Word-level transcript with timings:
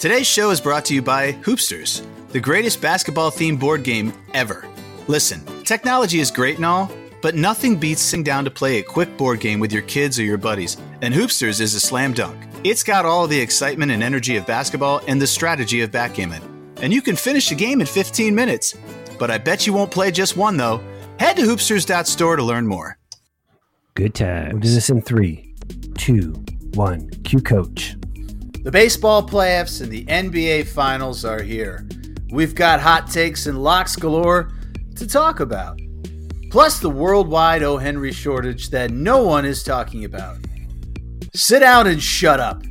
Today's 0.00 0.26
show 0.26 0.50
is 0.50 0.62
brought 0.62 0.86
to 0.86 0.94
you 0.94 1.02
by 1.02 1.34
Hoopsters, 1.34 2.02
the 2.30 2.40
greatest 2.40 2.80
basketball 2.80 3.30
themed 3.30 3.60
board 3.60 3.82
game 3.82 4.14
ever. 4.32 4.66
Listen, 5.08 5.44
technology 5.62 6.20
is 6.20 6.30
great 6.30 6.56
and 6.56 6.64
all, 6.64 6.90
but 7.20 7.34
nothing 7.34 7.76
beats 7.76 8.00
sitting 8.00 8.24
down 8.24 8.46
to 8.46 8.50
play 8.50 8.78
a 8.78 8.82
quick 8.82 9.14
board 9.18 9.40
game 9.40 9.60
with 9.60 9.74
your 9.74 9.82
kids 9.82 10.18
or 10.18 10.22
your 10.22 10.38
buddies, 10.38 10.78
and 11.02 11.12
Hoopsters 11.12 11.60
is 11.60 11.74
a 11.74 11.80
slam 11.80 12.14
dunk. 12.14 12.34
It's 12.64 12.82
got 12.82 13.04
all 13.04 13.26
the 13.26 13.38
excitement 13.38 13.92
and 13.92 14.02
energy 14.02 14.36
of 14.38 14.46
basketball 14.46 15.02
and 15.06 15.20
the 15.20 15.26
strategy 15.26 15.82
of 15.82 15.92
backgammon. 15.92 16.42
And 16.76 16.94
you 16.94 17.02
can 17.02 17.14
finish 17.14 17.52
a 17.52 17.54
game 17.54 17.82
in 17.82 17.86
15 17.86 18.34
minutes. 18.34 18.74
But 19.18 19.30
I 19.30 19.36
bet 19.36 19.66
you 19.66 19.74
won't 19.74 19.90
play 19.90 20.10
just 20.10 20.34
one, 20.34 20.56
though. 20.56 20.82
Head 21.18 21.36
to 21.36 21.42
hoopsters.store 21.42 22.36
to 22.36 22.42
learn 22.42 22.66
more. 22.66 22.96
Good 23.96 24.14
time. 24.14 24.60
We'll 24.60 24.80
in 24.88 25.02
three, 25.02 25.54
two, 25.98 26.42
one. 26.72 27.10
Cue 27.22 27.42
coach. 27.42 27.96
The 28.62 28.70
baseball 28.70 29.26
playoffs 29.26 29.80
and 29.80 29.90
the 29.90 30.04
NBA 30.04 30.68
finals 30.68 31.24
are 31.24 31.40
here. 31.40 31.88
We've 32.30 32.54
got 32.54 32.78
hot 32.78 33.10
takes 33.10 33.46
and 33.46 33.62
locks 33.62 33.96
galore 33.96 34.52
to 34.96 35.06
talk 35.06 35.40
about. 35.40 35.80
Plus, 36.50 36.78
the 36.78 36.90
worldwide 36.90 37.62
O. 37.62 37.78
Henry 37.78 38.12
shortage 38.12 38.68
that 38.68 38.90
no 38.90 39.22
one 39.22 39.46
is 39.46 39.62
talking 39.62 40.04
about. 40.04 40.36
Sit 41.34 41.60
down 41.60 41.86
and 41.86 42.02
shut 42.02 42.38
up. 42.38 42.62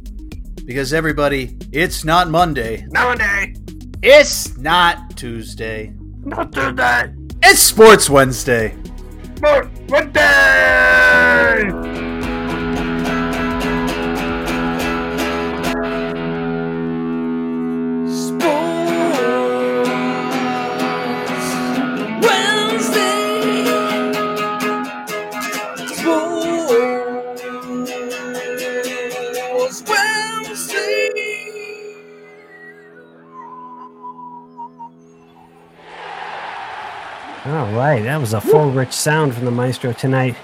Because, 0.64 0.94
everybody, 0.94 1.58
it's 1.72 2.06
not 2.06 2.30
Monday. 2.30 2.86
Monday. 2.92 3.56
It's 4.04 4.58
not 4.58 5.18
Tuesday. 5.18 5.92
Not 6.24 6.52
Tuesday. 6.52 7.16
It's 7.42 7.62
Sports 7.62 8.12
Wednesday. 8.12 8.78
Sports 9.38 9.70
Wednesday. 9.88 10.90
All 29.70 29.76
right, 37.74 38.02
that 38.02 38.18
was 38.20 38.34
a 38.34 38.42
full, 38.42 38.72
rich 38.72 38.94
sound 38.94 39.36
from 39.36 39.46
the 39.46 39.52
maestro 39.52 39.94
tonight. 39.94 40.36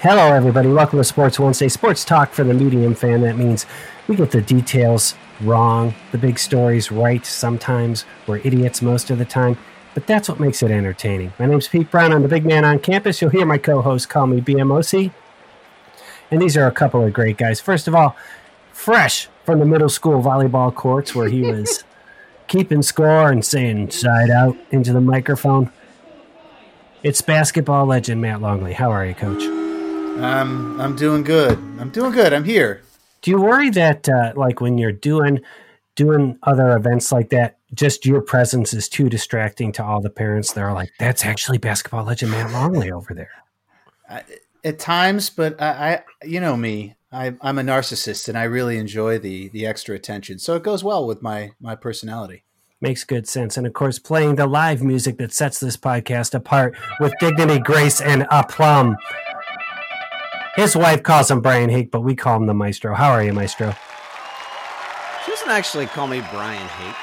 Hello, 0.00 0.34
everybody. 0.34 0.68
Welcome 0.68 0.98
to 0.98 1.04
Sports 1.04 1.40
Wednesday, 1.40 1.68
sports 1.68 2.04
talk 2.04 2.32
for 2.32 2.44
the 2.44 2.52
medium 2.52 2.94
fan. 2.94 3.22
That 3.22 3.38
means 3.38 3.64
we 4.06 4.16
get 4.16 4.32
the 4.32 4.42
details 4.42 5.14
wrong, 5.40 5.94
the 6.12 6.18
big 6.18 6.38
stories 6.38 6.92
right 6.92 7.24
sometimes. 7.24 8.04
We're 8.26 8.42
idiots 8.44 8.82
most 8.82 9.08
of 9.08 9.16
the 9.16 9.24
time, 9.24 9.56
but 9.94 10.06
that's 10.06 10.28
what 10.28 10.38
makes 10.38 10.62
it 10.62 10.70
entertaining. 10.70 11.32
My 11.38 11.46
name's 11.46 11.68
Pete 11.68 11.90
Brown. 11.90 12.12
I'm 12.12 12.20
the 12.20 12.28
big 12.28 12.44
man 12.44 12.66
on 12.66 12.80
campus. 12.80 13.22
You'll 13.22 13.30
hear 13.30 13.46
my 13.46 13.56
co 13.56 13.80
host 13.80 14.10
call 14.10 14.26
me 14.26 14.42
BMOC. 14.42 15.10
And 16.34 16.42
these 16.42 16.56
are 16.56 16.66
a 16.66 16.72
couple 16.72 17.00
of 17.00 17.12
great 17.12 17.36
guys. 17.36 17.60
First 17.60 17.86
of 17.86 17.94
all, 17.94 18.16
fresh 18.72 19.28
from 19.44 19.60
the 19.60 19.64
middle 19.64 19.88
school 19.88 20.20
volleyball 20.20 20.74
courts 20.74 21.14
where 21.14 21.28
he 21.28 21.42
was 21.42 21.84
keeping 22.48 22.82
score 22.82 23.30
and 23.30 23.44
saying 23.44 23.92
side 23.92 24.30
out 24.30 24.56
into 24.72 24.92
the 24.92 25.00
microphone. 25.00 25.70
It's 27.04 27.20
basketball 27.20 27.86
legend 27.86 28.20
Matt 28.20 28.40
Longley. 28.40 28.72
How 28.72 28.90
are 28.90 29.06
you, 29.06 29.14
Coach? 29.14 29.44
Um, 29.44 30.80
I'm 30.80 30.96
doing 30.96 31.22
good. 31.22 31.56
I'm 31.78 31.90
doing 31.90 32.10
good. 32.10 32.32
I'm 32.32 32.42
here. 32.42 32.82
Do 33.22 33.30
you 33.30 33.40
worry 33.40 33.70
that, 33.70 34.08
uh, 34.08 34.32
like, 34.34 34.60
when 34.60 34.76
you're 34.76 34.90
doing 34.90 35.40
doing 35.94 36.36
other 36.42 36.76
events 36.76 37.12
like 37.12 37.28
that, 37.28 37.58
just 37.74 38.04
your 38.04 38.20
presence 38.20 38.74
is 38.74 38.88
too 38.88 39.08
distracting 39.08 39.70
to 39.74 39.84
all 39.84 40.00
the 40.00 40.10
parents? 40.10 40.52
They're 40.52 40.72
like, 40.72 40.90
"That's 40.98 41.24
actually 41.24 41.58
basketball 41.58 42.02
legend 42.02 42.32
Matt 42.32 42.50
Longley 42.50 42.90
over 42.90 43.14
there." 43.14 43.30
I, 44.10 44.24
at 44.64 44.78
times, 44.78 45.30
but 45.30 45.60
I, 45.60 45.68
I, 45.68 46.02
you 46.24 46.40
know 46.40 46.56
me, 46.56 46.96
I, 47.12 47.34
I'm 47.40 47.58
a 47.58 47.62
narcissist, 47.62 48.28
and 48.28 48.36
I 48.36 48.44
really 48.44 48.78
enjoy 48.78 49.18
the 49.18 49.48
the 49.50 49.66
extra 49.66 49.94
attention. 49.94 50.38
So 50.38 50.56
it 50.56 50.62
goes 50.62 50.82
well 50.82 51.06
with 51.06 51.22
my 51.22 51.52
my 51.60 51.76
personality. 51.76 52.44
Makes 52.80 53.04
good 53.04 53.28
sense. 53.28 53.56
And 53.56 53.66
of 53.66 53.72
course, 53.72 53.98
playing 53.98 54.34
the 54.34 54.46
live 54.46 54.82
music 54.82 55.18
that 55.18 55.32
sets 55.32 55.60
this 55.60 55.76
podcast 55.76 56.34
apart 56.34 56.76
with 56.98 57.14
dignity, 57.20 57.60
grace, 57.60 58.00
and 58.00 58.26
aplomb. 58.30 58.96
His 60.56 60.76
wife 60.76 61.02
calls 61.02 61.30
him 61.30 61.40
Brian 61.40 61.70
Hake, 61.70 61.90
but 61.90 62.00
we 62.00 62.14
call 62.14 62.36
him 62.36 62.46
the 62.46 62.54
Maestro. 62.54 62.94
How 62.94 63.10
are 63.10 63.24
you, 63.24 63.32
Maestro? 63.32 63.74
She 65.24 65.30
doesn't 65.30 65.50
actually 65.50 65.86
call 65.86 66.06
me 66.06 66.22
Brian 66.32 66.68
Hake. 66.68 66.96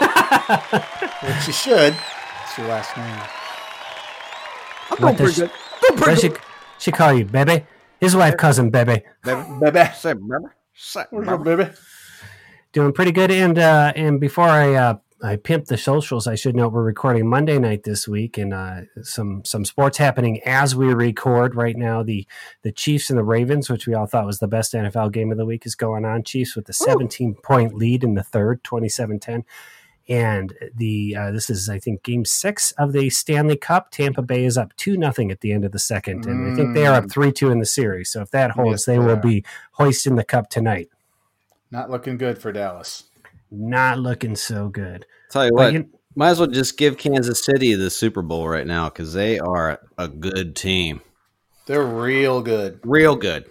Which 1.22 1.46
you 1.46 1.52
should. 1.52 1.94
It's 2.44 2.58
your 2.58 2.68
last 2.68 2.96
name. 2.96 3.20
I'm 4.90 4.98
doing 4.98 5.16
pretty 5.16 5.40
good. 5.40 5.50
Doing 5.80 6.00
what 6.00 6.04
pretty 6.04 6.28
good. 6.28 6.38
She 6.78 6.92
call 6.92 7.12
you, 7.12 7.24
baby. 7.24 7.64
His 8.00 8.14
wife 8.14 8.36
calls 8.36 8.58
him 8.58 8.70
Bebe. 8.70 9.02
Baby. 9.24 9.42
Baby. 9.60 9.90
Say, 9.96 10.14
remember? 10.14 10.54
Say, 10.74 11.04
What's 11.10 11.28
up, 11.28 11.40
remember? 11.40 11.56
baby? 11.64 11.76
Doing 12.72 12.92
pretty 12.92 13.12
good. 13.12 13.30
And 13.30 13.58
uh, 13.58 13.92
and 13.96 14.20
before 14.20 14.44
I 14.48 14.74
uh, 14.74 14.98
I 15.20 15.34
pimp 15.36 15.64
the 15.66 15.76
socials, 15.76 16.28
I 16.28 16.36
should 16.36 16.54
note 16.54 16.72
we're 16.72 16.84
recording 16.84 17.28
Monday 17.28 17.58
night 17.58 17.82
this 17.82 18.06
week, 18.06 18.38
and 18.38 18.54
uh, 18.54 18.82
some 19.02 19.42
some 19.44 19.64
sports 19.64 19.98
happening 19.98 20.40
as 20.44 20.76
we 20.76 20.92
record 20.94 21.56
right 21.56 21.76
now. 21.76 22.02
The 22.04 22.26
the 22.62 22.70
Chiefs 22.70 23.10
and 23.10 23.18
the 23.18 23.24
Ravens, 23.24 23.68
which 23.68 23.86
we 23.86 23.94
all 23.94 24.06
thought 24.06 24.26
was 24.26 24.38
the 24.38 24.46
best 24.46 24.74
NFL 24.74 25.10
game 25.12 25.32
of 25.32 25.38
the 25.38 25.46
week, 25.46 25.66
is 25.66 25.74
going 25.74 26.04
on. 26.04 26.22
Chiefs 26.22 26.54
with 26.54 26.66
the 26.66 26.72
17 26.72 27.34
point 27.42 27.74
lead 27.74 28.04
in 28.04 28.14
the 28.14 28.22
third, 28.22 28.62
27-10. 28.62 29.42
And 30.08 30.54
the 30.74 31.14
uh, 31.16 31.30
this 31.32 31.50
is 31.50 31.68
I 31.68 31.78
think 31.78 32.02
game 32.02 32.24
six 32.24 32.70
of 32.72 32.92
the 32.92 33.10
Stanley 33.10 33.56
Cup. 33.56 33.90
Tampa 33.90 34.22
Bay 34.22 34.44
is 34.44 34.56
up 34.56 34.74
two 34.76 34.96
nothing 34.96 35.30
at 35.30 35.40
the 35.42 35.52
end 35.52 35.64
of 35.66 35.72
the 35.72 35.78
second, 35.78 36.24
and 36.24 36.50
I 36.52 36.56
think 36.56 36.74
they 36.74 36.86
are 36.86 36.94
up 36.94 37.10
three 37.10 37.30
two 37.30 37.50
in 37.50 37.58
the 37.58 37.66
series. 37.66 38.10
So 38.10 38.22
if 38.22 38.30
that 38.30 38.52
holds, 38.52 38.70
Yes, 38.80 38.84
they 38.86 38.92
they 38.94 38.98
will 39.00 39.16
be 39.16 39.44
hoisting 39.72 40.16
the 40.16 40.24
cup 40.24 40.48
tonight. 40.48 40.88
Not 41.70 41.90
looking 41.90 42.16
good 42.16 42.38
for 42.38 42.52
Dallas. 42.52 43.04
Not 43.50 43.98
looking 43.98 44.34
so 44.36 44.68
good. 44.68 45.04
Tell 45.30 45.44
you 45.44 45.50
But 45.52 45.56
what, 45.56 45.72
you- 45.74 45.90
might 46.14 46.30
as 46.30 46.38
well 46.38 46.48
just 46.48 46.78
give 46.78 46.96
Kansas 46.96 47.44
City 47.44 47.74
the 47.74 47.90
Super 47.90 48.22
Bowl 48.22 48.48
right 48.48 48.66
now 48.66 48.88
because 48.88 49.12
they 49.12 49.38
are 49.38 49.78
a 49.98 50.08
good 50.08 50.56
team. 50.56 51.02
They're 51.66 51.84
real 51.84 52.40
good. 52.40 52.80
Real 52.82 53.14
good. 53.14 53.44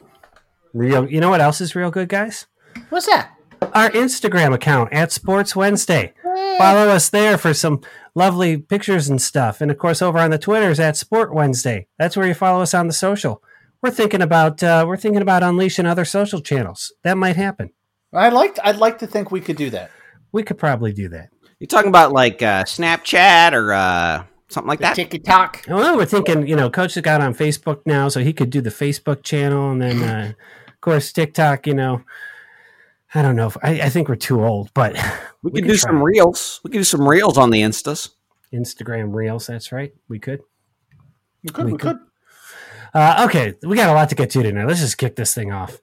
Real, 0.74 1.08
you 1.08 1.20
know 1.22 1.30
what 1.30 1.40
else 1.40 1.62
is 1.62 1.76
real 1.76 1.92
good, 1.92 2.10
guys? 2.10 2.48
What's 2.90 3.06
that? 3.06 3.32
Our 3.74 3.90
Instagram 3.92 4.54
account 4.54 4.92
at 4.92 5.12
Sports 5.12 5.56
Wednesday. 5.56 6.14
Follow 6.58 6.90
us 6.90 7.10
there 7.10 7.38
for 7.38 7.54
some 7.54 7.82
lovely 8.16 8.58
pictures 8.58 9.10
and 9.10 9.22
stuff. 9.22 9.62
And 9.62 9.70
of 9.70 9.78
course, 9.78 10.02
over 10.02 10.18
on 10.18 10.32
the 10.32 10.40
Twitters 10.40 10.80
at 10.80 10.98
Sport 10.98 11.34
Wednesday. 11.34 11.88
That's 12.00 12.18
where 12.18 12.28
you 12.28 12.34
follow 12.34 12.62
us 12.62 12.74
on 12.74 12.88
the 12.88 12.94
social. 12.94 13.44
We're 13.82 13.92
thinking 13.92 14.22
about 14.22 14.64
uh, 14.64 14.86
we're 14.88 14.98
thinking 14.98 15.22
about 15.22 15.44
unleashing 15.44 15.86
other 15.86 16.06
social 16.06 16.42
channels. 16.42 16.92
That 17.04 17.18
might 17.18 17.36
happen. 17.36 17.72
I'd 18.14 18.34
like 18.34 18.58
I'd 18.64 18.78
like 18.78 18.98
to 19.00 19.08
think 19.08 19.32
we 19.32 19.42
could 19.42 19.58
do 19.58 19.70
that. 19.70 19.92
We 20.32 20.44
could 20.44 20.58
probably 20.58 20.94
do 20.94 21.10
that. 21.10 21.30
You're 21.60 21.68
talking 21.68 21.90
about 21.90 22.12
like 22.12 22.42
uh, 22.42 22.64
Snapchat 22.64 23.54
or 23.54 23.74
uh, 23.74 24.24
something 24.50 24.68
like 24.68 24.80
that? 24.80 24.96
TikTok. 24.96 25.64
Well, 25.68 25.98
we're 25.98 26.06
thinking, 26.06 26.48
you 26.48 26.56
know, 26.56 26.70
Coach 26.70 26.96
has 26.96 27.02
got 27.02 27.22
on 27.22 27.34
Facebook 27.34 27.82
now, 27.86 28.10
so 28.10 28.22
he 28.22 28.34
could 28.34 28.50
do 28.50 28.62
the 28.62 28.70
Facebook 28.70 29.24
channel, 29.24 29.72
and 29.72 29.82
then, 29.82 30.04
uh, 30.04 30.34
of 30.68 30.82
course, 30.82 31.12
TikTok. 31.12 31.68
You 31.68 31.74
know, 31.74 32.04
I 33.18 33.22
don't 33.22 33.36
know. 33.36 33.48
If, 33.48 33.58
I, 33.64 33.82
I 33.82 33.90
think 33.90 34.10
we're 34.10 34.16
too 34.16 34.44
old, 34.44 34.72
but 34.74 34.94
We, 35.44 35.52
we 35.52 35.62
could 35.62 35.66
could 35.66 35.74
do 35.74 35.78
try. 35.78 35.90
some 35.92 36.04
reels. 36.04 36.60
We 36.64 36.72
could 36.72 36.78
do 36.80 36.84
some 36.84 37.08
reels 37.08 37.38
on 37.38 37.50
the 37.52 37.62
Instas. 37.62 38.10
Instagram 38.54 39.14
Reels. 39.14 39.48
That's 39.48 39.72
right. 39.72 39.94
We 40.08 40.20
could. 40.20 40.42
We 41.44 41.50
could. 41.50 41.66
We 41.66 41.72
We, 41.74 41.78
could. 41.78 41.98
could. 41.98 42.00
Uh, 42.94 43.26
okay, 43.30 43.54
we 43.64 43.76
got 43.76 43.90
a 43.90 43.94
lot 43.94 44.10
to 44.10 44.16
get 44.16 44.30
to 44.32 44.42
tonight. 44.44 44.66
Let's 44.66 44.80
just 44.80 44.98
kick 44.98 45.16
this 45.16 45.34
thing 45.34 45.52
off. 45.52 45.80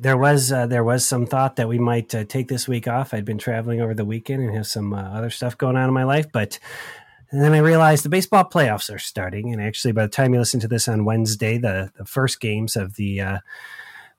There 0.00 0.16
was 0.16 0.50
uh, 0.50 0.66
there 0.66 0.82
was 0.82 1.06
some 1.06 1.26
thought 1.26 1.56
that 1.56 1.68
we 1.68 1.78
might 1.78 2.14
uh, 2.14 2.24
take 2.24 2.48
this 2.48 2.66
week 2.66 2.88
off. 2.88 3.12
I'd 3.12 3.26
been 3.26 3.36
traveling 3.36 3.82
over 3.82 3.92
the 3.92 4.04
weekend 4.04 4.42
and 4.42 4.56
have 4.56 4.66
some 4.66 4.94
uh, 4.94 5.02
other 5.02 5.28
stuff 5.28 5.58
going 5.58 5.76
on 5.76 5.88
in 5.88 5.94
my 5.94 6.04
life, 6.04 6.32
but 6.32 6.58
then 7.32 7.52
I 7.52 7.58
realized 7.58 8.04
the 8.04 8.08
baseball 8.08 8.44
playoffs 8.44 8.92
are 8.92 8.98
starting. 8.98 9.52
And 9.52 9.62
actually, 9.62 9.92
by 9.92 10.02
the 10.02 10.08
time 10.08 10.32
you 10.32 10.40
listen 10.40 10.60
to 10.60 10.68
this 10.68 10.88
on 10.88 11.04
Wednesday, 11.04 11.58
the, 11.58 11.92
the 11.96 12.04
first 12.04 12.40
games 12.40 12.76
of 12.76 12.96
the 12.96 13.20
uh, 13.20 13.38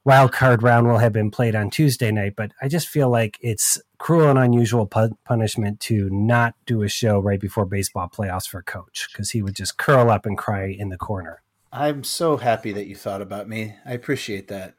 wild 0.05 0.31
card 0.31 0.63
round 0.63 0.87
will 0.87 0.99
have 0.99 1.13
been 1.13 1.31
played 1.31 1.55
on 1.55 1.69
Tuesday 1.69 2.11
night. 2.11 2.35
But 2.37 2.51
I 2.61 2.67
just 2.67 2.87
feel 2.87 3.09
like 3.09 3.37
it's 3.41 3.81
cruel 3.97 4.29
and 4.29 4.39
unusual 4.39 4.85
pu- 4.85 5.17
punishment 5.25 5.79
to 5.81 6.09
not 6.09 6.55
do 6.65 6.83
a 6.83 6.89
show 6.89 7.19
right 7.19 7.39
before 7.39 7.65
baseball 7.65 8.07
playoffs 8.07 8.47
for 8.47 8.59
a 8.59 8.63
Coach 8.63 9.09
because 9.11 9.31
he 9.31 9.41
would 9.41 9.55
just 9.55 9.77
curl 9.77 10.09
up 10.09 10.25
and 10.25 10.37
cry 10.37 10.67
in 10.67 10.89
the 10.89 10.97
corner. 10.97 11.41
I'm 11.73 12.03
so 12.03 12.37
happy 12.37 12.71
that 12.73 12.87
you 12.87 12.95
thought 12.95 13.21
about 13.21 13.47
me. 13.47 13.75
I 13.85 13.93
appreciate 13.93 14.47
that. 14.49 14.75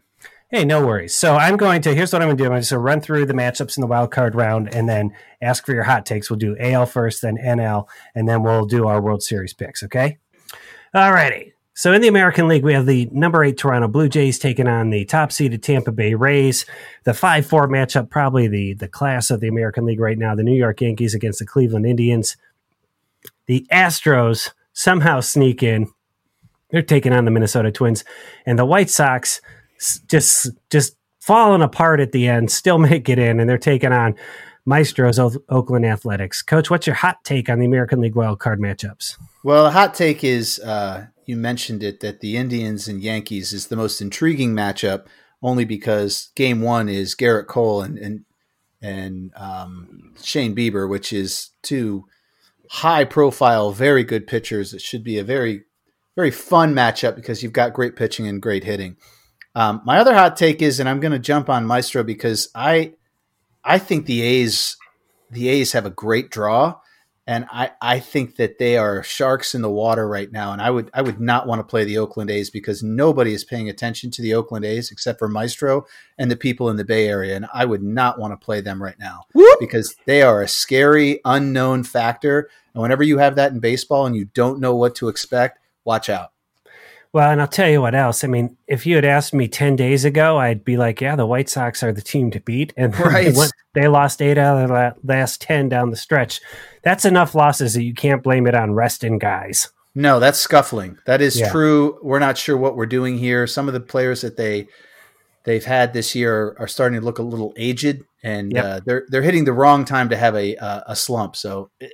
Hey, 0.55 0.67
no 0.67 0.87
worries. 0.87 1.15
So 1.15 1.37
I'm 1.37 1.57
going 1.57 1.81
to. 1.81 1.95
Here's 1.95 2.13
what 2.13 2.21
I'm 2.21 2.29
going 2.29 2.37
to 2.37 2.43
do. 2.43 2.47
I'm 2.47 2.53
going 2.53 2.63
to 2.63 2.79
run 2.79 3.01
through 3.01 3.25
the 3.25 3.33
matchups 3.33 3.79
in 3.79 3.81
the 3.81 3.87
wild 3.87 4.11
card 4.11 4.35
round, 4.35 4.69
and 4.75 4.87
then 4.87 5.17
ask 5.41 5.65
for 5.65 5.73
your 5.73 5.85
hot 5.85 6.05
takes. 6.05 6.29
We'll 6.29 6.39
do 6.39 6.55
AL 6.61 6.85
first, 6.85 7.23
then 7.23 7.39
NL, 7.39 7.89
and 8.15 8.29
then 8.29 8.43
we'll 8.43 8.67
do 8.67 8.87
our 8.87 9.01
World 9.01 9.23
Series 9.23 9.55
picks. 9.55 9.83
Okay. 9.83 10.19
All 10.93 11.11
righty. 11.11 11.55
So 11.73 11.95
in 11.95 12.03
the 12.03 12.09
American 12.09 12.49
League, 12.49 12.65
we 12.65 12.75
have 12.75 12.85
the 12.85 13.09
number 13.13 13.43
eight 13.43 13.57
Toronto 13.57 13.89
Blue 13.89 14.11
Jays 14.11 14.39
taking 14.39 14.69
on 14.69 14.91
the 14.91 15.07
top 15.07 15.33
seeded 15.33 15.63
Tampa 15.63 15.91
Bay 15.91 16.13
Rays. 16.13 16.67
The 17.05 17.15
five 17.15 17.47
four 17.47 17.67
matchup, 17.67 18.11
probably 18.11 18.47
the 18.47 18.75
the 18.75 18.89
class 18.89 19.31
of 19.31 19.41
the 19.41 19.49
American 19.49 19.87
League 19.87 20.01
right 20.01 20.19
now. 20.19 20.35
The 20.35 20.43
New 20.43 20.55
York 20.55 20.83
Yankees 20.83 21.15
against 21.15 21.39
the 21.39 21.47
Cleveland 21.47 21.87
Indians. 21.87 22.37
The 23.47 23.67
Astros 23.73 24.51
somehow 24.75 25.21
sneak 25.21 25.63
in. 25.63 25.91
They're 26.71 26.83
taking 26.83 27.15
on 27.15 27.25
the 27.25 27.31
Minnesota 27.31 27.73
Twins, 27.73 28.05
and 28.45 28.59
the 28.59 28.67
White 28.67 28.91
Sox 28.91 29.41
just 30.09 30.51
just 30.71 30.97
falling 31.21 31.63
apart 31.63 32.01
at 32.01 32.13
the 32.13 32.29
end, 32.29 32.51
still 32.51 32.79
make 32.91 33.09
it 33.09 33.19
in, 33.19 33.41
and 33.41 33.49
they're 33.49 33.59
taking 33.59 33.93
on 33.93 34.15
Maestro's 34.65 35.19
Oakland 35.49 35.87
Athletics. 35.87 36.43
Coach, 36.43 36.71
what's 36.71 36.87
your 36.87 36.95
hot 36.95 37.23
take 37.25 37.49
on 37.49 37.59
the 37.59 37.67
American 37.67 38.01
League 38.01 38.15
wild 38.15 38.39
card 38.39 38.61
matchups? 38.61 39.19
Well, 39.45 39.65
the 39.65 39.71
hot 39.71 39.95
take 39.95 40.23
is 40.23 40.61
uh, 40.61 41.07
you 41.27 41.37
mentioned 41.37 41.83
it 41.83 42.01
that 42.01 42.21
the 42.21 42.37
Indians 42.37 42.89
and 42.89 43.03
Yankees 43.03 43.53
is 43.53 43.69
the 43.69 43.77
most 43.77 44.01
intriguing 44.01 44.55
matchup, 44.55 45.07
only 45.43 45.65
because 45.65 46.31
Game 46.37 46.61
One 46.61 46.89
is 46.89 47.15
Gerrit 47.15 47.47
Cole 47.47 47.83
and 47.83 47.99
and 47.99 48.25
and 48.81 49.33
um, 49.37 50.15
Shane 50.23 50.55
Bieber, 50.55 50.89
which 50.89 51.13
is 51.13 51.51
two 51.63 52.07
high 52.69 53.05
profile, 53.05 53.73
very 53.73 54.05
good 54.05 54.27
pitchers. 54.27 54.73
It 54.73 54.81
should 54.81 55.05
be 55.05 55.19
a 55.19 55.25
very 55.25 55.65
very 56.15 56.31
fun 56.31 56.75
matchup 56.75 57.17
because 57.17 57.43
you've 57.43 57.53
got 57.53 57.73
great 57.73 57.97
pitching 57.97 58.27
and 58.27 58.43
great 58.43 58.65
hitting. 58.65 58.97
Um, 59.55 59.83
my 59.85 59.99
other 59.99 60.15
hot 60.15 60.37
take 60.37 60.63
is, 60.63 60.81
and 60.81 60.89
I'm 60.89 61.01
going 61.01 61.13
to 61.13 61.19
jump 61.19 61.49
on 61.49 61.67
Maestro 61.67 62.03
because 62.03 62.49
I, 62.55 62.95
I 63.63 63.79
think 63.79 64.07
the 64.07 64.23
A's, 64.23 64.77
the 65.31 65.49
A's 65.49 65.73
have 65.73 65.87
a 65.87 65.91
great 65.91 66.31
draw, 66.31 66.77
and 67.27 67.47
I, 67.53 67.71
I 67.81 68.01
think 68.01 68.37
that 68.37 68.59
they 68.59 68.77
are 68.77 69.03
sharks 69.03 69.55
in 69.55 69.63
the 69.63 69.71
water 69.71 70.09
right 70.09 70.31
now. 70.33 70.53
And 70.53 70.61
I 70.61 70.71
would, 70.71 70.91
I 70.93 71.03
would 71.03 71.21
not 71.21 71.47
want 71.47 71.61
to 71.61 71.65
play 71.65 71.85
the 71.85 71.99
Oakland 71.99 72.31
A's 72.31 72.51
because 72.51 72.83
nobody 72.83 73.33
is 73.33 73.45
paying 73.45 73.69
attention 73.69 74.11
to 74.13 74.23
the 74.23 74.35
Oakland 74.35 74.65
A's 74.65 74.91
except 74.91 75.21
for 75.21 75.29
Maestro 75.29 75.87
and 76.19 76.31
the 76.31 76.37
people 76.37 76.69
in 76.69 76.77
the 76.77 76.85
Bay 76.85 77.07
Area, 77.07 77.37
and 77.37 77.47
I 77.53 77.65
would 77.65 77.83
not 77.83 78.19
want 78.19 78.33
to 78.33 78.45
play 78.45 78.61
them 78.61 78.83
right 78.83 78.99
now 78.99 79.27
Whoop. 79.35 79.61
because 79.61 79.95
they 80.07 80.23
are 80.23 80.43
a 80.43 80.49
scary 80.49 81.21
unknown 81.25 81.85
factor. 81.85 82.51
And 82.75 82.83
whenever 82.83 83.03
you 83.03 83.19
have 83.19 83.37
that 83.37 83.53
in 83.53 83.61
baseball 83.61 84.07
and 84.07 84.17
you 84.17 84.25
don't 84.25 84.61
know 84.61 84.75
what 84.75 84.95
to 84.97 85.09
expect, 85.09 85.61
watch 85.85 86.09
out. 86.09 86.32
Well, 87.13 87.31
and 87.31 87.43
I'll 87.43 87.49
tell 87.49 87.69
you 87.69 87.83
what 87.83 87.95
else. 87.95 88.25
I 88.25 88.27
mean, 88.27 88.57
if 88.67 88.87
you 88.87 88.95
had 88.95 89.05
asked 89.05 89.35
me 89.35 89.47
10 89.47 89.77
days 89.77 90.07
ago, 90.07 90.39
I'd 90.39 90.65
be 90.65 90.79
like, 90.79 91.01
yeah, 91.01 91.15
the 91.15 91.27
White 91.27 91.51
Sox 91.51 91.83
are 91.83 91.93
the 91.93 92.01
team 92.01 92.31
to 92.31 92.41
beat. 92.41 92.73
And 92.77 92.99
right. 92.99 93.31
they, 93.31 93.39
went, 93.39 93.53
they, 93.75 93.89
lost 93.89 94.23
eight 94.23 94.39
out 94.39 94.63
of 94.63 94.69
the 94.71 94.95
last 95.05 95.43
10 95.43 95.69
down 95.69 95.91
the 95.91 95.97
stretch. 95.97 96.41
That's 96.83 97.05
enough 97.05 97.35
losses 97.35 97.75
that 97.75 97.83
you 97.83 97.93
can't 97.93 98.23
blame 98.23 98.47
it 98.47 98.55
on 98.55 98.73
resting 98.73 99.19
guys. 99.19 99.69
No, 99.95 100.21
that's 100.21 100.39
scuffling. 100.39 100.99
That 101.05 101.21
is 101.21 101.39
yeah. 101.39 101.51
true. 101.51 101.99
We're 102.03 102.19
not 102.19 102.39
sure 102.39 102.57
what 102.57 102.77
we're 102.77 102.87
doing 102.87 103.19
here. 103.19 103.47
Some 103.47 103.69
of 103.69 103.75
the 103.75 103.81
players 103.81 104.23
that 104.23 104.39
they 104.39 104.69
they've 105.45 105.65
had 105.65 105.93
this 105.93 106.15
year 106.15 106.57
are, 106.59 106.69
starting 106.69 106.99
to 106.99 107.05
look 107.05 107.19
a 107.19 107.23
little 107.23 107.53
aged, 107.59 108.03
and 108.23 108.53
yep. 108.53 108.65
uh, 108.65 108.81
they're 108.87 109.05
they're 109.09 109.21
hitting 109.21 109.45
the 109.45 109.53
wrong 109.53 109.85
time 109.85 110.09
to 110.09 110.17
have 110.17 110.35
a 110.35 110.57
a 110.87 110.97
slump. 110.97 111.37
So 111.37 111.69
it, 111.79 111.93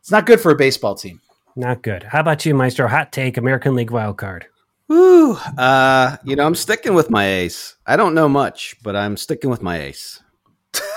it's 0.00 0.10
not 0.10 0.26
good 0.26 0.40
for 0.40 0.50
a 0.50 0.56
baseball 0.56 0.96
team. 0.96 1.20
Not 1.54 1.82
good. 1.82 2.04
How 2.04 2.20
about 2.20 2.46
you, 2.46 2.54
Maestro? 2.54 2.88
Hot 2.88 3.12
take 3.12 3.36
American 3.36 3.74
League 3.74 3.90
wild 3.90 4.16
card. 4.16 4.46
Woo. 4.88 5.34
Uh, 5.34 6.16
you 6.24 6.36
know, 6.36 6.46
I'm 6.46 6.54
sticking 6.54 6.94
with 6.94 7.10
my 7.10 7.26
ace. 7.26 7.76
I 7.86 7.96
don't 7.96 8.14
know 8.14 8.28
much, 8.28 8.76
but 8.82 8.96
I'm 8.96 9.16
sticking 9.16 9.50
with 9.50 9.62
my 9.62 9.80
ace. 9.80 10.20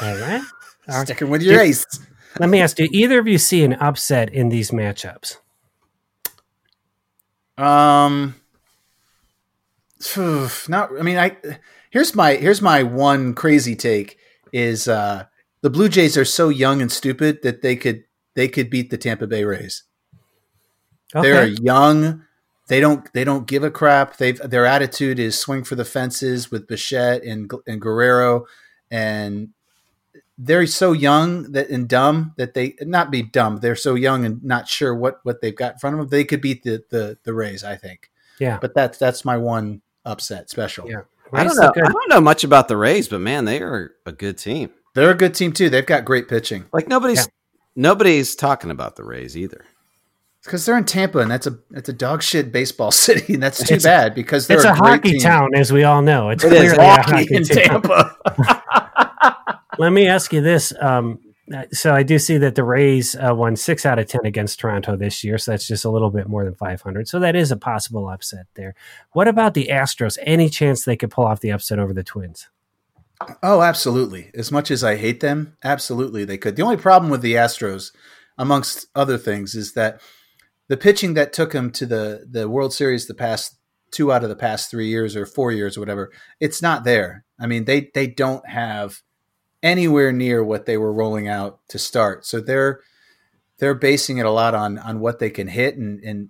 All 0.02 0.18
right. 0.18 0.42
Sticking 1.04 1.31
with 1.31 1.42
your 1.42 1.60
ace. 1.60 1.84
Let 2.40 2.50
me 2.50 2.62
ask: 2.62 2.78
Do 2.78 2.88
either 2.92 3.18
of 3.18 3.28
you 3.28 3.40
see 3.40 3.63
an 3.63 3.74
upset 3.74 4.31
in 4.31 4.50
these 4.50 4.69
matchups? 4.69 5.38
Um, 7.57 8.36
not. 10.68 10.92
I 11.00 11.02
mean, 11.02 11.18
I 11.18 11.38
here's 11.90 12.13
my 12.13 12.36
here's 12.36 12.62
my 12.62 12.84
one 12.84 13.34
crazy 13.34 13.75
take 13.75 14.18
is 14.52 14.88
uh 14.88 15.25
the 15.62 15.69
Blue 15.69 15.90
Jays 15.90 16.18
are 16.18 16.25
so 16.25 16.50
young 16.50 16.81
and 16.81 16.92
stupid 16.92 17.42
that 17.42 17.62
they 17.62 17.75
could 17.75 18.04
they 18.36 18.48
could 18.48 18.69
beat 18.69 18.92
the 18.92 18.98
Tampa 18.98 19.25
Bay 19.25 19.44
Rays. 19.44 19.84
Okay. 21.13 21.30
They're 21.30 21.48
young. 21.48 22.24
They 22.68 22.80
don't 22.80 23.12
they 23.13 23.24
don't 23.24 23.46
give 23.46 23.63
a 23.63 23.72
crap. 23.72 24.18
They 24.18 24.31
their 24.34 24.66
attitude 24.66 25.19
is 25.19 25.38
swing 25.38 25.63
for 25.63 25.75
the 25.75 25.86
fences 25.86 26.50
with 26.50 26.68
Bichette 26.68 27.24
and 27.24 27.52
and 27.68 27.80
Guerrero, 27.80 28.46
and 28.90 29.50
they're 30.38 30.66
so 30.68 30.92
young 30.92 31.52
that 31.52 31.69
and 31.69 31.88
dumb 31.88 32.34
that 32.38 32.54
they 32.56 32.75
not 32.81 33.12
be 33.12 33.22
dumb. 33.22 33.57
They're 33.57 33.75
so 33.75 33.96
young 33.96 34.25
and 34.25 34.44
not 34.44 34.68
sure 34.68 34.96
what 34.96 35.19
what 35.24 35.42
they've 35.42 35.56
got 35.56 35.74
in 35.74 35.80
front 35.80 35.96
of 35.96 36.00
them. 36.00 36.10
They 36.10 36.24
could 36.24 36.42
beat 36.42 36.63
the 36.63 36.84
the 36.90 37.18
the 37.24 37.34
Rays, 37.34 37.63
I 37.63 37.75
think. 37.75 38.10
Yeah, 38.40 38.57
but 38.60 38.74
that's 38.74 38.98
that's 38.98 39.24
my 39.24 39.38
one 39.38 39.81
upset 40.04 40.50
special. 40.50 40.90
Yeah, 40.90 41.02
Rays 41.31 41.42
I 41.42 41.44
don't 41.44 41.57
know. 41.57 41.84
I 41.84 41.92
don't 41.92 42.10
know 42.10 42.22
much 42.22 42.44
about 42.44 42.68
the 42.68 42.78
Rays, 42.78 43.07
but 43.07 43.22
man, 43.22 43.46
they 43.46 43.62
are 43.62 43.92
a 44.06 44.12
good 44.12 44.38
team. 44.38 44.72
They're 44.96 45.12
a 45.12 45.16
good 45.16 45.36
team 45.36 45.52
too. 45.52 45.69
They've 45.69 45.86
got 45.86 46.04
great 46.04 46.28
pitching. 46.28 46.66
Like 46.74 46.88
nobody's 46.88 47.19
yeah. 47.19 47.31
nobody's 47.75 48.36
talking 48.36 48.72
about 48.72 48.96
the 48.96 49.04
Rays 49.04 49.38
either 49.38 49.66
because 50.45 50.65
they're 50.65 50.77
in 50.77 50.86
Tampa, 50.86 51.19
and 51.19 51.30
that's 51.30 51.47
a 51.47 51.57
that's 51.71 51.89
a 51.89 51.94
dog 51.94 52.21
shit 52.21 52.51
baseball 52.51 52.92
city, 52.92 53.33
and 53.33 53.44
that's 53.44 53.65
too 53.65 53.75
it's, 53.75 53.83
bad 53.83 54.15
because 54.15 54.50
it's 54.50 54.63
a, 54.63 54.71
a 54.71 54.74
hockey 54.74 55.12
team. 55.12 55.21
town, 55.21 55.56
as 55.56 55.74
we 55.74 55.83
all 55.83 56.01
know. 56.01 56.30
It's 56.30 56.44
it 56.44 56.50
clearly 56.50 56.77
a 56.77 57.01
hockey 57.01 57.36
in 57.36 57.44
Tampa. 57.44 58.15
Let 59.77 59.92
me 59.92 60.07
ask 60.07 60.31
you 60.31 60.42
this: 60.42 60.74
um, 60.80 61.19
so 61.71 61.94
I 61.94 62.03
do 62.03 62.18
see 62.19 62.38
that 62.38 62.56
the 62.56 62.63
Rays 62.63 63.15
uh, 63.15 63.33
won 63.36 63.56
six 63.56 63.86
out 63.86 64.00
of 64.00 64.07
ten 64.07 64.25
against 64.25 64.59
Toronto 64.59 64.95
this 64.95 65.24
year, 65.24 65.38
so 65.38 65.51
that's 65.51 65.68
just 65.68 65.86
a 65.86 65.89
little 65.89 66.09
bit 66.09 66.27
more 66.27 66.45
than 66.45 66.56
five 66.56 66.81
hundred. 66.81 67.07
So 67.07 67.19
that 67.19 67.36
is 67.36 67.51
a 67.51 67.57
possible 67.57 68.07
upset 68.07 68.45
there. 68.53 68.75
What 69.12 69.27
about 69.27 69.53
the 69.53 69.68
Astros? 69.71 70.18
Any 70.21 70.50
chance 70.50 70.83
they 70.83 70.95
could 70.95 71.12
pull 71.12 71.25
off 71.25 71.39
the 71.39 71.51
upset 71.51 71.80
over 71.80 71.94
the 71.94 72.03
Twins? 72.03 72.50
Oh, 73.42 73.62
absolutely. 73.62 74.30
As 74.33 74.51
much 74.51 74.69
as 74.69 74.83
I 74.83 74.97
hate 74.97 75.21
them, 75.21 75.56
absolutely 75.63 76.25
they 76.25 76.38
could. 76.38 76.56
The 76.56 76.63
only 76.63 76.77
problem 76.77 77.09
with 77.09 77.21
the 77.21 77.36
Astros, 77.36 77.92
amongst 78.38 78.88
other 78.94 79.18
things, 79.18 79.56
is 79.56 79.74
that 79.74 80.01
the 80.67 80.77
pitching 80.77 81.13
that 81.13 81.33
took 81.33 81.53
him 81.53 81.71
to 81.71 81.85
the 81.85 82.25
the 82.29 82.50
World 82.50 82.73
Series 82.73 83.07
the 83.07 83.13
past 83.13 83.57
two 83.91 84.12
out 84.12 84.23
of 84.23 84.29
the 84.29 84.35
past 84.35 84.69
three 84.69 84.88
years 84.88 85.15
or 85.15 85.25
four 85.25 85.51
years 85.51 85.77
or 85.77 85.79
whatever, 85.79 86.12
it's 86.39 86.62
not 86.62 86.83
there. 86.83 87.23
I 87.39 87.47
mean, 87.47 87.65
they 87.65 87.91
they 87.94 88.07
don't 88.07 88.47
have 88.47 89.01
anywhere 89.63 90.12
near 90.12 90.44
what 90.44 90.65
they 90.65 90.77
were 90.77 90.94
rolling 90.94 91.27
out 91.27 91.59
to 91.69 91.80
start. 91.80 92.25
So 92.25 92.40
they're 92.40 92.81
they're 93.57 93.73
basing 93.73 94.18
it 94.18 94.25
a 94.25 94.31
lot 94.31 94.54
on 94.54 94.78
on 94.78 94.99
what 94.99 95.19
they 95.19 95.30
can 95.30 95.47
hit 95.47 95.78
and 95.78 96.04
and 96.04 96.30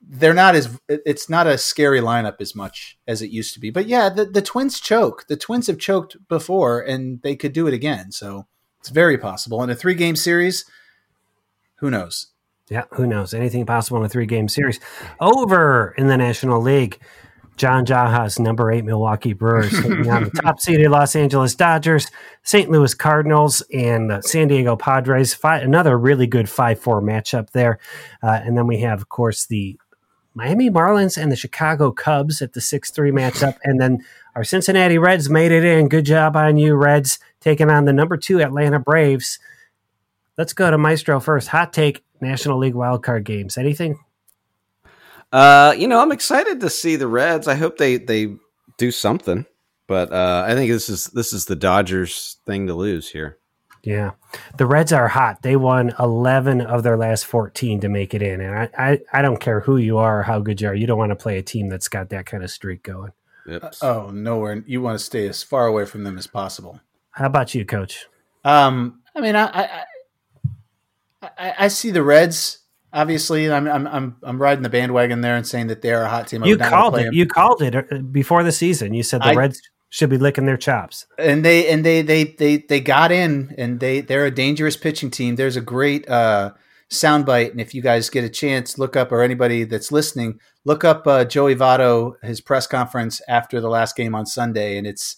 they're 0.00 0.34
not 0.34 0.54
as 0.54 0.78
it's 0.88 1.28
not 1.28 1.46
a 1.46 1.58
scary 1.58 2.00
lineup 2.00 2.40
as 2.40 2.54
much 2.54 2.98
as 3.06 3.20
it 3.20 3.30
used 3.30 3.52
to 3.54 3.60
be. 3.60 3.70
But 3.70 3.86
yeah, 3.86 4.08
the, 4.08 4.24
the 4.24 4.42
twins 4.42 4.80
choke. 4.80 5.26
The 5.28 5.36
twins 5.36 5.66
have 5.66 5.78
choked 5.78 6.16
before 6.28 6.80
and 6.80 7.20
they 7.22 7.36
could 7.36 7.52
do 7.52 7.66
it 7.66 7.74
again. 7.74 8.12
So 8.12 8.46
it's 8.80 8.88
very 8.88 9.18
possible. 9.18 9.62
In 9.62 9.70
a 9.70 9.74
three 9.74 9.94
game 9.94 10.16
series, 10.16 10.64
who 11.76 11.90
knows? 11.90 12.28
Yeah, 12.70 12.84
who 12.92 13.06
knows? 13.06 13.34
Anything 13.34 13.64
possible 13.66 13.98
in 13.98 14.04
a 14.04 14.08
three 14.08 14.26
game 14.26 14.48
series. 14.48 14.78
Over 15.20 15.94
in 15.96 16.08
the 16.08 16.16
National 16.16 16.60
League, 16.60 16.98
John 17.58 17.84
Jaha's 17.84 18.38
number 18.38 18.70
eight 18.70 18.84
Milwaukee 18.84 19.32
Brewers 19.32 19.70
taking 19.82 20.08
on 20.08 20.24
the 20.24 20.30
top 20.30 20.60
seeded 20.60 20.90
Los 20.90 21.16
Angeles 21.16 21.54
Dodgers, 21.54 22.10
St. 22.44 22.70
Louis 22.70 22.94
Cardinals, 22.94 23.62
and 23.72 24.10
the 24.10 24.22
San 24.22 24.48
Diego 24.48 24.76
Padres. 24.76 25.34
Five, 25.34 25.62
another 25.62 25.98
really 25.98 26.26
good 26.26 26.48
5 26.48 26.78
4 26.78 27.02
matchup 27.02 27.50
there. 27.50 27.78
Uh, 28.22 28.40
and 28.42 28.56
then 28.56 28.66
we 28.66 28.78
have, 28.78 29.00
of 29.00 29.08
course, 29.08 29.46
the 29.46 29.78
Miami 30.34 30.70
Marlins 30.70 31.20
and 31.20 31.32
the 31.32 31.36
Chicago 31.36 31.90
Cubs 31.90 32.40
at 32.40 32.52
the 32.52 32.60
6 32.60 32.90
3 32.90 33.10
matchup. 33.10 33.56
And 33.64 33.80
then 33.80 34.04
our 34.36 34.44
Cincinnati 34.44 34.98
Reds 34.98 35.28
made 35.28 35.50
it 35.50 35.64
in. 35.64 35.88
Good 35.88 36.04
job 36.06 36.36
on 36.36 36.58
you, 36.58 36.76
Reds, 36.76 37.18
taking 37.40 37.70
on 37.70 37.86
the 37.86 37.92
number 37.92 38.16
two 38.16 38.40
Atlanta 38.40 38.78
Braves. 38.78 39.40
Let's 40.36 40.52
go 40.52 40.70
to 40.70 40.78
Maestro 40.78 41.18
first. 41.18 41.48
Hot 41.48 41.72
take 41.72 42.04
National 42.20 42.58
League 42.58 42.74
wildcard 42.74 43.24
games. 43.24 43.58
Anything? 43.58 43.98
Uh, 45.32 45.74
you 45.76 45.86
know, 45.86 46.00
I'm 46.00 46.12
excited 46.12 46.60
to 46.60 46.70
see 46.70 46.96
the 46.96 47.06
Reds. 47.06 47.48
I 47.48 47.54
hope 47.54 47.78
they 47.78 47.96
they 47.96 48.36
do 48.78 48.90
something. 48.90 49.46
But 49.86 50.12
uh, 50.12 50.44
I 50.46 50.54
think 50.54 50.70
this 50.70 50.88
is 50.88 51.06
this 51.06 51.32
is 51.32 51.46
the 51.46 51.56
Dodgers 51.56 52.36
thing 52.46 52.66
to 52.66 52.74
lose 52.74 53.10
here. 53.10 53.38
Yeah, 53.82 54.12
the 54.58 54.66
Reds 54.66 54.92
are 54.92 55.08
hot. 55.08 55.42
They 55.42 55.56
won 55.56 55.94
11 55.98 56.60
of 56.60 56.82
their 56.82 56.96
last 56.96 57.24
14 57.24 57.80
to 57.80 57.88
make 57.88 58.12
it 58.12 58.20
in, 58.20 58.40
and 58.40 58.54
I, 58.54 58.68
I, 58.76 59.00
I 59.12 59.22
don't 59.22 59.40
care 59.40 59.60
who 59.60 59.76
you 59.76 59.98
are 59.98 60.20
or 60.20 60.22
how 60.24 60.40
good 60.40 60.60
you 60.60 60.68
are. 60.68 60.74
You 60.74 60.86
don't 60.86 60.98
want 60.98 61.10
to 61.10 61.16
play 61.16 61.38
a 61.38 61.42
team 61.42 61.68
that's 61.68 61.88
got 61.88 62.10
that 62.10 62.26
kind 62.26 62.42
of 62.42 62.50
streak 62.50 62.82
going. 62.82 63.12
Yep. 63.46 63.62
Uh, 63.64 63.70
oh, 63.82 64.10
nowhere. 64.10 64.62
You 64.66 64.82
want 64.82 64.98
to 64.98 65.04
stay 65.04 65.26
as 65.28 65.42
far 65.42 65.66
away 65.66 65.86
from 65.86 66.04
them 66.04 66.18
as 66.18 66.26
possible. 66.26 66.80
How 67.12 67.26
about 67.26 67.54
you, 67.54 67.64
Coach? 67.64 68.06
Um, 68.44 69.00
I 69.14 69.20
mean, 69.20 69.36
I, 69.36 69.46
I 69.46 69.84
I, 71.22 71.54
I 71.58 71.68
see 71.68 71.90
the 71.90 72.02
Reds 72.02 72.58
Obviously, 72.90 73.50
I'm 73.52 73.68
I'm 73.68 73.86
I'm 73.86 74.16
I'm 74.22 74.40
riding 74.40 74.62
the 74.62 74.70
bandwagon 74.70 75.20
there 75.20 75.36
and 75.36 75.46
saying 75.46 75.66
that 75.66 75.82
they're 75.82 76.04
a 76.04 76.08
hot 76.08 76.26
team. 76.26 76.42
I 76.42 76.46
You 76.46 76.52
would 76.54 76.60
not 76.60 76.72
wanna 76.72 76.82
called 76.82 76.98
it. 76.98 77.04
them. 77.04 77.14
You 77.14 77.26
called 77.26 77.62
it 77.62 77.74
uh, 77.76 77.98
before 77.98 78.42
the 78.42 78.50
season. 78.52 78.94
You 78.94 79.02
said 79.02 79.20
the 79.20 79.26
I- 79.26 79.34
Reds 79.34 79.60
should 79.90 80.08
be 80.08 80.16
licking 80.16 80.46
their 80.46 80.56
chops. 80.56 81.06
and 81.18 81.44
they 81.44 81.68
and 81.68 81.84
they 81.84 82.00
they 82.00 82.24
they 82.24 82.56
they 82.56 82.80
got 82.80 83.12
in 83.12 83.54
and 83.58 83.78
they 83.78 84.00
they're 84.00 84.24
a 84.24 84.30
dangerous 84.30 84.76
pitching 84.78 85.10
team. 85.10 85.36
There's 85.36 85.56
a 85.56 85.60
great 85.60 86.08
uh 86.08 86.52
soundbite, 86.90 87.50
and 87.50 87.60
if 87.60 87.74
you 87.74 87.82
guys 87.82 88.08
get 88.08 88.24
a 88.24 88.30
chance, 88.30 88.78
look 88.78 88.96
up 88.96 89.12
or 89.12 89.22
anybody 89.22 89.64
that's 89.64 89.92
listening, 89.92 90.40
look 90.64 90.82
up 90.82 91.06
uh, 91.06 91.26
Joey 91.26 91.54
Votto 91.54 92.14
his 92.22 92.40
press 92.40 92.66
conference 92.66 93.20
after 93.28 93.60
the 93.60 93.68
last 93.68 93.96
game 93.96 94.14
on 94.14 94.24
Sunday, 94.24 94.78
and 94.78 94.86
it's 94.86 95.16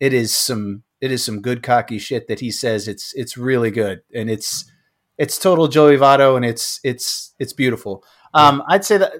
it 0.00 0.14
is 0.14 0.34
some 0.34 0.84
it 1.02 1.12
is 1.12 1.22
some 1.22 1.42
good 1.42 1.62
cocky 1.62 1.98
shit 1.98 2.28
that 2.28 2.40
he 2.40 2.50
says. 2.50 2.88
It's 2.88 3.12
it's 3.14 3.36
really 3.36 3.70
good, 3.70 4.00
and 4.14 4.30
it's 4.30 4.69
it's 5.20 5.38
total 5.38 5.68
Joey 5.68 5.98
Votto, 5.98 6.34
and 6.34 6.46
it's 6.46 6.80
it's 6.82 7.34
it's 7.38 7.52
beautiful. 7.52 8.02
Um, 8.32 8.62
I'd 8.66 8.86
say 8.86 8.96
that 8.96 9.12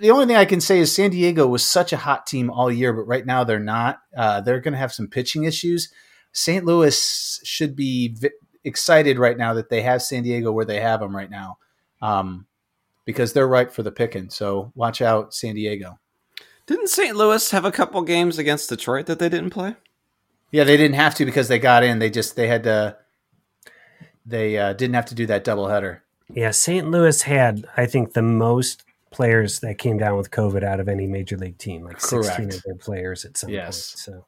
the 0.00 0.10
only 0.10 0.24
thing 0.24 0.36
I 0.36 0.46
can 0.46 0.62
say 0.62 0.78
is 0.78 0.94
San 0.94 1.10
Diego 1.10 1.46
was 1.46 1.62
such 1.62 1.92
a 1.92 1.98
hot 1.98 2.26
team 2.26 2.48
all 2.50 2.72
year, 2.72 2.94
but 2.94 3.02
right 3.02 3.26
now 3.26 3.44
they're 3.44 3.60
not. 3.60 3.98
Uh, 4.16 4.40
they're 4.40 4.60
going 4.60 4.72
to 4.72 4.78
have 4.78 4.94
some 4.94 5.08
pitching 5.08 5.44
issues. 5.44 5.92
St. 6.32 6.64
Louis 6.64 7.38
should 7.44 7.76
be 7.76 8.14
v- 8.14 8.30
excited 8.64 9.18
right 9.18 9.36
now 9.36 9.52
that 9.52 9.68
they 9.68 9.82
have 9.82 10.00
San 10.00 10.22
Diego 10.22 10.52
where 10.52 10.64
they 10.64 10.80
have 10.80 11.00
them 11.00 11.14
right 11.14 11.30
now, 11.30 11.58
um, 12.00 12.46
because 13.04 13.34
they're 13.34 13.46
ripe 13.46 13.72
for 13.72 13.82
the 13.82 13.92
picking. 13.92 14.30
So 14.30 14.72
watch 14.74 15.02
out, 15.02 15.34
San 15.34 15.54
Diego. 15.54 15.98
Didn't 16.66 16.88
St. 16.88 17.14
Louis 17.14 17.50
have 17.50 17.66
a 17.66 17.72
couple 17.72 18.00
games 18.02 18.38
against 18.38 18.70
Detroit 18.70 19.04
that 19.04 19.18
they 19.18 19.28
didn't 19.28 19.50
play? 19.50 19.76
Yeah, 20.50 20.64
they 20.64 20.78
didn't 20.78 20.96
have 20.96 21.14
to 21.16 21.26
because 21.26 21.48
they 21.48 21.58
got 21.58 21.84
in. 21.84 21.98
They 21.98 22.08
just 22.08 22.36
they 22.36 22.48
had 22.48 22.62
to. 22.62 22.96
They 24.30 24.56
uh, 24.58 24.72
didn't 24.72 24.94
have 24.94 25.06
to 25.06 25.14
do 25.14 25.26
that 25.26 25.44
doubleheader. 25.44 26.00
Yeah, 26.32 26.52
St. 26.52 26.88
Louis 26.90 27.22
had, 27.22 27.66
I 27.76 27.86
think, 27.86 28.12
the 28.12 28.22
most 28.22 28.84
players 29.10 29.58
that 29.60 29.78
came 29.78 29.98
down 29.98 30.16
with 30.16 30.30
COVID 30.30 30.62
out 30.62 30.78
of 30.78 30.88
any 30.88 31.06
major 31.08 31.36
league 31.36 31.58
team, 31.58 31.82
like 31.82 32.00
16 32.00 32.50
of 32.50 32.62
their 32.64 32.76
players 32.76 33.24
at 33.24 33.36
some 33.36 33.50
Yes. 33.50 33.90
point. 33.90 33.98
So, 33.98 34.26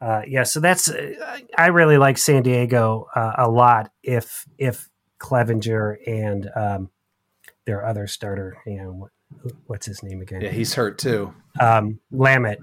uh, 0.00 0.22
yeah, 0.26 0.44
so 0.44 0.60
that's, 0.60 0.88
uh, 0.90 1.38
I 1.58 1.66
really 1.66 1.98
like 1.98 2.16
San 2.16 2.42
Diego 2.42 3.06
uh, 3.14 3.32
a 3.36 3.50
lot 3.50 3.92
if, 4.02 4.46
if 4.56 4.88
Clevenger 5.18 5.98
and 6.06 6.50
um, 6.56 6.90
their 7.66 7.84
other 7.84 8.06
starter, 8.06 8.56
you 8.64 8.78
know, 8.78 8.92
what, 8.92 9.52
what's 9.66 9.84
his 9.84 10.02
name 10.02 10.22
again? 10.22 10.40
Yeah, 10.40 10.48
he's 10.50 10.72
hurt 10.72 10.96
too. 10.98 11.34
um, 11.60 12.00
Lamet. 12.10 12.56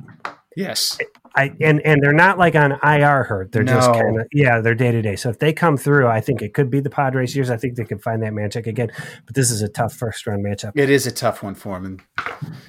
Yes, 0.55 0.97
I 1.37 1.51
and 1.61 1.79
and 1.85 2.01
they're 2.01 2.11
not 2.11 2.39
like 2.39 2.55
on 2.55 2.73
IR 2.83 3.23
hurt. 3.23 3.51
They're 3.51 3.63
just 3.63 3.91
kind 3.93 4.19
of 4.19 4.27
yeah, 4.33 4.59
they're 4.59 4.75
day 4.75 4.91
to 4.91 5.01
day. 5.03 5.15
So 5.15 5.29
if 5.29 5.37
they 5.37 5.53
come 5.53 5.77
through, 5.77 6.07
I 6.07 6.19
think 6.19 6.41
it 6.41 6.55
could 6.55 6.71
be 6.71 6.79
the 6.79 6.89
Padres 6.89 7.35
years. 7.35 7.51
I 7.51 7.57
think 7.57 7.75
they 7.75 7.85
could 7.85 8.01
find 8.01 8.23
that 8.23 8.33
matchup 8.33 8.65
again. 8.65 8.89
But 9.25 9.35
this 9.35 9.51
is 9.51 9.61
a 9.61 9.69
tough 9.69 9.93
first 9.93 10.25
round 10.25 10.43
matchup. 10.43 10.71
it 10.75 10.89
is 10.89 11.05
a 11.05 11.11
tough 11.11 11.43
one 11.43 11.53
for. 11.53 11.77
And, 11.77 12.01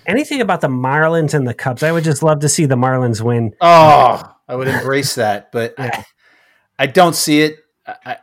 Anything 0.07 0.41
about 0.43 0.61
the 0.61 0.69
Marlins 0.69 1.33
and 1.33 1.49
the 1.49 1.55
Cubs? 1.55 1.83
I 1.83 1.93
would 1.93 2.05
just 2.05 2.23
love 2.23 2.41
to 2.41 2.49
see 2.49 2.67
the 2.67 2.77
Marlins 2.77 3.23
win. 3.23 3.55
oh, 3.61 4.23
I 4.47 4.55
would 4.55 4.69
embrace 4.69 5.15
that, 5.15 5.51
but 5.51 5.75
I, 5.79 6.05
I 6.79 6.87
don't 6.87 7.15
see 7.15 7.41
it. 7.41 7.57
I, 7.87 8.19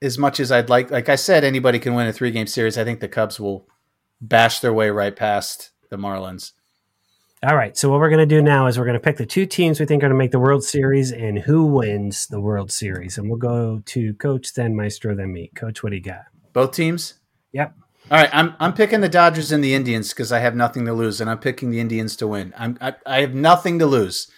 as 0.00 0.18
much 0.18 0.38
as 0.38 0.52
I'd 0.52 0.68
like, 0.68 0.90
like 0.90 1.08
I 1.08 1.16
said, 1.16 1.44
anybody 1.44 1.78
can 1.78 1.94
win 1.94 2.06
a 2.06 2.12
three 2.12 2.30
game 2.30 2.46
series. 2.46 2.78
I 2.78 2.84
think 2.84 3.00
the 3.00 3.08
Cubs 3.08 3.40
will 3.40 3.66
bash 4.20 4.60
their 4.60 4.72
way 4.72 4.90
right 4.90 5.14
past 5.14 5.70
the 5.90 5.96
Marlins. 5.96 6.52
All 7.46 7.54
right. 7.56 7.76
So 7.76 7.88
what 7.88 8.00
we're 8.00 8.10
going 8.10 8.26
to 8.28 8.34
do 8.34 8.42
now 8.42 8.66
is 8.66 8.78
we're 8.78 8.84
going 8.84 8.94
to 8.94 9.00
pick 9.00 9.16
the 9.16 9.26
two 9.26 9.46
teams 9.46 9.78
we 9.78 9.86
think 9.86 10.02
are 10.02 10.08
going 10.08 10.12
to 10.12 10.18
make 10.18 10.32
the 10.32 10.40
World 10.40 10.64
Series 10.64 11.12
and 11.12 11.38
who 11.38 11.66
wins 11.66 12.26
the 12.26 12.40
World 12.40 12.72
Series. 12.72 13.16
And 13.16 13.28
we'll 13.28 13.38
go 13.38 13.80
to 13.86 14.14
Coach, 14.14 14.54
then 14.54 14.74
Maestro, 14.74 15.14
then 15.14 15.32
me. 15.32 15.52
Coach, 15.54 15.82
what 15.82 15.90
do 15.90 15.96
you 15.96 16.02
got? 16.02 16.24
Both 16.52 16.72
teams. 16.72 17.14
Yep. 17.52 17.74
All 18.10 18.18
right, 18.18 18.30
I'm 18.32 18.54
I'm 18.58 18.72
picking 18.72 19.02
the 19.02 19.08
Dodgers 19.08 19.52
and 19.52 19.62
the 19.62 19.74
Indians 19.74 20.10
because 20.14 20.32
I 20.32 20.38
have 20.38 20.54
nothing 20.54 20.86
to 20.86 20.94
lose, 20.94 21.20
and 21.20 21.28
I'm 21.28 21.38
picking 21.38 21.70
the 21.70 21.78
Indians 21.78 22.16
to 22.16 22.26
win. 22.26 22.54
I'm 22.56 22.78
I, 22.80 22.94
I 23.04 23.20
have 23.20 23.34
nothing 23.34 23.78
to 23.80 23.86
lose. 23.86 24.30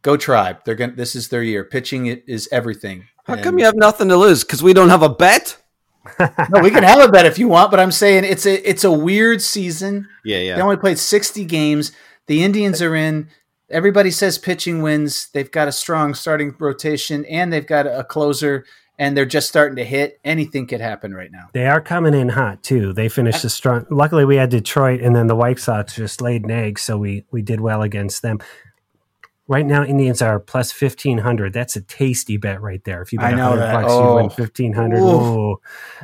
Go 0.00 0.16
Tribe! 0.16 0.60
They're 0.64 0.74
going. 0.74 0.90
to 0.90 0.96
This 0.96 1.14
is 1.14 1.28
their 1.28 1.42
year. 1.42 1.62
Pitching 1.62 2.06
it 2.06 2.24
is 2.26 2.48
everything. 2.50 3.04
How 3.26 3.34
And- 3.34 3.42
come 3.42 3.58
you 3.58 3.66
have 3.66 3.76
nothing 3.76 4.08
to 4.08 4.16
lose? 4.16 4.44
Because 4.44 4.62
we 4.62 4.72
don't 4.72 4.88
have 4.88 5.02
a 5.02 5.10
bet? 5.10 5.58
no, 6.20 6.62
we 6.62 6.70
can 6.70 6.84
have 6.84 7.00
a 7.00 7.10
bet 7.10 7.26
if 7.26 7.38
you 7.38 7.48
want, 7.48 7.70
but 7.70 7.80
I'm 7.80 7.92
saying 7.92 8.24
it's 8.24 8.46
a 8.46 8.68
it's 8.68 8.84
a 8.84 8.92
weird 8.92 9.42
season. 9.42 10.08
Yeah, 10.24 10.38
yeah. 10.38 10.56
They 10.56 10.62
only 10.62 10.76
played 10.76 10.98
60 10.98 11.44
games. 11.44 11.92
The 12.26 12.42
Indians 12.42 12.82
are 12.82 12.94
in. 12.94 13.28
Everybody 13.70 14.10
says 14.10 14.38
pitching 14.38 14.82
wins. 14.82 15.28
They've 15.32 15.50
got 15.50 15.68
a 15.68 15.72
strong 15.72 16.14
starting 16.14 16.54
rotation, 16.58 17.24
and 17.26 17.52
they've 17.52 17.66
got 17.66 17.86
a 17.86 18.04
closer, 18.04 18.64
and 18.98 19.16
they're 19.16 19.24
just 19.26 19.48
starting 19.48 19.76
to 19.76 19.84
hit. 19.84 20.20
Anything 20.24 20.66
could 20.66 20.80
happen 20.80 21.12
right 21.14 21.32
now. 21.32 21.48
They 21.52 21.66
are 21.66 21.80
coming 21.80 22.14
in 22.14 22.28
hot 22.28 22.62
too. 22.62 22.92
They 22.92 23.08
finished 23.08 23.44
a 23.44 23.48
strong. 23.48 23.84
Luckily, 23.90 24.24
we 24.24 24.36
had 24.36 24.50
Detroit, 24.50 25.00
and 25.00 25.16
then 25.16 25.26
the 25.26 25.34
White 25.36 25.58
Sox 25.58 25.94
just 25.96 26.20
laid 26.20 26.44
an 26.44 26.50
egg, 26.52 26.78
so 26.78 26.96
we 26.96 27.24
we 27.32 27.42
did 27.42 27.60
well 27.60 27.82
against 27.82 28.22
them. 28.22 28.38
Right 29.48 29.66
now, 29.66 29.84
Indians 29.84 30.22
are 30.22 30.40
plus 30.40 30.72
fifteen 30.72 31.18
hundred. 31.18 31.52
That's 31.52 31.76
a 31.76 31.80
tasty 31.80 32.36
bet 32.36 32.60
right 32.60 32.82
there. 32.84 33.02
If 33.02 33.12
you 33.12 33.18
bet 33.20 33.34
I 33.34 33.36
know 33.36 33.50
100 33.50 33.60
that. 33.66 33.72
bucks, 33.82 33.92
you 33.94 34.14
win 34.14 34.26
Oh. 34.26 34.28
fifteen 34.28 34.72
hundred. 34.72 34.98
Ooh, 35.00 35.60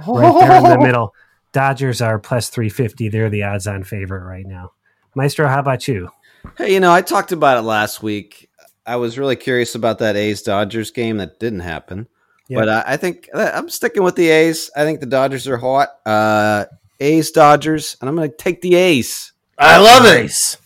right 0.06 0.40
there 0.40 0.56
in 0.58 0.64
the 0.64 0.78
middle. 0.86 1.14
Dodgers 1.52 2.00
are 2.00 2.18
plus 2.18 2.48
three 2.48 2.68
fifty. 2.68 3.08
They're 3.08 3.30
the 3.30 3.42
odds-on 3.42 3.82
favorite 3.84 4.24
right 4.24 4.46
now. 4.46 4.72
Maestro, 5.14 5.46
how 5.48 5.60
about 5.60 5.86
you? 5.88 6.08
Hey, 6.56 6.72
you 6.74 6.80
know, 6.80 6.92
I 6.92 7.02
talked 7.02 7.32
about 7.32 7.58
it 7.58 7.62
last 7.62 8.02
week. 8.02 8.48
I 8.86 8.96
was 8.96 9.18
really 9.18 9.36
curious 9.36 9.74
about 9.74 9.98
that 9.98 10.16
A's 10.16 10.42
Dodgers 10.42 10.90
game 10.90 11.18
that 11.18 11.38
didn't 11.38 11.60
happen. 11.60 12.08
Yeah. 12.48 12.58
But 12.58 12.68
uh, 12.68 12.84
I 12.86 12.96
think 12.96 13.28
I'm 13.34 13.68
sticking 13.68 14.02
with 14.02 14.16
the 14.16 14.28
A's. 14.28 14.70
I 14.76 14.84
think 14.84 15.00
the 15.00 15.06
Dodgers 15.06 15.46
are 15.46 15.56
hot. 15.56 15.88
Uh, 16.04 16.64
A's 17.00 17.30
Dodgers, 17.30 17.96
and 18.00 18.08
I'm 18.08 18.16
going 18.16 18.30
to 18.30 18.36
take 18.36 18.60
the 18.60 18.74
A's. 18.74 19.32
I 19.58 19.78
love 19.78 20.04
it. 20.04 20.22
Nice. 20.22 20.56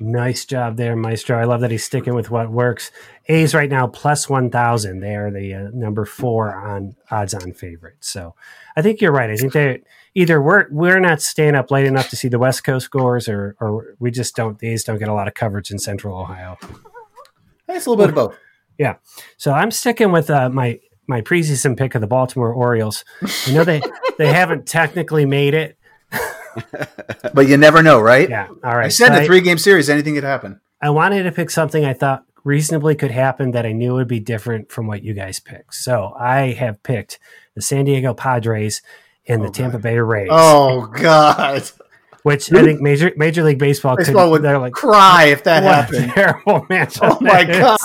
Nice 0.00 0.44
job 0.44 0.76
there, 0.76 0.94
Maestro. 0.94 1.38
I 1.38 1.44
love 1.44 1.60
that 1.62 1.72
he's 1.72 1.84
sticking 1.84 2.14
with 2.14 2.30
what 2.30 2.50
works. 2.50 2.92
A's 3.28 3.52
right 3.54 3.68
now 3.68 3.88
plus 3.88 4.28
1,000. 4.28 5.00
They 5.00 5.16
are 5.16 5.30
the 5.30 5.54
uh, 5.54 5.68
number 5.72 6.04
four 6.04 6.54
on 6.54 6.94
odds 7.10 7.34
on 7.34 7.52
favorite. 7.52 7.96
So 8.00 8.34
I 8.76 8.82
think 8.82 9.00
you're 9.00 9.12
right. 9.12 9.30
I 9.30 9.36
think 9.36 9.52
they 9.52 9.82
either 10.18 10.42
we're, 10.42 10.66
we're 10.70 10.98
not 10.98 11.22
staying 11.22 11.54
up 11.54 11.70
late 11.70 11.86
enough 11.86 12.10
to 12.10 12.16
see 12.16 12.26
the 12.26 12.40
West 12.40 12.64
Coast 12.64 12.86
scores 12.86 13.28
or, 13.28 13.54
or 13.60 13.94
we 14.00 14.10
just 14.10 14.34
don't, 14.34 14.58
These 14.58 14.82
don't 14.82 14.98
get 14.98 15.08
a 15.08 15.14
lot 15.14 15.28
of 15.28 15.34
coverage 15.34 15.70
in 15.70 15.78
central 15.78 16.18
Ohio. 16.18 16.58
It's 17.68 17.86
a 17.86 17.90
little 17.90 18.02
bit 18.04 18.08
of 18.08 18.14
both. 18.16 18.36
Yeah. 18.78 18.96
So 19.36 19.52
I'm 19.52 19.70
sticking 19.70 20.10
with 20.10 20.28
uh, 20.28 20.48
my, 20.48 20.80
my 21.06 21.20
preseason 21.20 21.76
pick 21.76 21.94
of 21.94 22.00
the 22.00 22.08
Baltimore 22.08 22.52
Orioles. 22.52 23.04
I 23.46 23.52
know 23.52 23.62
they, 23.62 23.80
they 24.18 24.32
haven't 24.32 24.66
technically 24.66 25.24
made 25.24 25.54
it. 25.54 25.78
But 27.34 27.46
you 27.46 27.56
never 27.56 27.84
know, 27.84 28.00
right? 28.00 28.28
Yeah. 28.28 28.48
All 28.64 28.76
right. 28.76 28.86
I 28.86 28.88
said 28.88 29.14
So 29.14 29.22
a 29.22 29.24
three 29.24 29.40
game 29.40 29.58
series, 29.58 29.88
anything 29.88 30.14
could 30.14 30.24
happen. 30.24 30.60
I 30.82 30.90
wanted 30.90 31.22
to 31.24 31.30
pick 31.30 31.50
something 31.50 31.84
I 31.84 31.92
thought 31.92 32.24
reasonably 32.42 32.96
could 32.96 33.12
happen 33.12 33.52
that 33.52 33.64
I 33.64 33.72
knew 33.72 33.94
would 33.94 34.08
be 34.08 34.18
different 34.18 34.72
from 34.72 34.88
what 34.88 35.04
you 35.04 35.14
guys 35.14 35.38
picked. 35.38 35.74
So 35.74 36.14
I 36.18 36.52
have 36.52 36.82
picked 36.82 37.20
the 37.54 37.62
San 37.62 37.84
Diego 37.84 38.12
Padres 38.12 38.82
and 39.28 39.42
the 39.42 39.48
Oh, 39.48 39.52
Tampa 39.52 39.76
God. 39.76 39.82
Bay 39.82 39.98
Rays, 39.98 40.28
Oh, 40.30 40.86
God. 40.86 41.62
which 42.22 42.52
I 42.52 42.62
think 42.64 42.80
Major 42.80 43.12
Major 43.16 43.42
League 43.44 43.58
Baseball, 43.58 43.96
Baseball 43.96 44.24
could. 44.26 44.30
would 44.32 44.42
They're 44.42 44.58
like, 44.58 44.72
cry 44.72 45.24
if 45.26 45.44
that 45.44 45.62
happened. 45.90 46.10
terrible 46.12 46.66
match! 46.70 46.98
Oh 47.00 47.16
my 47.20 47.44
god, 47.44 47.78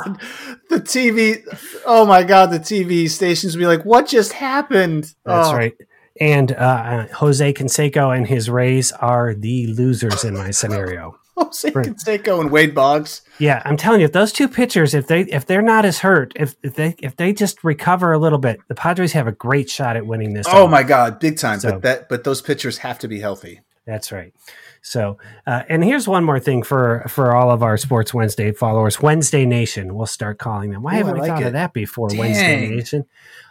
the 0.69 0.77
TV! 0.81 1.41
Oh 1.85 2.05
my 2.05 2.23
god, 2.23 2.47
the 2.51 2.59
TV 2.59 3.09
stations 3.09 3.55
would 3.55 3.59
be 3.61 3.67
like, 3.67 3.83
"What 3.85 4.07
just 4.07 4.33
happened?" 4.33 5.13
That's 5.23 5.49
Oh. 5.49 5.53
right. 5.55 5.73
And 6.19 6.51
uh, 6.51 6.55
uh, 6.55 7.07
Jose 7.15 7.53
Canseco 7.53 8.15
and 8.15 8.27
his 8.27 8.49
Rays 8.49 8.91
are 8.91 9.33
the 9.33 9.67
losers 9.67 10.23
in 10.23 10.33
my 10.35 10.51
scenario. 10.51 11.17
Jose 11.37 11.71
Right. 11.71 11.85
Canseco 11.87 12.39
and 12.41 12.51
Wade 12.51 12.75
Boggs. 12.75 13.21
Yeah, 13.39 13.61
I'm 13.65 13.77
telling 13.77 13.99
you, 14.01 14.05
if 14.05 14.11
those 14.11 14.31
two 14.31 14.47
pitchers, 14.47 14.93
if 14.93 15.07
they 15.07 15.21
if 15.21 15.45
they're 15.45 15.61
not 15.61 15.85
as 15.85 15.99
hurt, 15.99 16.33
if, 16.35 16.55
if 16.63 16.75
they 16.75 16.95
if 16.99 17.15
they 17.15 17.33
just 17.33 17.63
recover 17.63 18.13
a 18.13 18.19
little 18.19 18.37
bit, 18.39 18.59
the 18.67 18.75
Padres 18.75 19.13
have 19.13 19.27
a 19.27 19.31
great 19.31 19.69
shot 19.69 19.95
at 19.97 20.05
winning 20.05 20.33
this. 20.33 20.45
Oh 20.49 20.67
my 20.67 20.83
god, 20.83 21.19
big 21.19 21.37
time! 21.37 21.59
So- 21.59 21.71
but 21.73 21.81
that, 21.81 22.09
but 22.09 22.23
those 22.23 22.41
pitchers 22.41 22.79
have 22.79 22.99
to 22.99 23.07
be 23.07 23.19
healthy. 23.19 23.61
That's 23.85 24.11
right. 24.11 24.33
So, 24.85 25.17
uh, 25.47 25.63
and 25.69 25.81
here's 25.81 26.09
one 26.09 26.25
more 26.25 26.41
thing 26.41 26.61
for 26.61 27.05
for 27.07 27.33
all 27.33 27.49
of 27.51 27.63
our 27.63 27.77
Sports 27.77 28.13
Wednesday 28.13 28.51
followers. 28.51 29.01
Wednesday 29.01 29.45
Nation, 29.45 29.95
we'll 29.95 30.05
start 30.05 30.39
calling 30.39 30.71
them. 30.71 30.83
Why 30.83 30.95
Ooh, 30.95 30.97
haven't 30.97 31.11
I 31.11 31.13
we 31.13 31.19
like 31.21 31.29
thought 31.29 31.41
it. 31.41 31.47
of 31.47 31.53
that 31.53 31.73
before? 31.73 32.09
Wednesday 32.13 32.69
Nation. 32.69 33.05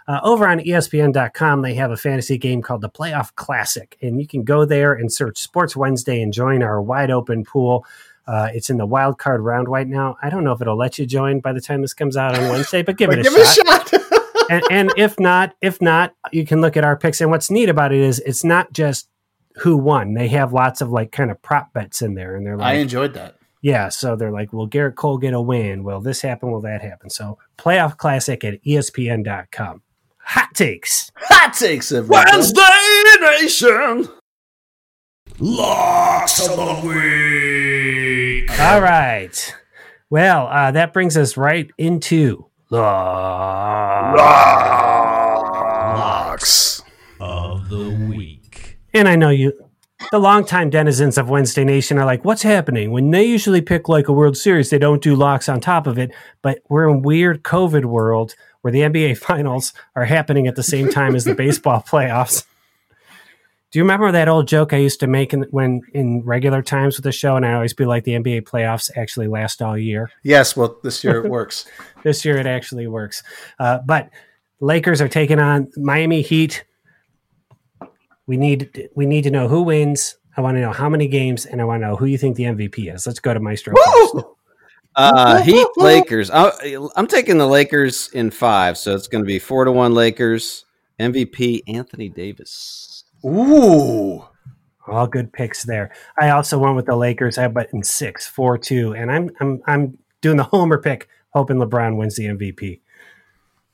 Uh, 0.07 0.21
over 0.23 0.47
on 0.47 0.59
ESPN.com, 0.59 1.63
they 1.63 1.75
have 1.75 1.91
a 1.91 1.97
fantasy 1.97 2.37
game 2.37 2.61
called 2.61 2.83
the 2.83 2.91
Playoff 2.91 3.35
Classic, 3.35 3.97
and 4.03 4.21
you 4.21 4.27
can 4.27 4.43
go 4.43 4.67
there 4.67 4.93
and 4.93 5.11
search 5.11 5.39
Sports 5.39 5.75
Wednesday 5.75 6.21
and 6.21 6.35
join 6.35 6.63
our 6.63 6.83
wide 6.83 7.11
open 7.11 7.45
pool. 7.45 7.87
Uh, 8.27 8.51
it's 8.53 8.69
in 8.69 8.77
the 8.77 8.87
wild 8.87 9.19
card 9.19 9.41
round 9.41 9.69
right 9.69 9.89
now. 9.89 10.17
I 10.23 10.29
don't 10.29 10.45
know 10.45 10.53
if 10.53 10.61
it'll 10.61 10.77
let 10.77 10.99
you 10.99 11.07
join 11.07 11.41
by 11.41 11.55
the 11.55 11.61
time 11.63 11.81
this 11.81 11.95
comes 11.95 12.17
out 12.17 12.39
on 12.39 12.51
Wednesday, 12.51 12.83
but 12.83 12.99
give 12.99 13.11
it 13.11 13.21
a 13.21 13.23
give 13.23 13.33
shot 13.33 13.93
it 13.93 13.95
a 13.95 13.99
shot. 13.99 14.03
and, 14.51 14.63
and 14.71 14.93
if 14.99 15.19
not, 15.19 15.55
if 15.63 15.81
not, 15.81 16.15
you 16.31 16.45
can 16.45 16.61
look 16.61 16.77
at 16.77 16.85
our 16.85 16.97
picks. 16.97 17.21
And 17.21 17.31
what's 17.31 17.51
neat 17.51 17.71
about 17.71 17.93
it 17.93 18.01
is 18.01 18.19
it's 18.21 18.45
not 18.45 18.73
just 18.73 19.09
who 19.57 19.77
won. 19.77 20.15
They 20.15 20.29
have 20.29 20.53
lots 20.53 20.81
of 20.81 20.91
like 20.91 21.13
kind 21.13 21.31
of 21.31 21.41
prop 21.43 21.73
bets 21.73 22.03
in 22.03 22.15
there, 22.15 22.37
and 22.37 22.47
they're 22.47 22.57
like, 22.57 22.75
I 22.75 22.79
enjoyed 22.79 23.15
that. 23.15 23.37
yeah. 23.61 23.89
So 23.89 24.17
they're 24.17 24.31
like, 24.33 24.53
will 24.53 24.69
Gerrit 24.69 24.95
Cole 24.97 25.19
get 25.19 25.35
a 25.35 25.41
win? 25.41 25.85
Will 25.85 26.01
this 26.01 26.21
happen? 26.23 26.51
Will 26.51 26.61
that 26.63 26.83
happen? 26.83 27.11
So 27.11 27.39
playoff 27.59 27.97
classic 27.97 28.45
at 28.45 28.63
ESPN.com. 28.65 29.83
Ha! 30.25 30.41
hot 30.41 30.55
takes. 30.55 31.11
Hot 31.17 31.53
takes, 31.53 31.91
everybody. 31.93 32.31
Wednesday 32.31 32.63
Nation. 33.21 34.09
Locks 35.39 36.49
of 36.49 36.57
the 36.57 36.89
week. 36.89 38.51
All 38.61 38.81
right. 38.81 39.55
Well, 40.11 40.47
uh, 40.49 40.71
that 40.73 40.93
brings 40.93 41.17
us 41.17 41.37
right 41.37 41.71
into 41.79 42.47
Locks. 42.71 44.21
of 46.01 46.11
the 46.11 46.23
week. 46.29 46.72
And 48.95 49.09
I 49.09 49.17
know 49.17 49.31
you, 49.31 49.53
the 50.11 50.19
longtime 50.19 50.71
denizens 50.71 51.17
of 51.17 51.31
Wednesday 51.31 51.65
Nation, 51.65 51.99
are 51.99 52.05
like, 52.05 52.25
"What's 52.25 52.43
happening?" 52.43 52.91
When 52.91 53.11
they 53.11 53.25
usually 53.25 53.61
pick 53.61 53.89
like 53.89 54.09
a 54.09 54.13
World 54.13 54.37
Series, 54.37 54.71
they 54.71 54.79
don't 54.79 55.03
do 55.03 55.15
locks 55.15 55.49
on 55.49 55.61
top 55.61 55.87
of 55.87 55.99
it. 55.99 56.11
But 56.43 56.61
we're 56.69 56.89
in 56.89 57.03
weird 57.03 57.43
COVID 57.43 57.85
world 57.85 58.35
where 58.63 58.73
the 58.73 58.81
NBA 58.81 59.19
Finals 59.19 59.73
are 59.95 60.05
happening 60.05 60.47
at 60.47 60.57
the 60.57 60.63
same 60.63 60.91
time 60.91 61.15
as 61.15 61.25
the 61.25 61.35
baseball 61.35 61.83
playoffs. 61.89 62.45
Do 63.73 63.79
you 63.79 63.85
remember 63.85 64.13
that 64.13 64.29
old 64.29 64.49
joke 64.49 64.75
I 64.75 64.77
used 64.77 65.01
to 65.01 65.07
make 65.07 65.33
in, 65.33 65.45
when 65.45 65.81
in 65.95 66.23
regular 66.27 66.61
times 66.61 66.99
with 66.99 67.05
the 67.05 67.13
show? 67.13 67.37
And 67.37 67.47
I 67.47 67.55
always 67.55 67.73
be 67.73 67.87
like, 67.87 68.05
the 68.05 68.13
NBA 68.13 68.43
playoffs 68.43 68.91
actually 68.97 69.29
last 69.29 69.63
all 69.63 69.79
year. 69.79 70.11
Yes, 70.23 70.55
well, 70.55 70.77
this 70.83 71.03
year 71.03 71.25
it 71.25 71.31
works. 71.31 71.65
This 72.03 72.23
year 72.23 72.37
it 72.37 72.47
actually 72.47 72.87
works. 72.87 73.23
Uh, 73.59 73.79
but 73.79 74.11
Lakers 74.61 75.01
are 75.01 75.09
taking 75.09 75.39
on 75.39 75.73
Miami 75.79 76.21
Heat. 76.21 76.65
We 78.33 78.39
need 78.39 78.89
we 78.95 79.05
need 79.05 79.25
to 79.25 79.31
know 79.31 79.47
who 79.47 79.61
wins. 79.61 80.17
I 80.39 80.41
want 80.41 80.57
to 80.57 80.63
know 80.63 80.73
how 80.73 80.89
many 80.89 81.07
games, 81.07 81.45
and 81.45 81.61
I 81.61 81.65
want 81.65 81.83
to 81.83 81.89
know 81.89 81.97
who 81.97 82.07
you 82.07 82.17
think 82.17 82.35
the 82.37 82.45
MVP 82.45 82.91
is. 82.91 83.07
Let's 83.07 83.21
go 83.21 83.35
to 83.35 83.41
Maestro. 83.41 83.75
Uh, 84.95 85.43
Heat 85.43 85.67
Lakers. 85.77 86.31
I, 86.31 86.51
I'm 86.97 87.07
taking 87.07 87.37
the 87.37 87.47
Lakers 87.47 88.09
in 88.15 88.31
five, 88.31 88.79
so 88.79 88.95
it's 88.95 89.07
going 89.07 89.23
to 89.23 89.27
be 89.27 89.39
four 89.39 89.67
to 89.67 89.73
one 89.73 89.93
Lakers. 89.93 90.65
MVP 90.99 91.63
Anthony 91.69 92.09
Davis. 92.09 93.05
Ooh. 93.23 94.25
All 94.87 95.07
good 95.07 95.31
picks 95.31 95.65
there. 95.65 95.93
I 96.19 96.31
also 96.31 96.59
went 96.59 96.77
with 96.77 96.87
the 96.87 96.97
Lakers. 96.97 97.37
I 97.37 97.49
but 97.49 97.69
in 97.75 97.83
six, 97.83 98.27
four, 98.27 98.57
two, 98.57 98.95
and 98.95 99.13
I'm 99.13 99.31
I'm 99.41 99.63
I'm 99.67 99.99
doing 100.23 100.39
the 100.39 100.45
homer 100.53 100.79
pick, 100.79 101.07
hoping 101.35 101.59
LeBron 101.59 101.99
wins 101.99 102.17
the 102.17 102.29
MVP. 102.29 102.81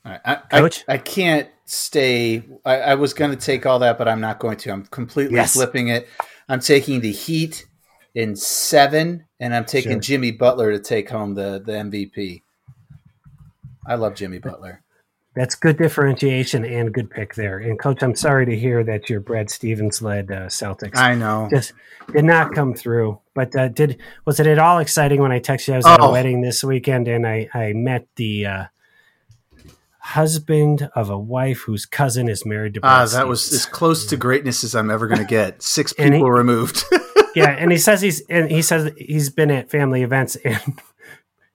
All 0.04 0.12
right. 0.12 0.20
I, 0.24 0.34
Coach? 0.34 0.84
I, 0.88 0.94
I 0.94 0.98
can't 0.98 1.48
stay. 1.68 2.42
I, 2.64 2.76
I 2.80 2.94
was 2.94 3.14
going 3.14 3.30
to 3.30 3.36
take 3.36 3.66
all 3.66 3.78
that, 3.80 3.98
but 3.98 4.08
I'm 4.08 4.20
not 4.20 4.38
going 4.38 4.56
to. 4.58 4.70
I'm 4.70 4.84
completely 4.86 5.36
Yes. 5.36 5.52
flipping 5.54 5.88
it. 5.88 6.08
I'm 6.48 6.60
taking 6.60 7.00
the 7.00 7.12
Heat 7.12 7.66
in 8.14 8.34
seven, 8.36 9.24
and 9.38 9.54
I'm 9.54 9.64
taking 9.64 9.92
Sure. 9.92 10.00
Jimmy 10.00 10.30
Butler 10.32 10.72
to 10.72 10.78
take 10.80 11.10
home 11.10 11.34
the, 11.34 11.62
the 11.64 11.72
MVP. 11.72 12.42
I 13.86 13.94
love 13.94 14.14
Jimmy 14.14 14.38
Butler. 14.38 14.82
That's 15.34 15.54
good 15.54 15.76
differentiation 15.78 16.64
and 16.64 16.92
good 16.92 17.10
pick 17.10 17.34
there. 17.34 17.58
And 17.58 17.78
coach, 17.78 18.02
I'm 18.02 18.16
sorry 18.16 18.44
to 18.46 18.56
hear 18.58 18.82
that 18.84 19.08
your 19.08 19.20
Brad 19.20 19.50
Stevens 19.50 20.02
led 20.02 20.32
uh, 20.32 20.46
Celtics 20.46 20.96
I 20.96 21.14
know. 21.14 21.46
just 21.50 21.74
did 22.12 22.24
not 22.24 22.54
come 22.54 22.74
through. 22.74 23.20
But 23.34 23.54
uh, 23.54 23.68
did 23.68 24.00
was 24.24 24.40
it 24.40 24.48
at 24.48 24.58
all 24.58 24.78
exciting 24.80 25.20
when 25.20 25.30
I 25.30 25.38
texted 25.38 25.68
you? 25.68 25.74
I 25.74 25.76
was 25.76 25.86
at 25.86 26.00
a 26.00 26.04
Oh. 26.04 26.10
wedding 26.12 26.40
this 26.40 26.64
weekend 26.64 27.06
and 27.06 27.24
I 27.24 27.48
I 27.54 27.72
met 27.72 28.08
the 28.16 28.46
uh, 28.46 28.64
husband 29.98 30.88
of 30.94 31.10
a 31.10 31.18
wife 31.18 31.60
whose 31.60 31.86
cousin 31.86 32.28
is 32.28 32.46
married 32.46 32.74
to. 32.74 32.80
Brad 32.80 32.92
Ah, 32.92 33.06
that 33.12 33.28
was 33.28 33.52
as 33.52 33.66
close 33.66 34.06
to 34.06 34.16
greatness 34.16 34.64
as 34.64 34.74
I'm 34.74 34.90
ever 34.90 35.06
going 35.06 35.20
to 35.26 35.26
get. 35.26 35.62
Six 35.62 35.92
people 35.92 36.18
he- 36.18 36.30
removed. 36.30 36.82
yeah, 37.34 37.50
and 37.50 37.70
he 37.72 37.78
says 37.86 38.00
he's 38.00 38.20
and 38.28 38.50
he 38.50 38.62
says 38.62 38.92
he's 38.96 39.30
been 39.30 39.50
at 39.50 39.70
family 39.70 40.02
events 40.02 40.36
and. 40.36 40.80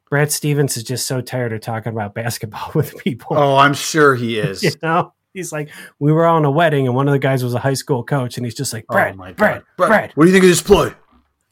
Brad 0.10 0.32
Stevens 0.32 0.78
is 0.78 0.84
just 0.84 1.08
so 1.08 1.22
tired 1.22 1.54
of 1.54 1.62
talking 1.62 1.92
about 1.92 2.14
basketball 2.14 2.70
with 2.76 2.96
people. 3.00 3.36
oh, 3.36 3.56
I'm 3.56 3.74
sure 3.74 4.14
he 4.14 4.38
is. 4.38 4.62
You 4.62 4.70
know, 4.84 5.12
he's 5.34 5.52
like, 5.52 5.70
we 5.98 6.12
were 6.12 6.28
on 6.28 6.46
a 6.46 6.52
wedding, 6.52 6.86
and 6.86 6.96
one 6.96 7.08
of 7.08 7.14
the 7.14 7.18
guys 7.20 7.44
was 7.44 7.56
a 7.56 7.60
high 7.60 7.74
school 7.74 8.04
coach, 8.04 8.38
and 8.38 8.46
he's 8.46 8.54
just 8.54 8.74
like, 8.74 8.86
Brad, 8.86 9.16
oh 9.16 9.18
my 9.18 9.30
God. 9.32 9.36
Brad, 9.38 9.64
Brad, 9.90 10.12
What 10.14 10.26
do 10.26 10.28
you 10.30 10.34
think 10.34 10.44
of 10.44 10.50
this 10.52 10.62
play? 10.62 10.94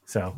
So, 0.06 0.36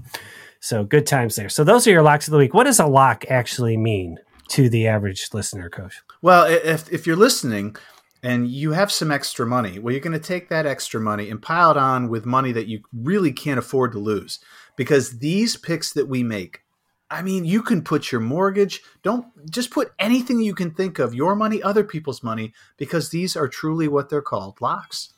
so 0.59 0.85
good 0.85 1.07
times 1.07 1.37
there. 1.37 1.51
So 1.51 1.65
those 1.65 1.87
are 1.87 1.91
your 1.91 2.01
locks 2.01 2.27
of 2.27 2.33
the 2.33 2.39
week. 2.39 2.55
What 2.55 2.65
does 2.65 2.81
a 2.81 2.87
lock 2.87 3.27
actually 3.29 3.77
mean 3.77 4.17
to 4.53 4.71
the 4.71 4.87
average 4.87 5.29
listener, 5.35 5.69
Coach? 5.69 6.01
Well, 6.25 6.47
if 6.47 6.91
if 6.91 7.07
you're 7.07 7.17
listening 7.17 7.77
and 8.23 8.49
you 8.49 8.73
have 8.73 8.91
some 8.91 9.13
extra 9.13 9.45
money, 9.45 9.79
well, 9.79 9.93
you're 9.93 10.01
going 10.01 10.19
to 10.19 10.19
take 10.19 10.49
that 10.49 10.65
extra 10.65 10.99
money 10.99 11.29
and 11.29 11.43
pile 11.43 11.73
it 11.73 11.77
on 11.77 12.09
with 12.09 12.25
money 12.25 12.51
that 12.53 12.67
you 12.67 12.81
really 12.95 13.31
can't 13.31 13.59
afford 13.59 13.93
to 13.93 13.99
lose. 13.99 14.39
Because 14.75 15.19
these 15.19 15.59
picks 15.59 15.93
that 15.93 16.09
we 16.09 16.23
make, 16.23 16.63
I 17.11 17.21
mean, 17.21 17.45
you 17.45 17.61
can 17.61 17.83
put 17.83 18.11
your 18.11 18.23
mortgage, 18.23 18.81
don't 19.03 19.27
just 19.51 19.71
put 19.71 19.93
anything 19.99 20.41
you 20.41 20.55
can 20.55 20.71
think 20.71 20.99
of, 20.99 21.15
your 21.15 21.37
money, 21.37 21.63
other 21.63 21.85
people's 21.85 22.23
money, 22.23 22.55
because 22.79 23.11
these 23.11 23.37
are 23.37 23.47
truly 23.47 23.87
what 23.87 24.09
they're 24.09 24.23
called 24.23 24.59
locks. 24.63 25.13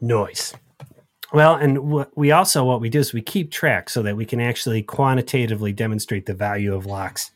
Noise. 0.00 0.52
Well, 1.32 1.54
and 1.54 1.78
what 1.92 2.10
we 2.18 2.32
also 2.32 2.64
what 2.64 2.80
we 2.80 2.88
do 2.88 2.98
is 2.98 3.12
we 3.12 3.22
keep 3.22 3.52
track 3.52 3.88
so 3.88 4.02
that 4.02 4.16
we 4.16 4.26
can 4.26 4.40
actually 4.40 4.82
quantitatively 4.82 5.72
demonstrate 5.72 6.26
the 6.26 6.34
value 6.34 6.74
of 6.74 6.86
locks 6.86 7.30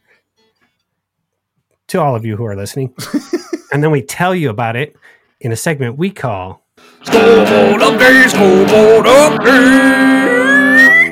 to 1.88 2.00
all 2.00 2.16
of 2.16 2.24
you 2.24 2.36
who 2.36 2.44
are 2.44 2.56
listening, 2.56 2.94
and 3.72 3.82
then 3.82 3.90
we 3.90 4.02
tell 4.02 4.34
you 4.34 4.50
about 4.50 4.76
it 4.76 4.96
in 5.40 5.52
a 5.52 5.56
segment 5.56 5.96
we 5.98 6.10
call 6.10 6.66
Scoreboard 7.02 7.82
update, 7.82 8.30
scoreboard 8.30 9.06
update. 9.06 10.26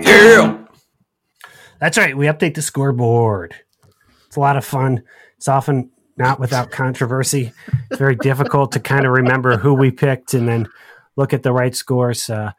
Yeah. 0.05 0.59
That's 1.81 1.97
right. 1.99 2.17
We 2.17 2.27
update 2.27 2.55
the 2.55 2.63
scoreboard. 2.63 3.55
It's 4.27 4.37
a 4.37 4.41
lot 4.41 4.57
of 4.57 4.65
fun. 4.65 5.03
It's 5.37 5.49
often 5.49 5.91
not 6.17 6.41
without 6.41 6.71
controversy. 6.71 7.53
It's 7.91 7.99
very 7.99 8.17
difficult 8.17 8.73
to 8.73 8.81
kind 8.81 9.07
of 9.07 9.13
remember 9.13 9.57
who 9.57 9.75
we 9.75 9.91
picked 9.91 10.35
and 10.35 10.49
then 10.49 10.69
look 11.17 11.33
at 11.33 11.43
the 11.43 11.53
right 11.53 11.75
scores. 11.75 12.29
Uh, 12.29 12.53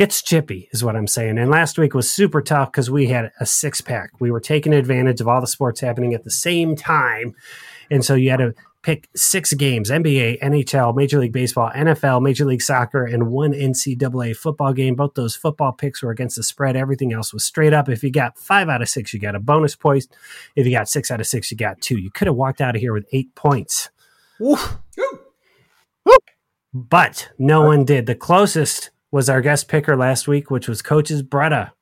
gets 0.00 0.22
chippy, 0.22 0.66
is 0.72 0.82
what 0.82 0.96
I'm 0.96 1.06
saying. 1.06 1.36
And 1.36 1.50
last 1.50 1.76
week 1.76 1.92
was 1.92 2.10
super 2.10 2.40
tough 2.40 2.72
because 2.72 2.90
we 2.90 3.08
had 3.08 3.32
a 3.38 3.44
six 3.44 3.82
pack. 3.82 4.12
We 4.18 4.30
were 4.30 4.40
taking 4.40 4.72
advantage 4.72 5.20
of 5.20 5.28
all 5.28 5.42
the 5.42 5.46
sports 5.46 5.78
happening 5.78 6.14
at 6.14 6.24
the 6.24 6.30
same 6.30 6.74
time. 6.74 7.34
And 7.90 8.02
so 8.02 8.14
you 8.14 8.30
had 8.30 8.38
to 8.38 8.54
pick 8.80 9.10
six 9.14 9.52
games 9.52 9.90
NBA, 9.90 10.40
NHL, 10.40 10.96
Major 10.96 11.18
League 11.18 11.34
Baseball, 11.34 11.70
NFL, 11.76 12.22
Major 12.22 12.46
League 12.46 12.62
Soccer, 12.62 13.04
and 13.04 13.30
one 13.30 13.52
NCAA 13.52 14.34
football 14.34 14.72
game. 14.72 14.94
Both 14.94 15.12
those 15.16 15.36
football 15.36 15.72
picks 15.72 16.02
were 16.02 16.10
against 16.10 16.36
the 16.36 16.44
spread. 16.44 16.76
Everything 16.76 17.12
else 17.12 17.34
was 17.34 17.44
straight 17.44 17.74
up. 17.74 17.90
If 17.90 18.02
you 18.02 18.10
got 18.10 18.38
five 18.38 18.70
out 18.70 18.80
of 18.80 18.88
six, 18.88 19.12
you 19.12 19.20
got 19.20 19.34
a 19.34 19.38
bonus 19.38 19.76
point. 19.76 20.06
If 20.56 20.64
you 20.64 20.72
got 20.72 20.88
six 20.88 21.10
out 21.10 21.20
of 21.20 21.26
six, 21.26 21.50
you 21.50 21.58
got 21.58 21.78
two. 21.82 21.98
You 21.98 22.10
could 22.10 22.26
have 22.26 22.36
walked 22.36 22.62
out 22.62 22.74
of 22.74 22.80
here 22.80 22.94
with 22.94 23.04
eight 23.12 23.34
points, 23.34 23.90
Oof. 24.40 24.78
but 26.72 27.28
no 27.38 27.60
one 27.66 27.84
did. 27.84 28.06
The 28.06 28.14
closest 28.14 28.88
was 29.10 29.28
our 29.28 29.40
guest 29.40 29.68
picker 29.68 29.96
last 29.96 30.28
week, 30.28 30.50
which 30.50 30.68
was 30.68 30.82
Coach's 30.82 31.22
Brutta. 31.22 31.72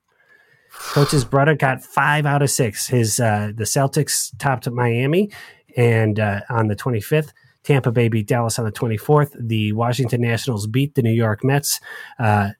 Coach's 0.70 1.24
Brutta 1.24 1.58
got 1.58 1.82
five 1.82 2.26
out 2.26 2.42
of 2.42 2.50
six. 2.50 2.86
His 2.86 3.20
uh, 3.20 3.52
the 3.54 3.64
Celtics 3.64 4.30
topped 4.38 4.70
Miami, 4.70 5.30
and 5.76 6.20
uh, 6.20 6.40
on 6.50 6.68
the 6.68 6.76
25th, 6.76 7.32
Tampa 7.64 7.90
Bay 7.90 8.08
beat 8.08 8.26
Dallas 8.26 8.58
on 8.58 8.64
the 8.64 8.72
24th. 8.72 9.34
The 9.38 9.72
Washington 9.72 10.20
Nationals 10.20 10.66
beat 10.66 10.94
the 10.94 11.02
New 11.02 11.12
York 11.12 11.44
Mets. 11.44 11.80
Uh, 12.18 12.50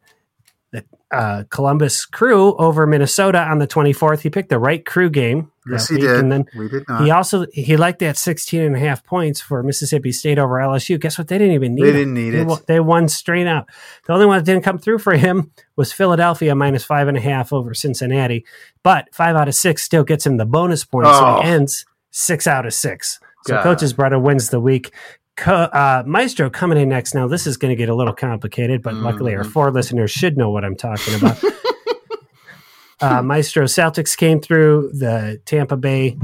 uh, 1.10 1.44
Columbus 1.50 2.04
Crew 2.04 2.54
over 2.56 2.86
Minnesota 2.86 3.40
on 3.40 3.58
the 3.58 3.66
24th. 3.66 4.20
He 4.20 4.28
picked 4.30 4.50
the 4.50 4.58
right 4.58 4.84
Crew 4.84 5.08
game. 5.08 5.50
Yes, 5.70 5.88
he 5.88 5.94
week, 5.96 6.02
did. 6.04 6.20
And 6.20 6.30
then 6.32 6.44
we 6.56 6.68
did 6.68 6.84
not. 6.88 7.02
he 7.04 7.10
also 7.10 7.46
he 7.52 7.76
liked 7.76 7.98
that 8.00 8.16
16 8.16 8.60
and 8.60 8.76
a 8.76 8.78
half 8.78 9.04
points 9.04 9.40
for 9.40 9.62
Mississippi 9.62 10.12
State 10.12 10.38
over 10.38 10.54
LSU. 10.56 10.98
Guess 11.00 11.18
what? 11.18 11.28
They 11.28 11.38
didn't 11.38 11.54
even 11.54 11.74
need 11.74 11.82
They 11.84 11.88
it. 11.90 11.92
didn't 11.92 12.14
need 12.14 12.30
They 12.30 12.40
it. 12.40 12.46
won- 12.46 12.60
They 12.66 12.80
won 12.80 13.08
straight 13.08 13.46
up. 13.46 13.68
The 14.06 14.12
only 14.12 14.26
one 14.26 14.38
that 14.38 14.44
didn't 14.44 14.64
come 14.64 14.78
through 14.78 14.98
for 14.98 15.14
him 15.16 15.50
was 15.76 15.92
Philadelphia 15.92 16.54
minus 16.54 16.84
five 16.84 17.08
and 17.08 17.16
a 17.16 17.20
half 17.20 17.52
over 17.52 17.74
Cincinnati. 17.74 18.44
But 18.82 19.08
five 19.14 19.36
out 19.36 19.48
of 19.48 19.54
six 19.54 19.82
still 19.82 20.04
gets 20.04 20.26
him 20.26 20.36
the 20.36 20.46
bonus 20.46 20.84
points. 20.84 21.10
So 21.10 21.24
Oh. 21.26 21.40
he 21.42 21.48
ends 21.48 21.84
six 22.10 22.46
out 22.46 22.64
of 22.66 22.72
six. 22.74 23.18
So 23.46 23.54
God. 23.54 23.62
coach's 23.62 23.92
brother 23.92 24.18
wins 24.18 24.48
the 24.50 24.60
week. 24.60 24.92
Co- 25.38 25.52
uh, 25.54 26.02
Maestro 26.04 26.50
coming 26.50 26.78
in 26.78 26.88
next. 26.88 27.14
Now 27.14 27.28
this 27.28 27.46
is 27.46 27.56
going 27.56 27.70
to 27.70 27.76
get 27.76 27.88
a 27.88 27.94
little 27.94 28.12
complicated, 28.12 28.82
but 28.82 28.94
luckily 28.94 29.34
our 29.36 29.44
Mhm. 29.44 29.52
four 29.52 29.70
listeners 29.70 30.10
should 30.10 30.36
know 30.36 30.50
what 30.50 30.64
I'm 30.64 30.74
talking 30.76 31.14
about. 31.14 31.38
uh, 33.00 33.22
Maestro 33.22 33.64
Celtics 33.64 34.16
came 34.16 34.40
through. 34.40 34.90
The 34.94 35.40
Tampa 35.44 35.76
Bay 35.76 36.18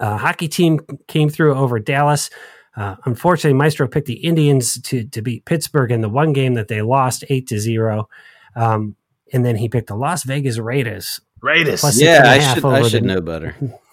uh, 0.00 0.16
hockey 0.16 0.46
team 0.46 0.78
came 1.08 1.28
through 1.28 1.54
over 1.56 1.80
Dallas. 1.80 2.30
Uh, 2.76 2.94
unfortunately, 3.04 3.58
Maestro 3.58 3.88
picked 3.88 4.06
the 4.06 4.14
Indians 4.24 4.80
to 4.82 5.02
to 5.08 5.20
beat 5.20 5.44
Pittsburgh 5.44 5.90
in 5.90 6.00
the 6.00 6.08
one 6.08 6.32
game 6.32 6.54
that 6.54 6.68
they 6.68 6.82
lost 6.82 7.24
eight 7.28 7.48
to 7.48 7.58
zero. 7.58 8.08
Um, 8.54 8.94
and 9.32 9.44
then 9.44 9.56
he 9.56 9.68
picked 9.68 9.88
the 9.88 9.96
Las 9.96 10.22
Vegas 10.22 10.58
Raiders. 10.58 11.20
Raiders. 11.42 11.80
Plus- 11.80 12.00
Yeah, 12.00 12.18
and 12.18 12.26
a 12.26 12.30
I 12.30 12.38
half 12.38 12.54
should 12.54 12.64
I 12.64 12.82
the- 12.82 12.88
should 12.88 13.04
know 13.04 13.20
better. 13.20 13.56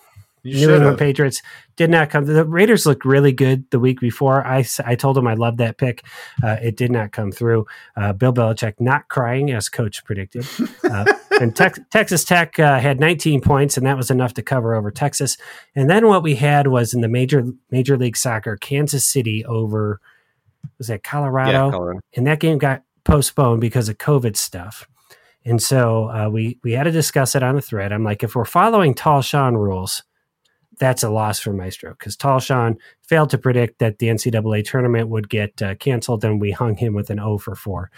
You 0.46 0.68
New 0.68 0.76
England. 0.76 0.98
Patriots 1.00 1.42
did 1.76 1.90
not 1.90 2.10
come. 2.10 2.26
The 2.26 2.46
Raiders 2.46 2.86
looked 2.86 3.04
really 3.04 3.32
good 3.32 3.70
the 3.72 3.80
week 3.80 4.00
before. 4.00 4.46
I, 4.46 4.64
I 4.86 4.96
told 4.96 5.18
him 5.18 5.28
I 5.28 5.34
loved 5.34 5.58
that 5.58 5.78
pick. 5.78 6.06
Uh, 6.44 6.58
it 6.62 6.78
did 6.78 6.92
not 6.92 7.12
come 7.12 7.32
through. 7.32 7.66
Uh, 7.98 8.14
Bill 8.14 8.32
Belichick 8.32 8.76
not 8.80 9.08
crying 9.10 9.52
as 9.52 9.70
coach 9.70 10.04
predicted. 10.06 10.46
Uh, 10.86 11.04
and 11.42 11.56
Tex 11.56 11.80
Texas 11.90 12.24
Tech 12.24 12.60
uh, 12.60 12.80
had 12.80 13.00
19 13.00 13.42
points, 13.42 13.76
and 13.76 13.88
that 13.88 13.98
was 13.98 14.12
enough 14.12 14.36
to 14.36 14.44
cover 14.44 14.76
over 14.76 14.92
Texas. 14.92 15.36
And 15.76 15.90
then 15.90 16.08
what 16.08 16.22
we 16.22 16.36
had 16.36 16.68
was 16.68 16.94
in 16.94 17.02
the 17.02 17.08
major 17.08 17.44
Major 17.72 17.98
League 17.98 18.16
Soccer, 18.16 18.56
Kansas 18.56 19.06
City 19.06 19.44
over 19.46 20.00
was 20.78 20.88
that 20.88 21.04
Colorado, 21.04 21.52
Yeah, 21.66 21.72
Colorado. 21.72 22.00
and 22.16 22.28
that 22.28 22.40
game 22.40 22.60
got 22.60 22.84
postponed 23.04 23.62
because 23.62 23.90
of 23.90 23.98
COVID 23.98 24.38
stuff. 24.38 24.88
And 25.44 25.62
so 25.62 26.10
uh, 26.10 26.30
we 26.30 26.60
we 26.64 26.74
had 26.74 26.84
to 26.84 26.92
discuss 26.92 27.34
it 27.36 27.42
on 27.44 27.56
the 27.56 27.62
thread. 27.62 27.92
I'm 27.92 28.04
like, 28.04 28.24
if 28.24 28.36
we're 28.36 28.46
following 28.46 28.94
Tall 28.94 29.22
Sean 29.24 29.56
rules, 29.56 30.04
that's 30.80 31.04
a 31.04 31.10
loss 31.10 31.40
for 31.40 31.54
Maestro 31.54 31.92
because 31.92 32.16
Tall 32.16 32.40
Sean 32.40 32.78
failed 33.02 33.30
to 33.32 33.38
predict 33.38 33.80
that 33.80 34.00
the 34.00 34.08
NCAA 34.08 34.66
tournament 34.66 35.10
would 35.10 35.30
get 35.30 35.62
uh, 35.62 35.76
canceled, 35.76 36.24
and 36.24 36.42
we 36.42 36.52
hung 36.52 36.76
him 36.78 36.94
with 36.94 37.10
an 37.10 37.20
O 37.20 37.38
for 37.38 37.56
four. 37.56 37.92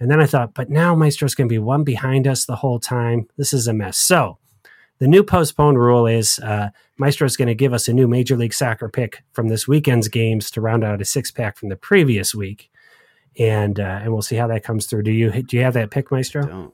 And 0.00 0.10
then 0.10 0.20
I 0.20 0.26
thought, 0.26 0.54
but 0.54 0.70
now 0.70 0.94
Maestro's 0.94 1.34
going 1.34 1.48
to 1.48 1.52
be 1.52 1.58
one 1.58 1.84
behind 1.84 2.26
us 2.26 2.44
the 2.44 2.56
whole 2.56 2.80
time. 2.80 3.28
This 3.36 3.52
is 3.52 3.68
a 3.68 3.72
mess. 3.72 3.98
So 3.98 4.38
the 4.98 5.08
new 5.08 5.22
postponed 5.22 5.78
rule 5.78 6.06
is 6.06 6.38
uh, 6.40 6.70
Maestro's 6.98 7.36
going 7.36 7.48
to 7.48 7.54
give 7.54 7.72
us 7.72 7.88
a 7.88 7.92
new 7.92 8.08
Major 8.08 8.36
League 8.36 8.54
Soccer 8.54 8.88
pick 8.88 9.22
from 9.32 9.48
this 9.48 9.66
weekend's 9.66 10.08
games 10.08 10.50
to 10.52 10.60
round 10.60 10.84
out 10.84 11.00
a 11.00 11.04
six 11.04 11.30
pack 11.30 11.56
from 11.56 11.68
the 11.68 11.76
previous 11.76 12.34
week, 12.34 12.70
and 13.38 13.80
uh, 13.80 14.00
and 14.02 14.12
we'll 14.12 14.22
see 14.22 14.36
how 14.36 14.46
that 14.46 14.64
comes 14.64 14.86
through. 14.86 15.02
Do 15.02 15.10
you 15.10 15.30
do 15.42 15.56
you 15.56 15.62
have 15.62 15.74
that 15.74 15.90
pick, 15.90 16.10
Maestro? 16.10 16.72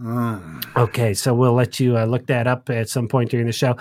Mm. 0.00 0.64
Okay, 0.76 1.14
so 1.14 1.34
we'll 1.34 1.52
let 1.52 1.78
you 1.78 1.96
uh, 1.98 2.04
look 2.06 2.26
that 2.26 2.46
up 2.46 2.70
at 2.70 2.88
some 2.88 3.08
point 3.08 3.30
during 3.30 3.46
the 3.46 3.52
show. 3.52 3.76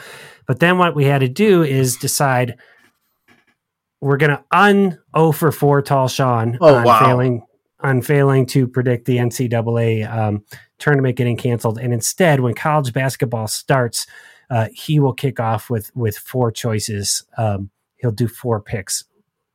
But 0.45 0.59
then 0.59 0.77
what 0.77 0.95
we 0.95 1.05
had 1.05 1.19
to 1.19 1.29
do 1.29 1.63
is 1.63 1.95
decide 1.97 2.57
we're 4.01 4.17
going 4.17 4.31
to 4.31 4.43
un 4.51 4.99
0 5.15 5.31
for 5.31 5.51
4 5.51 5.81
Tall 5.83 6.07
Sean 6.07 6.57
Oh, 6.59 6.75
on 6.75 6.83
wow. 6.83 6.99
failing 7.05 7.43
on 7.79 8.01
failing 8.01 8.45
to 8.47 8.67
predict 8.67 9.05
the 9.05 9.17
NCAA 9.17 10.07
um, 10.11 10.43
tournament 10.77 11.15
getting 11.17 11.35
canceled, 11.37 11.79
and 11.79 11.93
instead, 11.93 12.39
when 12.39 12.53
college 12.53 12.93
basketball 12.93 13.47
starts, 13.47 14.05
uh, 14.51 14.67
he 14.73 14.99
will 14.99 15.13
kick 15.13 15.39
off 15.39 15.69
with 15.69 15.91
with 15.95 16.17
four 16.17 16.51
choices. 16.51 17.23
Um, 17.37 17.71
he'll 17.97 18.11
do 18.11 18.27
four 18.27 18.61
picks. 18.61 19.05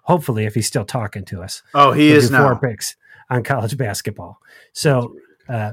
Hopefully, 0.02 0.44
if 0.44 0.54
he's 0.54 0.66
still 0.68 0.84
talking 0.84 1.24
to 1.26 1.42
us 1.42 1.62
Oh, 1.74 1.90
he 1.92 2.08
He'll 2.08 2.16
is 2.18 2.30
do 2.30 2.36
four 2.36 2.56
picks 2.58 2.96
on 3.28 3.42
college 3.42 3.76
basketball. 3.76 4.38
So, 4.72 5.16
uh, 5.48 5.72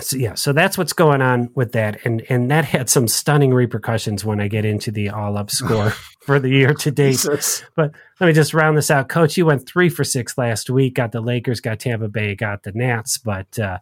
so 0.00 0.16
yeah, 0.16 0.34
so 0.34 0.52
that's 0.52 0.76
what's 0.78 0.92
going 0.92 1.22
on 1.22 1.50
with 1.54 1.72
that, 1.72 2.04
and 2.04 2.24
and 2.28 2.50
that 2.50 2.64
had 2.64 2.88
some 2.90 3.08
stunning 3.08 3.52
repercussions 3.54 4.24
when 4.24 4.40
I 4.40 4.48
get 4.48 4.64
into 4.64 4.90
the 4.90 5.10
all 5.10 5.36
up 5.36 5.50
score 5.50 5.90
for 6.20 6.38
the 6.38 6.48
year 6.48 6.74
to 6.74 6.90
date. 6.90 7.12
Jesus. 7.12 7.64
But 7.76 7.92
let 8.20 8.26
me 8.26 8.32
just 8.32 8.54
round 8.54 8.76
this 8.76 8.90
out, 8.90 9.08
Coach. 9.08 9.36
You 9.36 9.46
went 9.46 9.66
three 9.68 9.88
for 9.88 10.04
six 10.04 10.36
last 10.38 10.70
week. 10.70 10.94
Got 10.94 11.12
the 11.12 11.20
Lakers, 11.20 11.60
got 11.60 11.80
Tampa 11.80 12.08
Bay, 12.08 12.34
got 12.34 12.62
the 12.62 12.72
Nats, 12.72 13.18
but 13.18 13.58
uh, 13.58 13.78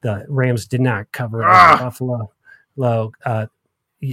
the 0.00 0.24
Rams 0.28 0.66
did 0.66 0.80
not 0.80 1.10
cover 1.12 1.42
over 1.42 1.50
Ah. 1.50 1.78
Buffalo. 1.80 2.32
Low, 2.76 3.12
uh, 3.24 3.46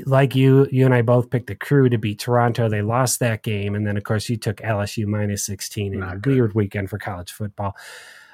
like 0.08 0.36
you, 0.36 0.68
you 0.72 0.86
and 0.86 0.96
I 0.96 1.04
both 1.04 1.30
picked 1.30 1.46
the 1.48 1.56
Crew 1.56 1.88
to 1.90 1.98
beat 2.00 2.18
Toronto. 2.18 2.68
They 2.68 2.82
lost 2.82 3.20
that 3.20 3.44
game, 3.44 3.76
and 3.76 3.86
then 3.86 3.98
of 3.98 4.04
course 4.04 4.28
you 4.30 4.38
took 4.38 4.58
LSU 4.58 5.06
minus 5.06 5.44
sixteen 5.46 5.94
in 5.94 6.02
a 6.02 6.20
weird 6.26 6.56
weekend 6.56 6.90
for 6.90 6.98
college 6.98 7.32
football. 7.32 7.76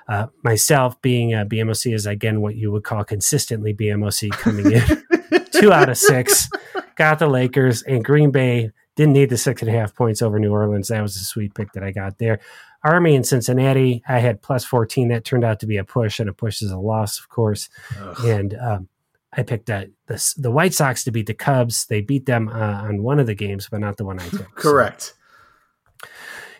Uh, 0.08 0.28
myself 0.44 1.02
being 1.02 1.34
a 1.34 1.46
BMOC 1.46 1.94
is 1.94 2.06
again 2.06 2.42
what 2.42 2.56
you 2.56 2.72
would 2.72 2.84
call 2.84 3.04
consistently 3.04 3.74
BMOC 3.74 4.32
coming 4.32 4.72
in 4.72 5.46
two 5.52 5.72
out 5.72 5.90
of 5.90 5.98
six. 5.98 6.50
Got 6.96 7.20
the 7.20 7.28
Lakers 7.28 7.82
and 7.84 8.04
Green 8.04 8.32
Bay 8.32 8.72
didn't 8.96 9.14
need 9.14 9.30
the 9.30 9.38
six 9.38 9.62
and 9.62 9.70
a 9.70 9.74
half 9.74 9.96
points 9.96 10.22
over 10.22 10.40
New 10.40 10.52
Orleans. 10.52 10.90
That 10.90 11.02
was 11.02 11.16
a 11.16 11.24
sweet 11.24 11.54
pick 11.56 11.72
that 11.74 11.84
I 11.84 11.92
got 11.92 12.18
there. 12.18 12.40
Army 12.84 13.16
and 13.16 13.26
Cincinnati, 13.26 14.04
I 14.08 14.20
had 14.20 14.42
plus 14.42 14.66
14. 14.66 15.10
That 15.10 15.24
turned 15.24 15.44
out 15.44 15.60
to 15.60 15.68
be 15.68 15.78
a 15.78 15.84
push, 15.84 16.20
and 16.20 16.30
a 16.30 16.34
push 16.34 16.62
is 16.62 16.72
a 16.72 16.78
loss, 16.78 17.20
of 17.20 17.30
course. 17.30 17.70
Ugh. 18.00 18.26
And 18.26 18.56
um, 18.56 18.90
I 19.34 19.44
picked 19.44 19.70
uh, 19.70 19.86
the, 20.08 20.34
the 20.38 20.52
White 20.52 20.74
Sox 20.74 21.04
to 21.04 21.12
beat 21.12 21.28
the 21.28 21.34
Cubs. 21.34 21.86
They 21.86 22.02
beat 22.02 22.26
them 22.26 22.50
uh, 22.50 22.84
on 22.84 23.04
one 23.04 23.20
of 23.20 23.28
the 23.28 23.36
games, 23.36 23.68
but 23.70 23.80
not 23.80 23.98
the 23.98 24.06
one 24.06 24.20
I 24.20 24.28
took. 24.30 24.40
So, 24.40 24.46
Correct. 24.56 25.14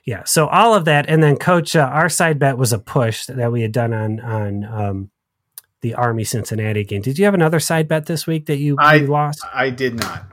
Yeah. 0.06 0.24
So 0.26 0.48
all 0.48 0.74
of 0.74 0.86
that. 0.86 1.08
And 1.10 1.22
then, 1.24 1.38
Coach, 1.38 1.76
uh, 1.76 1.82
our 1.82 2.10
side 2.10 2.40
bet 2.40 2.58
was 2.58 2.74
a 2.74 2.80
push 2.80 3.26
that 3.28 3.52
we 3.52 3.62
had 3.62 3.72
done 3.72 3.94
on, 3.94 4.20
on 4.20 4.64
um, 4.66 5.12
the 5.82 5.94
Army 5.96 6.24
Cincinnati 6.24 6.84
game. 6.84 7.02
Did 7.02 7.18
you 7.20 7.26
have 7.26 7.34
another 7.34 7.60
side 7.60 7.88
bet 7.88 8.06
this 8.06 8.26
week 8.28 8.46
that 8.48 8.58
you, 8.58 8.76
I- 8.80 8.96
you 8.96 9.08
lost? 9.08 9.44
I 9.54 9.70
did 9.70 9.96
not. 9.96 10.26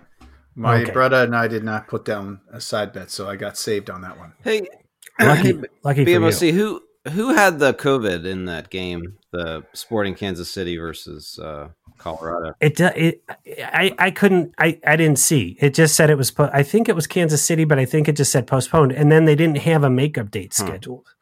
My 0.54 0.82
Okay. 0.82 0.92
brother 0.92 1.22
and 1.22 1.36
I 1.36 1.46
did 1.46 1.62
not 1.62 1.86
put 1.86 2.04
down 2.04 2.40
a 2.52 2.60
side 2.60 2.92
bet, 2.92 3.10
so 3.12 3.28
I 3.28 3.36
got 3.36 3.56
saved 3.56 3.88
on 3.90 4.00
that 4.02 4.18
one. 4.18 4.32
Hey, 4.42 4.66
Lucky, 5.20 5.52
hey, 5.52 5.62
lucky 5.84 6.04
for 6.04 6.10
you. 6.10 6.18
BMOC, 6.20 6.52
who 6.52 6.82
who 7.10 7.34
had 7.34 7.58
the 7.58 7.74
COVID 7.74 8.24
in 8.24 8.44
that 8.46 8.70
game? 8.70 9.18
The 9.30 9.64
Sporting 9.72 10.14
Kansas 10.14 10.50
City 10.50 10.76
versus 10.76 11.38
uh, 11.38 11.68
Colorado. 11.98 12.54
It, 12.60 12.80
it 12.80 13.22
I, 13.62 13.94
I 13.98 14.10
couldn't 14.10 14.54
I, 14.58 14.78
I 14.86 14.96
didn't 14.96 15.18
see 15.18 15.56
it 15.60 15.74
just 15.74 15.94
said 15.94 16.10
it 16.10 16.16
was 16.16 16.30
po- 16.30 16.50
I 16.52 16.62
think 16.62 16.88
it 16.88 16.94
was 16.94 17.06
Kansas 17.06 17.44
City 17.44 17.64
but 17.64 17.78
I 17.78 17.84
think 17.84 18.08
it 18.08 18.16
just 18.16 18.32
said 18.32 18.46
postponed 18.46 18.92
and 18.92 19.12
then 19.12 19.24
they 19.26 19.34
didn't 19.34 19.58
have 19.58 19.84
a 19.84 19.90
makeup 19.90 20.30
date 20.30 20.54
scheduled 20.54 21.14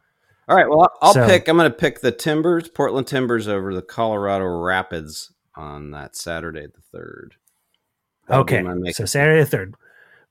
All 0.49 0.57
right. 0.57 0.69
Well, 0.69 0.89
I'll- 1.03 1.15
So- 1.15 1.27
pick. 1.27 1.49
I'm 1.49 1.57
going 1.57 1.71
to 1.71 1.77
pick 1.77 2.01
the 2.01 2.13
Timbers, 2.13 2.69
Portland 2.69 3.07
Timbers, 3.07 3.49
over 3.49 3.75
the 3.75 3.83
Colorado 3.83 4.45
Rapids 4.45 5.33
on 5.57 5.91
that 5.93 6.15
Saturday, 6.15 6.67
the 6.67 6.83
third. 6.97 7.35
Okay 8.29 8.65
so 8.93 9.05
Saturday 9.05 9.43
the 9.45 9.57
3rd 9.57 9.75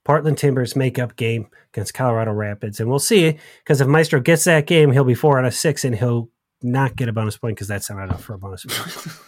Portland 0.06 0.38
Timbers 0.38 0.76
makeup 0.76 1.16
game 1.16 1.48
against 1.74 1.92
Colorado 1.92 2.30
Rapids 2.32 2.78
and 2.78 2.88
we'll 2.88 3.00
see 3.00 3.36
because 3.64 3.80
if 3.80 3.88
Maestro 3.88 4.20
gets 4.20 4.44
that 4.44 4.66
game 4.66 4.92
he'll 4.92 5.02
be 5.04 5.14
4 5.16 5.40
out 5.40 5.44
of 5.44 5.52
6 5.52 5.84
and 5.84 5.96
he'll 5.96 6.30
not 6.62 6.94
get 6.94 7.08
a 7.08 7.12
bonus 7.12 7.36
point 7.36 7.56
because 7.56 7.66
that's 7.68 7.90
not 7.90 8.02
enough 8.04 8.22
for 8.22 8.34
a 8.34 8.38
bonus 8.38 8.64
point 8.64 9.18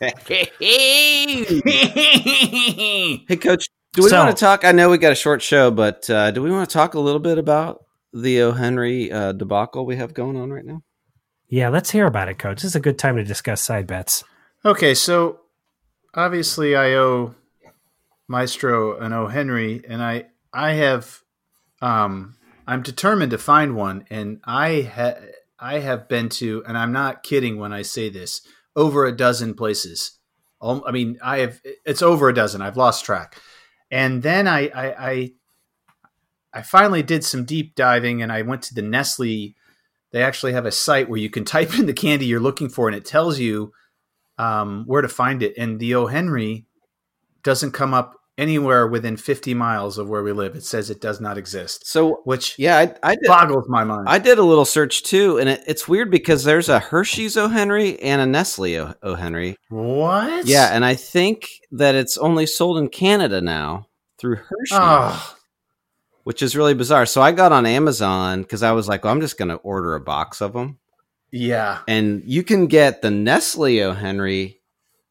hey, 3.20 3.36
Coach. 3.36 3.68
Do 3.92 4.02
we 4.02 4.08
So- 4.08 4.18
want 4.24 4.36
to 4.36 4.40
talk? 4.40 4.64
I 4.64 4.72
know 4.72 4.88
we 4.90 4.98
got 4.98 5.12
a 5.12 5.16
short 5.16 5.42
show, 5.42 5.70
but 5.70 6.08
uh, 6.08 6.30
do 6.30 6.42
we 6.42 6.50
want 6.50 6.68
to 6.68 6.72
talk 6.72 6.94
a 6.94 7.00
little 7.00 7.18
bit 7.20 7.38
about 7.38 7.84
the 8.12 8.40
O. 8.42 8.52
Henry 8.52 9.10
uh, 9.10 9.32
debacle 9.32 9.84
we 9.86 9.96
have 9.96 10.14
going 10.14 10.36
on 10.36 10.50
right 10.52 10.64
now? 10.64 10.82
yeah 11.52 11.68
let's 11.68 11.90
hear 11.90 12.06
about 12.06 12.28
it 12.28 12.38
coach 12.38 12.58
this 12.62 12.64
is 12.70 12.76
a 12.76 12.80
good 12.80 12.96
time 12.98 13.16
to 13.16 13.24
discuss 13.24 13.60
side 13.60 13.84
bets 13.86 14.22
Okay, 14.64 14.94
so 14.94 15.40
obviously 16.14 16.76
I 16.76 16.92
owe 16.94 17.34
Maestro 18.30 18.96
and 18.96 19.12
O. 19.12 19.26
Henry, 19.26 19.82
and 19.88 20.00
I 20.00 20.26
I 20.52 20.74
have 20.74 21.20
um 21.82 22.36
I'm 22.64 22.80
determined 22.80 23.32
to 23.32 23.38
find 23.38 23.74
one, 23.74 24.04
and 24.08 24.40
I 24.44 24.82
ha- 24.82 25.18
I 25.58 25.80
have 25.80 26.08
been 26.08 26.28
to, 26.28 26.62
and 26.64 26.78
I'm 26.78 26.92
not 26.92 27.24
kidding 27.24 27.58
when 27.58 27.72
I 27.72 27.82
say 27.82 28.08
this, 28.08 28.42
over 28.76 29.04
a 29.04 29.16
dozen 29.16 29.54
places. 29.54 30.12
I 30.62 30.92
mean, 30.92 31.18
I 31.20 31.38
have 31.38 31.60
it's 31.84 32.02
over 32.02 32.28
a 32.28 32.34
dozen. 32.34 32.62
I've 32.62 32.76
lost 32.76 33.04
track, 33.04 33.36
and 33.90 34.22
then 34.22 34.46
I 34.46 34.68
I 34.68 35.10
I, 35.10 35.32
I 36.54 36.62
finally 36.62 37.02
did 37.02 37.24
some 37.24 37.44
deep 37.44 37.74
diving, 37.74 38.22
and 38.22 38.30
I 38.30 38.42
went 38.42 38.62
to 38.62 38.74
the 38.74 38.82
Nestle. 38.82 39.56
They 40.12 40.22
actually 40.22 40.52
have 40.52 40.66
a 40.66 40.72
site 40.72 41.08
where 41.08 41.20
you 41.20 41.30
can 41.30 41.44
type 41.44 41.76
in 41.76 41.86
the 41.86 41.92
candy 41.92 42.26
you're 42.26 42.38
looking 42.38 42.68
for, 42.68 42.86
and 42.86 42.96
it 42.96 43.04
tells 43.04 43.40
you 43.40 43.72
um, 44.38 44.84
where 44.86 45.02
to 45.02 45.08
find 45.08 45.42
it. 45.42 45.54
And 45.58 45.80
the 45.80 45.96
O. 45.96 46.06
Henry 46.06 46.66
doesn't 47.42 47.72
come 47.72 47.92
up 47.92 48.19
anywhere 48.40 48.86
within 48.86 49.16
50 49.16 49.54
miles 49.54 49.98
of 49.98 50.08
where 50.08 50.22
we 50.22 50.32
live. 50.32 50.56
It 50.56 50.64
says 50.64 50.90
it 50.90 51.00
does 51.00 51.20
not 51.20 51.38
exist, 51.38 51.86
So, 51.86 52.22
which 52.24 52.58
yeah, 52.58 52.78
I, 52.78 52.94
I 53.02 53.14
did. 53.14 53.26
boggles 53.26 53.68
my 53.68 53.84
mind. 53.84 54.08
I 54.08 54.18
did 54.18 54.38
a 54.38 54.42
little 54.42 54.64
search 54.64 55.02
too, 55.02 55.38
and 55.38 55.48
it, 55.48 55.62
it's 55.66 55.86
weird 55.86 56.10
because 56.10 56.42
there's 56.44 56.68
a 56.68 56.78
Hershey's 56.80 57.36
O. 57.36 57.48
Henry 57.48 58.00
and 58.00 58.20
a 58.20 58.26
Nestle 58.26 58.76
O. 58.78 58.94
O. 59.02 59.14
Henry. 59.14 59.56
what? 59.68 60.46
Yeah, 60.46 60.70
and 60.74 60.84
I 60.84 60.94
think 60.94 61.48
that 61.70 61.94
it's 61.94 62.16
only 62.18 62.46
sold 62.46 62.78
in 62.78 62.88
Canada 62.88 63.40
now 63.40 63.86
through 64.18 64.36
Hershey, 64.36 64.72
Oh, 64.74 65.36
which 66.24 66.42
is 66.42 66.56
really 66.56 66.74
bizarre. 66.74 67.06
So 67.06 67.22
I 67.22 67.32
got 67.32 67.52
on 67.52 67.66
Amazon 67.66 68.42
because 68.42 68.62
I 68.62 68.72
was 68.72 68.88
like, 68.88 69.04
well, 69.04 69.12
I'm 69.12 69.20
just 69.20 69.38
going 69.38 69.48
to 69.50 69.56
order 69.56 69.94
a 69.94 70.00
box 70.00 70.40
of 70.40 70.52
them. 70.52 70.78
yeah. 71.30 71.78
And 71.88 72.22
you 72.24 72.42
can 72.42 72.66
get 72.66 73.02
the 73.02 73.10
Nestle 73.10 73.80
O. 73.82 73.92
Henry, 73.92 74.59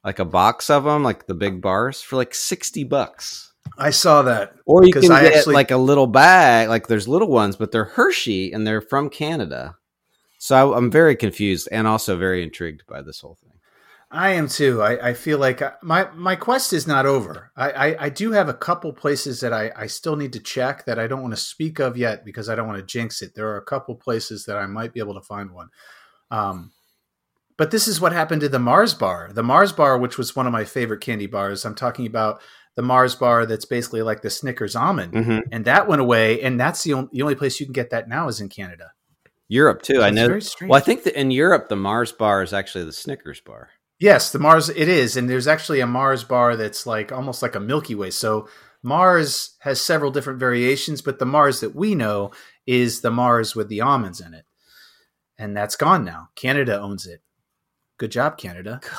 like 0.09 0.17
a 0.17 0.25
box 0.25 0.71
of 0.71 0.85
them, 0.85 1.03
like 1.03 1.27
the 1.27 1.35
big 1.35 1.61
bars, 1.61 2.01
for 2.01 2.15
like 2.15 2.33
60 2.33 2.83
bucks. 2.85 3.53
I 3.77 3.91
saw 3.91 4.23
that. 4.23 4.55
Or 4.65 4.83
you 4.83 4.91
can 4.91 5.11
I 5.11 5.21
get 5.21 5.35
actually- 5.35 5.53
like 5.53 5.69
a 5.69 5.77
little 5.77 6.07
bag, 6.07 6.67
like 6.67 6.87
there's 6.87 7.07
little 7.07 7.27
ones, 7.27 7.55
but 7.55 7.71
they're 7.71 7.85
Hershey 7.85 8.51
and 8.51 8.65
they're 8.65 8.81
from 8.81 9.11
Canada. 9.11 9.75
So 10.39 10.55
I, 10.55 10.75
I'm 10.75 10.89
very 10.89 11.15
confused 11.15 11.69
and 11.71 11.85
also 11.85 12.17
very 12.17 12.41
intrigued 12.41 12.87
by 12.87 13.03
this 13.03 13.19
whole 13.19 13.35
thing. 13.35 13.51
I 14.09 14.29
am 14.31 14.47
too. 14.47 14.81
I, 14.81 15.09
I 15.09 15.13
feel 15.13 15.37
like 15.37 15.61
I, 15.61 15.73
my 15.83 16.09
my 16.15 16.35
quest 16.35 16.73
is 16.73 16.87
not 16.87 17.05
over. 17.05 17.51
I, 17.55 17.69
I, 17.69 18.05
I 18.05 18.09
do 18.09 18.31
have 18.31 18.49
a 18.49 18.55
couple 18.55 18.91
places 18.91 19.41
that 19.41 19.53
I, 19.53 19.71
I 19.75 19.85
still 19.85 20.15
need 20.15 20.33
to 20.33 20.39
check 20.39 20.85
that 20.85 20.97
I 20.97 21.05
don't 21.05 21.21
want 21.21 21.35
to 21.35 21.39
speak 21.39 21.77
of 21.77 21.95
yet 21.95 22.25
because 22.25 22.49
I 22.49 22.55
don't 22.55 22.65
want 22.67 22.79
to 22.79 22.85
jinx 22.97 23.21
it. 23.21 23.35
There 23.35 23.49
are 23.49 23.57
a 23.57 23.65
couple 23.73 23.93
places 23.93 24.45
that 24.45 24.57
I 24.57 24.65
might 24.65 24.93
be 24.93 24.99
able 24.99 25.13
to 25.13 25.21
find 25.21 25.51
one. 25.51 25.69
Um, 26.31 26.71
but 27.59 27.71
this 27.71 27.89
is 27.89 27.99
what 27.99 28.13
happened 28.13 28.39
to 28.39 28.47
the 28.47 28.57
Mars 28.57 28.93
bar. 28.93 29.31
The 29.33 29.43
Mars 29.43 29.73
bar, 29.73 29.97
which 29.97 30.17
was 30.17 30.33
one 30.33 30.47
of 30.47 30.53
my 30.53 30.63
favorite 30.63 31.01
candy 31.01 31.27
bars. 31.27 31.65
I'm 31.65 31.75
talking 31.75 32.07
about 32.07 32.41
the 32.77 32.81
Mars 32.81 33.15
bar 33.15 33.45
that's 33.45 33.65
basically 33.65 34.01
like 34.01 34.21
the 34.21 34.29
Snickers 34.29 34.77
almond, 34.77 35.13
hmm 35.13 35.39
and 35.51 35.65
that 35.65 35.85
went 35.85 36.01
away. 36.01 36.41
And 36.41 36.57
that's 36.57 36.83
the 36.83 36.93
only, 36.93 37.09
the 37.11 37.21
only 37.21 37.35
place 37.35 37.59
you 37.59 37.65
can 37.65 37.73
get 37.73 37.89
that 37.89 38.07
now 38.07 38.29
is 38.29 38.39
in 38.39 38.47
Canada. 38.47 38.93
Europe 39.49 39.81
too. 39.81 40.01
I 40.01 40.09
know. 40.09 40.39
Well, 40.61 40.77
I 40.77 40.79
think 40.79 41.03
that 41.03 41.19
in 41.19 41.31
Europe, 41.31 41.67
the 41.67 41.75
Mars 41.75 42.13
bar 42.13 42.41
is 42.41 42.53
actually 42.53 42.85
the 42.85 42.93
Snickers 42.93 43.41
bar. 43.41 43.71
Yes, 43.99 44.31
the 44.31 44.39
Mars 44.39 44.69
it 44.69 44.87
is, 44.87 45.17
and 45.17 45.29
there's 45.29 45.47
actually 45.47 45.81
a 45.81 45.87
Mars 45.87 46.23
bar 46.23 46.55
that's 46.55 46.87
like 46.87 47.11
almost 47.11 47.41
like 47.41 47.55
a 47.55 47.59
Milky 47.59 47.93
Way. 47.93 48.11
So 48.11 48.47
Mars 48.83 49.57
has 49.59 49.81
several 49.81 50.11
different 50.11 50.39
variations, 50.39 51.01
but 51.01 51.19
the 51.19 51.25
Mars 51.25 51.59
that 51.59 51.75
we 51.75 51.93
know 51.93 52.31
is 52.65 53.01
the 53.01 53.11
Mars 53.11 53.53
with 53.53 53.67
the 53.67 53.81
almonds 53.81 54.21
in 54.21 54.33
it, 54.33 54.45
and 55.37 55.57
that's 55.57 55.75
gone 55.75 56.05
now. 56.05 56.29
Canada 56.35 56.79
owns 56.79 57.05
it. 57.05 57.21
Good 57.99 58.11
job, 58.11 58.37
Canada. 58.37 58.81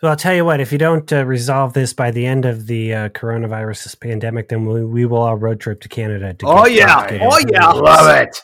So 0.00 0.08
I'll 0.08 0.16
tell 0.16 0.34
you 0.34 0.44
what, 0.44 0.58
if 0.58 0.72
you 0.72 0.78
don't 0.78 1.12
uh, 1.12 1.24
resolve 1.24 1.74
this 1.74 1.92
by 1.92 2.10
the 2.10 2.26
end 2.26 2.44
of 2.44 2.66
the 2.66 2.92
uh, 2.92 3.08
coronavirus 3.10 4.00
pandemic, 4.00 4.48
then 4.48 4.66
we, 4.66 4.84
we 4.84 5.06
will 5.06 5.22
all 5.22 5.36
road 5.36 5.60
trip 5.60 5.80
to 5.82 5.88
Canada. 5.88 6.34
To 6.34 6.44
Oh 6.44 6.66
yeah, 6.66 7.06
oh 7.22 7.36
it. 7.36 7.48
yeah, 7.52 7.70
Love 7.70 8.08
it. 8.16 8.36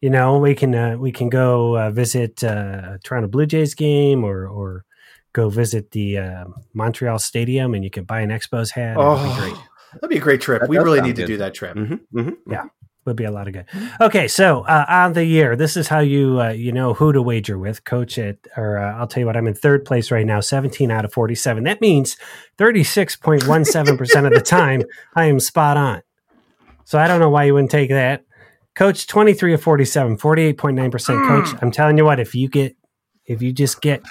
You 0.00 0.08
know, 0.08 0.38
we 0.38 0.54
can 0.54 0.74
uh, 0.74 0.96
we 0.96 1.12
can 1.12 1.28
go 1.28 1.76
uh, 1.76 1.90
visit 1.90 2.42
uh, 2.42 2.96
Toronto 3.04 3.28
Blue 3.28 3.44
Jays 3.44 3.74
game, 3.74 4.24
or 4.24 4.46
or 4.48 4.86
go 5.34 5.50
visit 5.50 5.90
the 5.90 6.16
uh, 6.16 6.44
Montreal 6.72 7.18
Stadium, 7.18 7.74
and 7.74 7.84
you 7.84 7.90
can 7.90 8.04
buy 8.04 8.20
an 8.22 8.30
Expos 8.30 8.70
hat. 8.70 8.96
It'd 8.98 9.22
be 9.22 9.34
great. 9.38 9.52
Oh, 9.54 9.66
that'd 9.96 10.08
be 10.08 10.16
a 10.16 10.20
great 10.20 10.40
trip. 10.40 10.62
That 10.62 10.70
we 10.70 10.78
really 10.78 11.00
sound 11.00 11.08
need 11.08 11.16
to 11.16 11.22
good. 11.22 11.26
do 11.26 11.36
that 11.36 11.52
trip. 11.52 11.76
hmm 11.76 11.94
hmm 12.10 12.30
would 13.04 13.16
be 13.16 13.24
a 13.24 13.30
lot 13.30 13.48
of 13.48 13.54
good. 13.54 13.66
Okay, 14.00 14.28
so 14.28 14.62
uh, 14.62 14.84
on 14.88 15.12
the 15.14 15.24
year, 15.24 15.56
this 15.56 15.76
is 15.76 15.88
how 15.88 15.98
you 15.98 16.40
uh, 16.40 16.50
you 16.50 16.72
know 16.72 16.94
who 16.94 17.12
to 17.12 17.20
wager 17.20 17.58
with, 17.58 17.84
coach. 17.84 18.18
At 18.18 18.38
or 18.56 18.78
uh, 18.78 18.96
I'll 18.96 19.06
tell 19.06 19.20
you 19.20 19.26
what, 19.26 19.36
I'm 19.36 19.46
in 19.46 19.54
third 19.54 19.84
place 19.84 20.10
right 20.10 20.26
now, 20.26 20.40
17 20.40 20.90
out 20.90 21.04
of 21.04 21.12
47. 21.12 21.64
That 21.64 21.80
means 21.80 22.16
36.17 22.58 23.98
percent 23.98 24.26
of 24.26 24.32
the 24.32 24.40
time 24.40 24.82
I 25.16 25.26
am 25.26 25.40
spot 25.40 25.76
on. 25.76 26.02
So 26.84 26.98
I 26.98 27.08
don't 27.08 27.20
know 27.20 27.30
why 27.30 27.44
you 27.44 27.54
wouldn't 27.54 27.70
take 27.70 27.90
that, 27.90 28.24
coach. 28.74 29.06
23 29.06 29.54
of 29.54 29.62
47, 29.62 30.18
48.9 30.18 30.92
percent, 30.92 31.26
coach. 31.26 31.48
I'm 31.62 31.70
telling 31.70 31.98
you 31.98 32.04
what, 32.04 32.20
if 32.20 32.34
you 32.34 32.48
get 32.48 32.76
if 33.26 33.42
you 33.42 33.52
just 33.52 33.80
get 33.80 34.02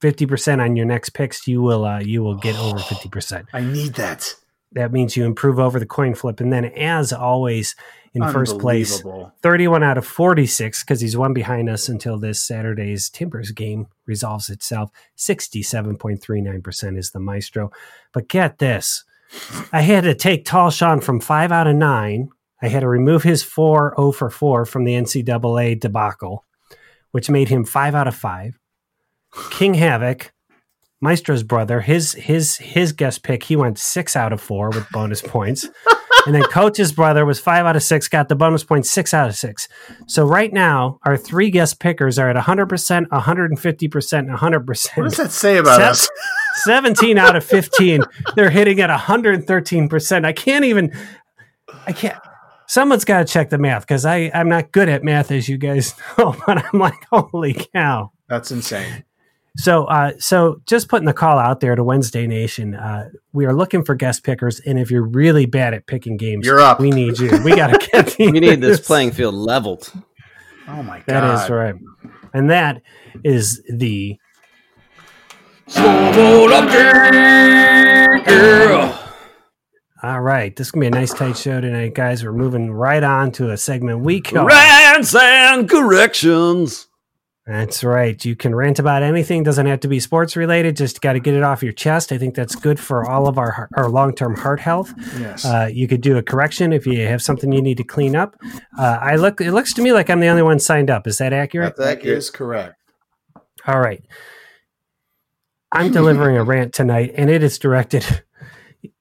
50 0.00 0.26
percent 0.26 0.60
on 0.60 0.76
your 0.76 0.86
next 0.86 1.10
picks, 1.10 1.48
you 1.48 1.62
will 1.62 1.84
uh, 1.84 2.00
you 2.00 2.22
will 2.22 2.36
get 2.36 2.56
over 2.56 2.78
50 2.78 3.08
percent 3.08 3.46
I 3.52 3.62
need 3.62 3.94
that. 3.94 4.36
That 4.72 4.92
means 4.92 5.16
you 5.16 5.24
improve 5.24 5.58
over 5.58 5.78
the 5.78 5.86
coin 5.86 6.14
flip. 6.14 6.40
And 6.40 6.52
then, 6.52 6.64
as 6.64 7.12
always, 7.12 7.74
in 8.12 8.22
first 8.32 8.58
place, 8.58 9.02
31 9.42 9.82
out 9.82 9.98
of 9.98 10.06
46, 10.06 10.82
because 10.82 11.00
he's 11.00 11.16
one 11.16 11.32
behind 11.32 11.68
us 11.68 11.88
until 11.88 12.18
this 12.18 12.42
Saturday's 12.42 13.08
Timbers 13.08 13.52
game 13.52 13.86
resolves 14.06 14.48
itself. 14.48 14.90
67.39% 15.16 16.98
is 16.98 17.10
the 17.10 17.20
maestro. 17.20 17.70
But 18.12 18.28
get 18.28 18.58
this 18.58 19.04
I 19.72 19.82
had 19.82 20.04
to 20.04 20.14
take 20.14 20.44
Tall 20.44 20.70
Sean 20.70 21.00
from 21.00 21.20
five 21.20 21.52
out 21.52 21.66
of 21.66 21.76
nine. 21.76 22.30
I 22.62 22.68
had 22.68 22.80
to 22.80 22.88
remove 22.88 23.22
his 23.22 23.42
4 23.42 23.94
0 23.96 24.12
for 24.12 24.30
4 24.30 24.66
from 24.66 24.84
the 24.84 24.94
NCAA 24.94 25.80
debacle, 25.80 26.44
which 27.12 27.30
made 27.30 27.48
him 27.48 27.64
five 27.64 27.94
out 27.94 28.08
of 28.08 28.14
five. 28.14 28.58
King 29.50 29.74
Havoc, 29.74 30.32
Maestro's 31.02 31.42
brother, 31.42 31.80
his 31.80 32.12
his 32.12 32.56
his 32.58 32.92
guest 32.92 33.22
pick, 33.22 33.42
he 33.44 33.56
went 33.56 33.78
six 33.78 34.16
out 34.16 34.32
of 34.32 34.40
four 34.40 34.68
with 34.70 34.88
bonus 34.90 35.22
points. 35.22 35.64
and 36.26 36.34
then 36.34 36.42
Coach's 36.44 36.92
brother 36.92 37.24
was 37.24 37.40
five 37.40 37.64
out 37.64 37.76
of 37.76 37.82
six, 37.82 38.06
got 38.08 38.28
the 38.28 38.34
bonus 38.36 38.62
points 38.64 38.90
six 38.90 39.14
out 39.14 39.28
of 39.28 39.34
six. 39.34 39.66
So 40.06 40.26
right 40.26 40.52
now, 40.52 40.98
our 41.04 41.16
three 41.16 41.50
guest 41.50 41.80
pickers 41.80 42.18
are 42.18 42.28
at 42.28 42.36
100%, 42.36 43.06
150%, 43.08 44.18
and 44.18 44.30
100%. 44.30 44.96
What 44.96 45.04
does 45.04 45.16
that 45.16 45.30
say 45.30 45.56
about 45.56 45.76
Seven- 45.76 45.88
us? 45.90 46.08
17 46.64 47.16
out 47.16 47.36
of 47.36 47.44
15. 47.44 48.02
They're 48.34 48.50
hitting 48.50 48.80
at 48.80 48.90
113%. 48.90 50.24
I 50.26 50.32
can't 50.32 50.64
even, 50.66 50.92
I 51.86 51.92
can't. 51.92 52.18
Someone's 52.66 53.04
got 53.06 53.26
to 53.26 53.32
check 53.32 53.48
the 53.50 53.56
math 53.58 53.82
because 53.82 54.04
I'm 54.04 54.48
not 54.48 54.70
good 54.72 54.88
at 54.90 55.02
math, 55.02 55.30
as 55.30 55.48
you 55.48 55.56
guys 55.56 55.94
know. 56.18 56.36
But 56.46 56.58
I'm 56.72 56.78
like, 56.78 57.06
holy 57.10 57.54
cow. 57.74 58.12
That's 58.28 58.50
insane. 58.50 59.04
So, 59.56 59.84
uh, 59.86 60.12
so 60.18 60.60
just 60.66 60.88
putting 60.88 61.06
the 61.06 61.12
call 61.12 61.38
out 61.38 61.60
there 61.60 61.74
to 61.74 61.82
Wednesday 61.82 62.26
Nation. 62.26 62.74
Uh, 62.74 63.10
we 63.32 63.46
are 63.46 63.52
looking 63.52 63.84
for 63.84 63.94
guest 63.94 64.22
pickers, 64.22 64.60
and 64.60 64.78
if 64.78 64.90
you're 64.90 65.06
really 65.06 65.44
bad 65.46 65.74
at 65.74 65.86
picking 65.86 66.16
games, 66.16 66.46
You're 66.46 66.60
up. 66.60 66.78
We 66.80 66.90
need 66.90 67.18
you. 67.18 67.30
We 67.42 67.56
got 67.56 67.68
to 67.68 67.88
get 67.92 68.16
We 68.18 68.30
need 68.30 68.60
this 68.60 68.80
playing 68.80 69.10
field 69.12 69.34
leveled. 69.34 69.92
Oh 70.68 70.82
my 70.84 70.98
god. 70.98 71.06
That 71.06 71.44
is 71.44 71.50
right, 71.50 71.74
and 72.32 72.50
that 72.50 72.82
is 73.24 73.60
the 73.68 74.16
Scoreboard 75.66 76.50
update. 76.52 78.26
Yeah. 78.26 78.98
all 80.02 80.20
right. 80.20 80.54
This 80.54 80.68
is 80.68 80.70
gonna 80.72 80.82
be 80.82 80.86
a 80.88 80.90
nice 80.90 81.12
tight 81.12 81.36
show 81.36 81.60
tonight, 81.60 81.94
guys. 81.94 82.24
We're 82.24 82.32
moving 82.32 82.70
right 82.72 83.02
on 83.02 83.30
to 83.32 83.50
a 83.50 83.56
segment 83.56 84.00
we 84.00 84.20
call. 84.20 84.46
Rants 84.46 85.14
and 85.14 85.68
corrections. 85.68 86.86
That's 87.46 87.82
right. 87.82 88.22
You 88.24 88.36
can 88.36 88.54
rant 88.54 88.78
about 88.78 89.02
anything. 89.02 89.42
Doesn't 89.42 89.66
have 89.66 89.80
to 89.80 89.88
be 89.88 89.98
sports 89.98 90.36
related. 90.36 90.76
Just 90.76 91.00
got 91.00 91.14
to 91.14 91.20
get 91.20 91.34
it 91.34 91.42
off 91.42 91.62
your 91.62 91.72
chest. 91.72 92.12
I 92.12 92.18
think 92.18 92.34
that's 92.34 92.54
good 92.54 92.78
for 92.78 93.08
all 93.08 93.26
of 93.26 93.38
our 93.38 93.68
our 93.76 93.88
long 93.88 94.14
term 94.14 94.36
heart 94.36 94.60
health. 94.60 94.92
Yes. 95.18 95.44
Uh, 95.44 95.68
you 95.72 95.88
could 95.88 96.00
do 96.00 96.16
a 96.18 96.22
correction 96.22 96.72
if 96.72 96.86
you 96.86 97.06
have 97.06 97.22
something 97.22 97.50
you 97.50 97.62
need 97.62 97.78
to 97.78 97.84
clean 97.84 98.14
up. 98.14 98.36
Uh, 98.78 98.98
I 99.00 99.16
look. 99.16 99.40
It 99.40 99.52
looks 99.52 99.72
to 99.74 99.82
me 99.82 99.92
like 99.92 100.10
I'm 100.10 100.20
the 100.20 100.28
only 100.28 100.42
one 100.42 100.60
signed 100.60 100.90
up. 100.90 101.06
Is 101.06 101.18
that 101.18 101.32
accurate? 101.32 101.76
that 101.76 102.04
is 102.04 102.30
correct. 102.30 102.76
All 103.66 103.80
right. 103.80 104.04
I'm 105.72 105.92
delivering 105.92 106.36
a 106.36 106.44
rant 106.44 106.74
tonight, 106.74 107.12
and 107.16 107.30
it 107.30 107.42
is 107.42 107.58
directed. 107.58 108.22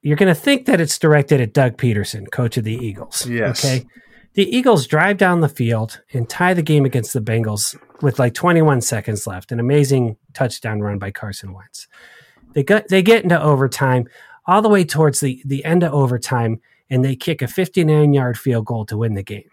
You're 0.02 0.18
going 0.18 0.34
to 0.34 0.40
think 0.40 0.66
that 0.66 0.80
it's 0.80 0.98
directed 1.00 1.42
at 1.42 1.54
Doug 1.54 1.78
Pederson, 1.78 2.30
coach 2.32 2.58
of 2.58 2.64
the 2.64 2.74
Eagles. 2.76 3.26
Yes. 3.26 3.64
Okay. 3.64 3.86
The 4.40 4.56
Eagles 4.56 4.88
drive 4.88 5.18
down 5.18 5.42
the 5.42 5.50
field 5.50 6.00
and 6.14 6.30
tie 6.30 6.54
the 6.54 6.62
game 6.62 6.86
against 6.86 7.12
the 7.12 7.20
Bengals 7.20 7.78
with 8.02 8.20
like 8.20 8.34
21 8.34 8.80
seconds 8.80 9.28
left. 9.28 9.52
An 9.52 9.60
amazing 9.60 10.16
touchdown 10.34 10.80
run 10.80 10.98
by 10.98 11.12
Carson 11.12 11.52
Wentz. 11.52 11.90
They 12.54 12.64
got 12.64 12.88
they 12.88 13.02
get 13.02 13.24
into 13.24 13.38
overtime, 13.38 14.08
all 14.48 14.62
the 14.62 14.70
way 14.70 14.86
towards 14.86 15.20
the 15.20 15.44
the 15.44 15.66
end 15.66 15.84
of 15.84 15.92
overtime, 15.92 16.62
and 16.90 17.04
they 17.04 17.18
kick 17.18 17.42
a 17.42 17.50
59 17.50 18.14
yard 18.14 18.40
field 18.40 18.66
goal 18.66 18.86
to 18.86 18.98
win 18.98 19.16
the 19.16 19.24
game. 19.24 19.50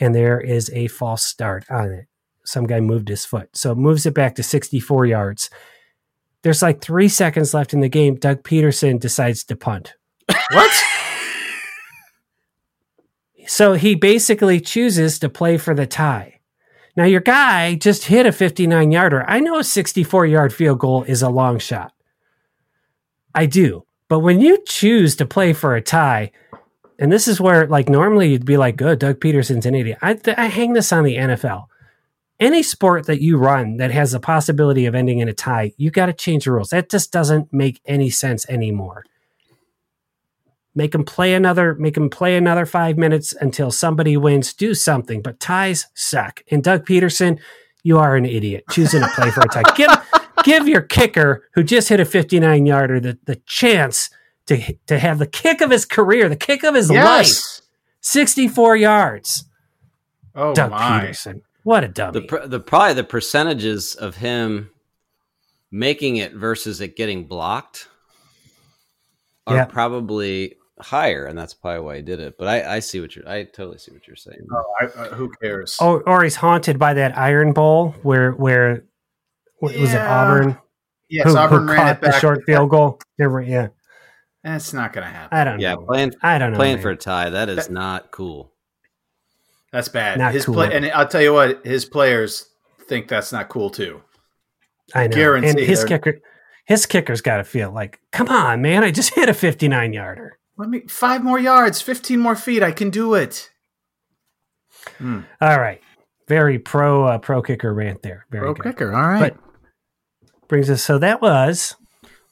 And 0.00 0.14
there 0.14 0.38
is 0.38 0.70
a 0.74 0.88
false 0.88 1.22
start 1.22 1.64
on 1.70 1.90
it 1.92 2.06
some 2.44 2.66
guy 2.66 2.80
moved 2.80 3.08
his 3.08 3.24
foot. 3.24 3.48
So 3.56 3.72
it 3.72 3.78
moves 3.78 4.04
it 4.04 4.12
back 4.12 4.34
to 4.34 4.42
64 4.42 5.06
yards. 5.06 5.48
There's 6.42 6.60
like 6.60 6.82
three 6.82 7.08
seconds 7.08 7.54
left 7.54 7.72
in 7.72 7.80
the 7.80 7.88
game. 7.88 8.16
Doug 8.16 8.42
Pederson 8.42 9.00
decides 9.00 9.44
to 9.44 9.56
punt. 9.56 9.94
What? 10.52 10.95
So 13.46 13.74
he 13.74 13.94
basically 13.94 14.60
chooses 14.60 15.18
to 15.20 15.28
play 15.28 15.56
for 15.56 15.74
the 15.74 15.86
tie. 15.86 16.40
Now, 16.96 17.04
your 17.04 17.20
guy 17.20 17.74
just 17.74 18.04
hit 18.06 18.26
a 18.26 18.32
59 18.32 18.90
yarder. 18.90 19.24
I 19.28 19.40
know 19.40 19.58
a 19.58 19.64
64 19.64 20.26
yard 20.26 20.52
field 20.52 20.78
goal 20.78 21.02
is 21.04 21.22
a 21.22 21.28
long 21.28 21.58
shot. 21.58 21.92
I 23.34 23.46
do. 23.46 23.84
But 24.08 24.20
when 24.20 24.40
you 24.40 24.58
choose 24.66 25.16
to 25.16 25.26
play 25.26 25.52
for 25.52 25.76
a 25.76 25.82
tie, 25.82 26.32
and 26.98 27.12
this 27.12 27.28
is 27.28 27.40
where, 27.40 27.66
like, 27.66 27.88
normally 27.88 28.30
you'd 28.30 28.46
be 28.46 28.56
like, 28.56 28.76
good, 28.76 28.98
Doug 28.98 29.20
Pederson's 29.20 29.66
an 29.66 29.74
idiot. 29.74 29.98
I, 30.00 30.18
I 30.36 30.46
hang 30.46 30.72
this 30.72 30.92
on 30.92 31.04
the 31.04 31.16
NFL. 31.16 31.66
Any 32.40 32.62
sport 32.62 33.06
that 33.06 33.20
you 33.20 33.36
run 33.36 33.76
that 33.76 33.90
has 33.90 34.12
the 34.12 34.20
possibility 34.20 34.86
of 34.86 34.94
ending 34.94 35.18
in 35.18 35.28
a 35.28 35.34
tie, 35.34 35.72
you 35.76 35.90
got 35.90 36.06
to 36.06 36.12
change 36.12 36.44
the 36.44 36.52
rules. 36.52 36.70
That 36.70 36.88
just 36.88 37.12
doesn't 37.12 37.52
make 37.52 37.80
any 37.84 38.08
sense 38.08 38.48
anymore. 38.48 39.04
Make 40.76 40.92
them 40.92 41.04
play 41.04 41.34
another, 41.34 41.74
make 41.74 41.94
them 41.94 42.10
play 42.10 42.36
another 42.36 42.66
five 42.66 42.96
minutes 42.98 43.32
until 43.40 43.70
somebody 43.70 44.16
wins. 44.16 44.52
Do 44.52 44.74
something, 44.74 45.22
but 45.22 45.40
ties 45.40 45.86
suck. 45.94 46.42
And 46.50 46.62
Doug 46.62 46.84
Pederson, 46.86 47.40
you 47.82 47.98
are 47.98 48.14
an 48.14 48.26
idiot 48.26 48.64
choosing 48.70 49.00
to 49.00 49.08
play 49.08 49.30
for 49.30 49.40
a 49.40 49.48
tie. 49.48 49.62
Give, 49.74 49.90
give 50.44 50.68
your 50.68 50.82
kicker 50.82 51.48
who 51.54 51.62
just 51.64 51.88
hit 51.88 51.98
a 51.98 52.04
59 52.04 52.66
yarder 52.66 53.00
the, 53.00 53.18
the 53.24 53.36
chance 53.46 54.10
to 54.46 54.74
to 54.86 54.98
have 54.98 55.18
the 55.18 55.26
kick 55.26 55.60
of 55.62 55.70
his 55.70 55.84
career, 55.86 56.28
the 56.28 56.36
kick 56.36 56.62
of 56.62 56.74
his 56.74 56.90
life, 56.90 57.30
64 58.02 58.76
yards. 58.76 59.44
Oh 60.34 60.54
Doug 60.54 60.70
my. 60.72 61.00
Pederson, 61.00 61.40
what 61.62 61.82
a 61.84 61.88
dummy. 61.88 62.20
The, 62.20 62.46
the 62.46 62.60
probably 62.60 62.94
the 62.94 63.02
percentages 63.04 63.94
of 63.94 64.16
him 64.16 64.70
making 65.72 66.16
it 66.16 66.34
versus 66.34 66.80
it 66.82 66.96
getting 66.96 67.24
blocked 67.26 67.88
are 69.46 69.56
Yeah. 69.56 69.64
probably 69.64 70.56
higher, 70.80 71.26
and 71.26 71.38
that's 71.38 71.54
probably 71.54 71.80
why 71.80 71.96
he 71.96 72.02
did 72.02 72.20
it. 72.20 72.36
But 72.38 72.48
I, 72.48 72.76
I 72.76 72.78
see 72.80 73.00
what 73.00 73.16
you're. 73.16 73.28
I 73.28 73.44
totally 73.44 73.78
see 73.78 73.92
what 73.92 74.06
you're 74.06 74.16
saying. 74.16 74.46
Oh, 74.52 74.64
I, 74.80 74.84
uh, 74.84 75.14
who 75.14 75.30
cares? 75.42 75.78
or, 75.80 76.02
or 76.08 76.22
he's 76.22 76.36
haunted 76.36 76.78
by 76.78 76.94
that 76.94 77.16
Iron 77.16 77.52
Bowl 77.52 77.94
where 78.02 78.32
where 78.32 78.84
what, 79.58 79.76
was 79.76 79.94
it 79.94 80.00
Auburn 80.00 80.58
yes, 81.08 81.24
who, 81.26 81.32
who 81.32 81.38
Auburn 81.38 81.66
ran 81.66 81.76
caught 81.76 81.96
it 81.96 82.00
the 82.02 82.18
short 82.20 82.44
field 82.44 82.70
goal? 82.70 83.00
Never, 83.18 83.40
yeah, 83.40 83.68
That's 84.44 84.72
not 84.72 84.92
going 84.92 85.06
to 85.06 85.12
happen. 85.12 85.38
I 85.38 85.44
don't 85.44 85.60
Yeah, 85.60 85.74
know. 85.74 85.86
playing 85.86 86.12
I 86.22 86.38
don't 86.38 86.52
know. 86.52 86.58
playing 86.58 86.76
man. 86.76 86.82
for 86.82 86.90
a 86.90 86.96
tie 86.96 87.30
that 87.30 87.48
is 87.48 87.66
That- 87.66 87.72
not 87.72 88.10
cool. 88.10 88.52
That's 89.72 89.88
bad. 89.88 90.18
Not 90.18 90.32
his 90.32 90.46
cool. 90.46 90.54
play, 90.54 90.74
and 90.74 90.86
I'll 90.92 91.08
tell 91.08 91.20
you 91.20 91.32
what, 91.34 91.66
his 91.66 91.84
players 91.84 92.48
think 92.88 93.08
that's 93.08 93.32
not 93.32 93.48
cool 93.48 93.68
too. 93.68 94.00
I 94.94 95.06
know. 95.08 95.16
guarantee 95.16 95.48
and 95.50 95.58
his 95.58 95.84
kicker, 95.84 96.20
his 96.64 96.86
kicker's 96.86 97.20
got 97.20 97.38
to 97.38 97.44
feel 97.44 97.72
like, 97.72 98.00
come 98.12 98.28
on, 98.28 98.62
man! 98.62 98.84
I 98.84 98.90
just 98.90 99.14
hit 99.14 99.28
a 99.28 99.34
59 99.34 99.92
yarder. 99.92 100.38
Let 100.58 100.68
me 100.70 100.80
five 100.88 101.22
more 101.22 101.38
yards, 101.38 101.80
fifteen 101.82 102.20
more 102.20 102.36
feet. 102.36 102.62
I 102.62 102.72
can 102.72 102.90
do 102.90 103.14
it. 103.14 103.50
All 105.00 105.22
right, 105.60 105.80
very 106.28 106.58
pro 106.58 107.04
uh, 107.04 107.18
pro 107.18 107.42
kicker 107.42 107.74
rant 107.74 108.02
there. 108.02 108.24
Very 108.30 108.44
Pro 108.44 108.54
good. 108.54 108.62
kicker. 108.64 108.94
All 108.94 109.02
right. 109.02 109.34
But 109.34 110.48
brings 110.48 110.70
us. 110.70 110.82
So 110.82 110.98
that 110.98 111.20
was, 111.20 111.74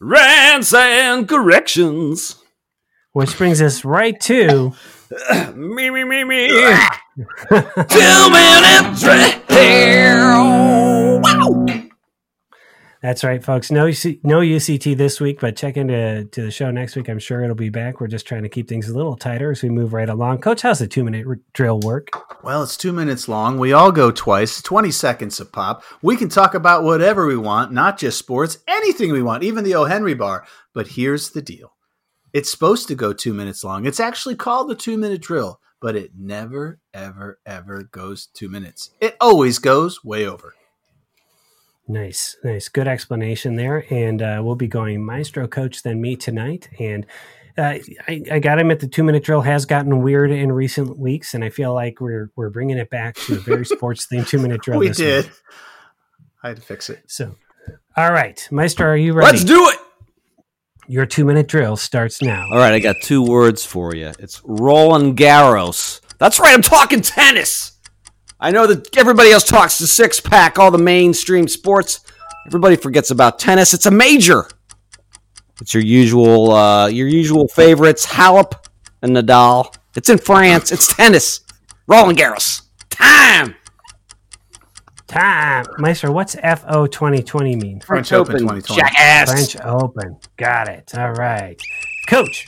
Rants 0.01 0.73
and 0.73 1.29
corrections. 1.29 2.37
which 3.13 3.37
brings 3.37 3.61
us 3.61 3.85
right 3.85 4.19
to 4.23 4.73
Me, 5.55 5.91
me, 5.91 6.05
me, 6.05 6.25
me. 6.25 6.49
Two 7.49 8.31
minutes. 8.31 9.05
Wow. 11.23 11.67
That's 13.05 13.23
right, 13.23 13.45
folks. 13.45 13.71
No, 13.71 13.85
no 14.23 14.40
UCT 14.40 14.97
this 14.97 15.21
week, 15.21 15.38
but 15.38 15.57
check 15.57 15.77
into 15.77 16.25
to 16.25 16.40
the 16.40 16.51
show 16.51 16.71
next 16.71 16.97
week. 16.97 17.11
I'm 17.11 17.19
sure 17.19 17.43
it'll 17.43 17.55
be 17.55 17.69
back. 17.69 18.01
We're 18.01 18.07
just 18.07 18.27
trying 18.27 18.45
to 18.45 18.49
keep 18.49 18.67
things 18.67 18.88
a 18.88 18.97
little 18.97 19.14
tighter 19.14 19.51
as 19.51 19.62
we 19.62 19.69
move 19.69 19.93
right 19.93 20.09
along. 20.09 20.38
Coach, 20.38 20.62
how's 20.62 20.79
the 20.79 20.88
two 20.88 21.05
minute 21.05 21.27
r- 21.27 21.38
drill 21.53 21.81
work? 21.81 22.09
Well, 22.43 22.62
it's 22.62 22.79
two 22.79 22.95
minutes 22.95 23.29
long. 23.29 23.59
We 23.59 23.75
all 23.75 23.93
go 23.93 24.11
twice, 24.11 24.62
20 24.62 24.90
seconds 24.90 25.38
a 25.38 25.45
pop. 25.45 25.85
We 26.01 26.17
can 26.17 26.31
talk 26.31 26.55
about 26.55 26.83
whatever 26.83 27.27
we 27.27 27.37
want, 27.37 27.73
not 27.73 27.99
just 27.99 28.19
sports, 28.19 28.57
anything 28.67 29.12
we 29.12 29.23
want, 29.23 29.43
even 29.43 29.64
the 29.64 29.75
O. 29.75 29.85
Henry 29.85 30.14
bar. 30.14 30.47
But 30.73 30.88
here's 30.88 31.29
the 31.29 31.43
deal 31.43 31.75
it's 32.33 32.51
supposed 32.51 32.88
to 32.88 32.95
go 32.95 33.12
two 33.12 33.35
minutes 33.35 33.62
long. 33.62 33.85
It's 33.85 34.01
actually 34.01 34.37
called 34.37 34.71
the 34.71 34.75
two 34.75 34.97
minute 34.97 35.21
drill, 35.21 35.61
but 35.79 35.95
it 35.95 36.12
never, 36.19 36.81
ever, 36.95 37.38
ever 37.45 37.83
goes 37.83 38.29
two 38.33 38.49
minutes. 38.49 38.93
It 38.99 39.14
always 39.21 39.59
goes 39.59 40.03
way 40.03 40.27
over. 40.27 40.55
Nice, 41.87 42.37
nice, 42.42 42.68
good 42.68 42.88
explanation 42.88 43.57
there. 43.57 43.85
And 43.90 44.23
uh, 44.23 44.40
we'll 44.42 44.55
be 44.55 44.68
going 44.68 45.05
Maestro 45.05 45.47
coach 45.47 45.83
than 45.83 46.01
me 46.01 46.16
tonight. 46.16 46.68
And 46.79 47.05
uh, 47.57 47.79
I, 48.09 48.23
I 48.33 48.38
got 48.40 48.59
him 48.59 48.70
at 48.70 48.81
the 48.81 48.88
two 48.88 49.05
minute 49.05 49.23
drill 49.23 49.42
has 49.42 49.64
gotten 49.64 50.03
weird 50.03 50.31
in 50.31 50.51
recent 50.51 50.99
weeks, 50.99 51.35
and 51.35 51.44
I 51.44 51.51
feel 51.51 51.73
like 51.73 52.01
we're 52.01 52.31
we're 52.35 52.51
bringing 52.51 52.79
it 52.79 52.90
back 52.90 53.14
to 53.14 53.35
a 53.35 53.38
very 53.38 53.64
sports 53.66 54.07
themed 54.07 54.29
two 54.29 54.38
minute 54.38 54.61
drill. 54.62 54.81
we 54.81 54.88
this 54.88 54.97
did. 54.97 55.27
week. 55.27 55.35
I 56.42 56.49
had 56.49 56.57
to 56.57 56.62
fix 56.62 56.90
it. 56.90 57.03
So, 57.07 57.37
all 57.97 58.12
right, 58.12 58.47
Maestro, 58.51 58.88
are 58.88 58.97
you 58.97 59.12
ready? 59.12 59.31
Let's 59.31 59.44
do 59.44 59.68
it. 59.68 59.79
Your 60.88 61.07
two 61.07 61.25
minute 61.25 61.47
drill 61.47 61.77
starts 61.77 62.20
now. 62.20 62.47
All 62.51 62.59
right, 62.59 62.73
I 62.73 62.81
got 62.81 62.97
two 63.03 63.23
words 63.23 63.64
for 63.64 63.94
you. 63.94 64.12
It's 64.18 64.42
Roland 64.44 65.16
Garros. 65.16 66.01
That's 66.18 66.40
right, 66.40 66.55
I'm 66.55 66.62
talking 66.62 67.03
tennis. 67.03 67.74
I 68.40 68.51
know 68.51 68.66
that 68.66 68.97
everybody 68.97 69.31
else 69.31 69.44
talks 69.44 69.79
the 69.79 69.87
six 69.87 70.20
pack, 70.20 70.59
all 70.59 70.70
the 70.70 70.79
mainstream 70.79 71.49
sports. 71.49 72.01
Everybody 72.47 72.77
forgets 72.77 73.11
about 73.11 73.38
tennis. 73.38 73.73
It's 73.73 73.87
a 73.87 73.90
major. 73.90 74.49
It's 75.61 75.73
your 75.73 75.83
usual, 75.83 76.51
uh, 76.53 76.88
your 76.88 77.09
usual 77.09 77.49
favorites, 77.49 78.05
Halep 78.05 78.53
and 79.03 79.16
Nadal. 79.16 79.75
It's 79.97 80.11
in 80.11 80.18
France. 80.18 80.73
It's 80.73 80.94
tennis. 80.94 81.40
Roland 81.87 82.18
Garros. 82.18 82.62
Time. 82.90 83.55
Time, 85.07 85.64
Maestro. 85.79 86.11
What's 86.11 86.35
FO 86.35 86.87
twenty 86.87 87.23
twenty 87.23 87.55
mean? 87.55 87.81
French 87.81 88.12
Open 88.12 88.38
2020. 88.38 88.81
Jackass. 88.81 89.31
French 89.31 89.64
Open. 89.64 90.16
Got 90.37 90.68
it. 90.68 90.92
All 90.97 91.12
right, 91.12 91.61
Coach. 92.09 92.47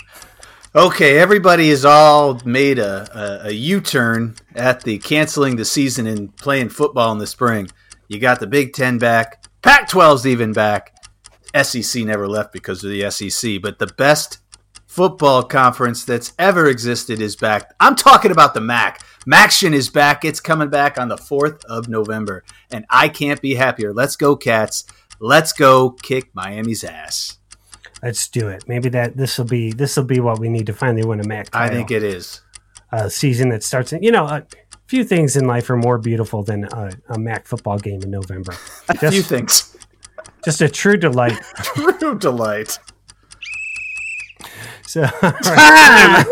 Okay, 0.76 1.18
everybody 1.18 1.70
has 1.70 1.86
all 1.86 2.38
made 2.44 2.78
a, 2.78 3.08
a, 3.18 3.48
a 3.48 3.50
U 3.50 3.80
turn 3.80 4.34
at 4.54 4.82
the 4.82 4.98
canceling 4.98 5.56
the 5.56 5.64
season 5.64 6.06
and 6.06 6.36
playing 6.36 6.68
football 6.68 7.12
in 7.12 7.18
the 7.18 7.26
spring. 7.26 7.70
You 8.08 8.18
got 8.18 8.40
the 8.40 8.46
Big 8.46 8.74
Ten 8.74 8.98
back, 8.98 9.46
Pac 9.62 9.88
12's 9.88 10.26
even 10.26 10.52
back. 10.52 10.94
SEC 11.62 12.04
never 12.04 12.28
left 12.28 12.52
because 12.52 12.84
of 12.84 12.90
the 12.90 13.10
SEC, 13.10 13.62
but 13.62 13.78
the 13.78 13.86
best 13.86 14.40
football 14.86 15.44
conference 15.44 16.04
that's 16.04 16.34
ever 16.38 16.66
existed 16.66 17.22
is 17.22 17.36
back. 17.36 17.72
I'm 17.80 17.96
talking 17.96 18.30
about 18.30 18.52
the 18.52 18.60
MAC. 18.60 19.02
Maction 19.26 19.72
is 19.72 19.88
back. 19.88 20.26
It's 20.26 20.40
coming 20.40 20.68
back 20.68 20.98
on 20.98 21.08
the 21.08 21.16
4th 21.16 21.64
of 21.64 21.88
November, 21.88 22.44
and 22.70 22.84
I 22.90 23.08
can't 23.08 23.40
be 23.40 23.54
happier. 23.54 23.94
Let's 23.94 24.16
go, 24.16 24.36
Cats. 24.36 24.84
Let's 25.20 25.54
go 25.54 25.92
kick 25.92 26.34
Miami's 26.34 26.84
ass. 26.84 27.38
Let's 28.02 28.28
do 28.28 28.48
it. 28.48 28.64
Maybe 28.68 28.88
that 28.90 29.16
this 29.16 29.38
will 29.38 29.46
be 29.46 29.72
this 29.72 29.96
will 29.96 30.04
be 30.04 30.20
what 30.20 30.38
we 30.38 30.48
need 30.48 30.66
to 30.66 30.72
finally 30.72 31.04
win 31.04 31.20
a 31.20 31.26
MAC. 31.26 31.48
I 31.54 31.68
think 31.68 31.90
it 31.90 32.02
is. 32.02 32.40
a 32.92 33.08
season 33.10 33.48
that 33.50 33.62
starts. 33.64 33.92
In, 33.92 34.02
you 34.02 34.10
know, 34.12 34.24
a 34.26 34.44
few 34.86 35.02
things 35.04 35.34
in 35.36 35.46
life 35.46 35.68
are 35.70 35.76
more 35.76 35.98
beautiful 35.98 36.42
than 36.42 36.64
a, 36.64 36.90
a 37.08 37.18
MAC 37.18 37.46
football 37.46 37.78
game 37.78 38.02
in 38.02 38.10
November. 38.10 38.52
A 38.88 38.96
few 38.98 39.10
Just, 39.10 39.28
things. 39.28 39.76
just 40.44 40.60
a 40.60 40.68
true 40.68 40.96
delight. 40.96 41.38
True 41.74 42.16
delight. 42.18 42.78
So, 44.86 45.02
all 45.22 45.32
right. 45.44 46.24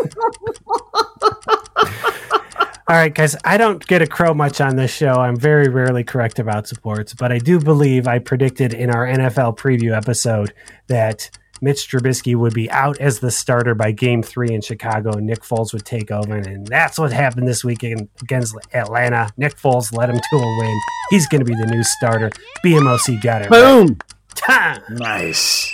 All 2.87 2.95
right, 2.95 3.13
guys, 3.13 3.35
I 3.43 3.57
don't 3.57 3.85
get 3.87 4.03
a 4.03 4.07
crow 4.07 4.35
much 4.35 4.61
on 4.61 4.75
this 4.75 4.93
show. 4.93 5.13
I'm 5.13 5.35
very 5.35 5.69
rarely 5.69 6.03
correct 6.03 6.37
about 6.37 6.67
sports, 6.67 7.15
but 7.15 7.31
I 7.31 7.39
do 7.39 7.59
believe 7.59 8.07
I 8.07 8.19
predicted 8.19 8.75
in 8.75 8.91
our 8.91 9.07
NFL 9.07 9.57
preview 9.57 9.97
episode 9.97 10.53
that 10.87 11.29
Mitch 11.61 11.89
Trubisky 11.89 12.35
would 12.35 12.53
be 12.53 12.69
out 12.69 12.99
as 12.99 13.19
the 13.19 13.31
starter 13.31 13.73
by 13.75 13.91
game 13.91 14.21
three 14.21 14.53
in 14.53 14.61
Chicago 14.61 15.11
and 15.11 15.25
Nick 15.25 15.41
Foles 15.41 15.73
would 15.73 15.85
take 15.85 16.11
over. 16.11 16.35
And 16.35 16.67
that's 16.67 16.99
what 16.99 17.13
happened 17.13 17.47
this 17.47 17.63
weekend 17.63 18.09
against 18.21 18.55
Atlanta. 18.73 19.29
Nick 19.37 19.55
Foles 19.57 19.95
led 19.95 20.09
him 20.09 20.19
to 20.19 20.35
a 20.35 20.57
win. 20.59 20.79
He's 21.09 21.27
going 21.27 21.39
to 21.39 21.45
be 21.45 21.55
the 21.55 21.67
new 21.67 21.83
starter. 21.83 22.29
BMOC 22.63 23.21
got 23.21 23.43
it. 23.43 23.49
Boom. 23.49 23.97
Time, 24.35 24.81
Nice. 24.89 25.73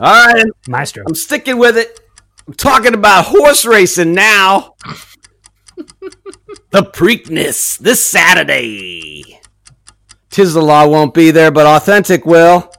All 0.00 0.26
right, 0.26 0.44
Maestro. 0.68 1.04
I'm 1.06 1.14
sticking 1.14 1.58
with 1.58 1.76
it. 1.76 2.00
I'm 2.46 2.54
talking 2.54 2.94
about 2.94 3.24
horse 3.24 3.64
racing 3.64 4.12
now. 4.12 4.74
the 6.70 6.82
Preakness 6.82 7.78
this 7.78 8.04
Saturday. 8.04 9.40
Tiz 10.30 10.54
the 10.54 10.62
Law 10.62 10.86
won't 10.86 11.14
be 11.14 11.30
there, 11.30 11.50
but 11.50 11.66
Authentic 11.66 12.26
will. 12.26 12.70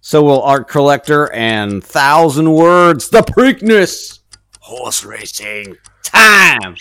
So 0.00 0.22
will 0.22 0.42
Art 0.42 0.68
Collector 0.68 1.30
and 1.32 1.84
Thousand 1.84 2.52
Words. 2.52 3.10
The 3.10 3.20
Preakness. 3.20 4.20
Horse 4.60 5.04
racing. 5.04 5.76
Time. 6.04 6.74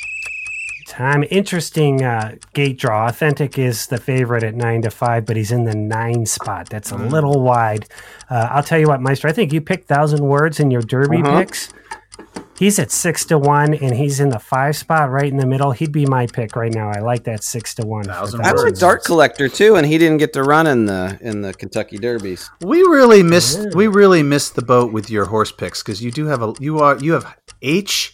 Time. 0.88 1.23
Interesting 1.29 2.03
uh, 2.03 2.36
gate 2.53 2.79
draw. 2.79 3.08
Authentic 3.08 3.58
is 3.60 3.88
the 3.88 3.97
favorite 3.97 4.43
at 4.43 4.55
nine 4.55 4.82
to 4.84 4.89
five, 4.89 5.25
but 5.25 5.36
he's 5.36 5.51
in 5.51 5.63
the 5.65 5.75
nine 5.75 6.25
spot. 6.25 6.69
That's 6.69 6.91
a 6.91 6.97
little 6.97 7.41
wide. 7.41 7.88
Uh, 8.29 8.47
I'll 8.51 8.63
tell 8.63 8.79
you 8.79 8.88
what, 8.88 9.01
Meister. 9.01 9.27
I 9.27 9.32
think 9.32 9.53
you 9.53 9.62
picked 9.62 9.88
thousand 9.88 10.23
words 10.23 10.60
in 10.60 10.71
your 10.71 10.82
derby 10.82 11.17
Uh-huh. 11.17 11.39
picks. 11.39 11.69
He's 12.60 12.78
at 12.78 12.91
six 12.91 13.24
to 13.26 13.39
one, 13.39 13.74
and 13.74 13.95
he's 13.95 14.19
in 14.19 14.30
the 14.30 14.38
five 14.38 14.76
spot, 14.76 15.10
right 15.10 15.32
in 15.32 15.38
the 15.38 15.45
middle. 15.48 15.72
He'd 15.72 15.93
be 15.93 16.06
my 16.06 16.28
pick 16.28 16.58
right 16.58 16.74
now. 16.74 16.89
I 16.89 17.00
like 17.00 17.24
that 17.24 17.41
six 17.41 17.74
to 17.76 17.88
one. 17.88 18.04
for 18.04 18.12
Thousand 18.12 18.41
I 18.41 18.52
words. 18.52 18.82
like 18.82 18.88
Art 18.89 19.04
Collector 19.06 19.48
too, 19.48 19.78
and 19.78 19.88
he 19.88 19.98
didn't 19.98 20.17
get 20.17 20.34
to 20.34 20.43
run 20.43 20.67
in 20.67 20.86
the 20.86 21.17
in 21.22 21.41
the 21.41 21.54
Kentucky 21.54 21.98
Derbies. 21.98 22.50
We 22.62 22.82
really 22.82 23.24
missed. 23.24 23.74
We 23.74 23.88
really 23.88 24.24
missed 24.24 24.56
the 24.56 24.62
boat 24.62 24.91
with 24.91 25.10
your 25.10 25.24
horse 25.26 25.54
picks 25.54 25.82
because 25.82 26.04
you 26.04 26.12
do 26.12 26.26
have 26.26 26.43
a 26.43 26.54
you 26.60 26.80
are 26.80 26.98
you 26.98 27.13
have 27.13 27.38
H 27.62 28.13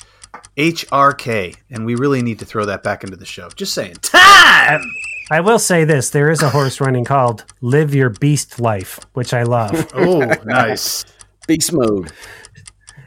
H 0.58 0.86
R 0.92 1.12
K, 1.14 1.56
and 1.72 1.84
we 1.84 1.96
really 1.96 2.22
need 2.22 2.38
to 2.38 2.46
throw 2.46 2.66
that 2.66 2.84
back 2.84 3.04
into 3.04 3.18
the 3.18 3.26
show. 3.26 3.50
Just 3.50 3.74
saying. 3.74 3.96
Time. 4.04 4.84
I 5.32 5.42
will 5.42 5.58
say 5.58 5.86
this: 5.86 6.12
there 6.12 6.30
is 6.30 6.44
a 6.44 6.52
horse 6.52 6.80
running 6.80 7.04
called 7.04 7.46
"Live 7.62 7.96
Your 7.96 8.12
Beast 8.12 8.60
Life," 8.60 9.00
which 9.14 9.34
I 9.34 9.42
love. 9.42 9.90
Oh, 9.96 10.20
nice. 10.46 11.04
Beast 11.48 11.74
mode. 11.74 12.12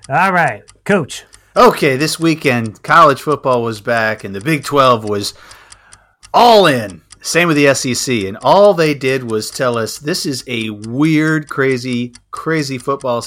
All 0.09 0.33
right, 0.33 0.63
Coach. 0.85 1.27
Okay, 1.59 1.97
this 1.97 2.21
weekend 2.21 2.85
college 2.85 3.21
football 3.21 3.65
was 3.65 3.81
back, 3.81 4.23
and 4.23 4.33
the 4.33 4.41
Big 4.41 4.63
Twelve 4.63 5.03
was 5.03 5.35
all 6.33 6.69
in. 6.69 7.03
Same 7.21 7.49
with 7.49 7.57
the 7.57 7.75
SEC, 7.75 8.27
and 8.27 8.39
all 8.43 8.75
they 8.75 8.95
did 8.95 9.29
was 9.29 9.51
tell 9.51 9.77
us 9.77 9.99
this 9.99 10.25
is 10.25 10.45
a 10.47 10.71
weird, 10.71 11.49
crazy, 11.49 12.15
crazy 12.31 12.79
football 12.79 13.25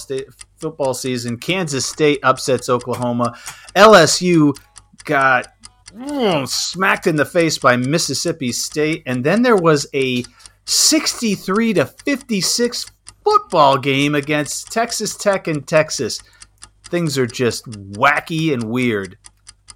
football 0.56 0.94
season. 0.94 1.40
Kansas 1.40 1.86
State 1.86 2.22
upsets 2.24 2.70
Oklahoma. 2.70 3.38
LSU 3.76 4.58
got 5.04 5.48
mm, 5.94 6.48
smacked 6.48 7.08
in 7.08 7.18
the 7.18 7.26
face 7.26 7.58
by 7.58 7.76
Mississippi 7.76 8.54
State, 8.54 9.04
and 9.06 9.26
then 9.26 9.42
there 9.42 9.58
was 9.58 9.88
a 9.94 10.24
sixty-three 10.64 11.74
to 11.74 11.86
fifty-six 11.86 12.86
football 13.26 13.78
game 13.78 14.16
against 14.16 14.72
Texas 14.72 15.18
Tech 15.18 15.50
and 15.50 15.68
Texas. 15.68 16.22
Things 16.92 17.18
are 17.18 17.26
just 17.26 17.66
wacky 17.72 18.54
and 18.54 18.64
weird. 18.66 19.18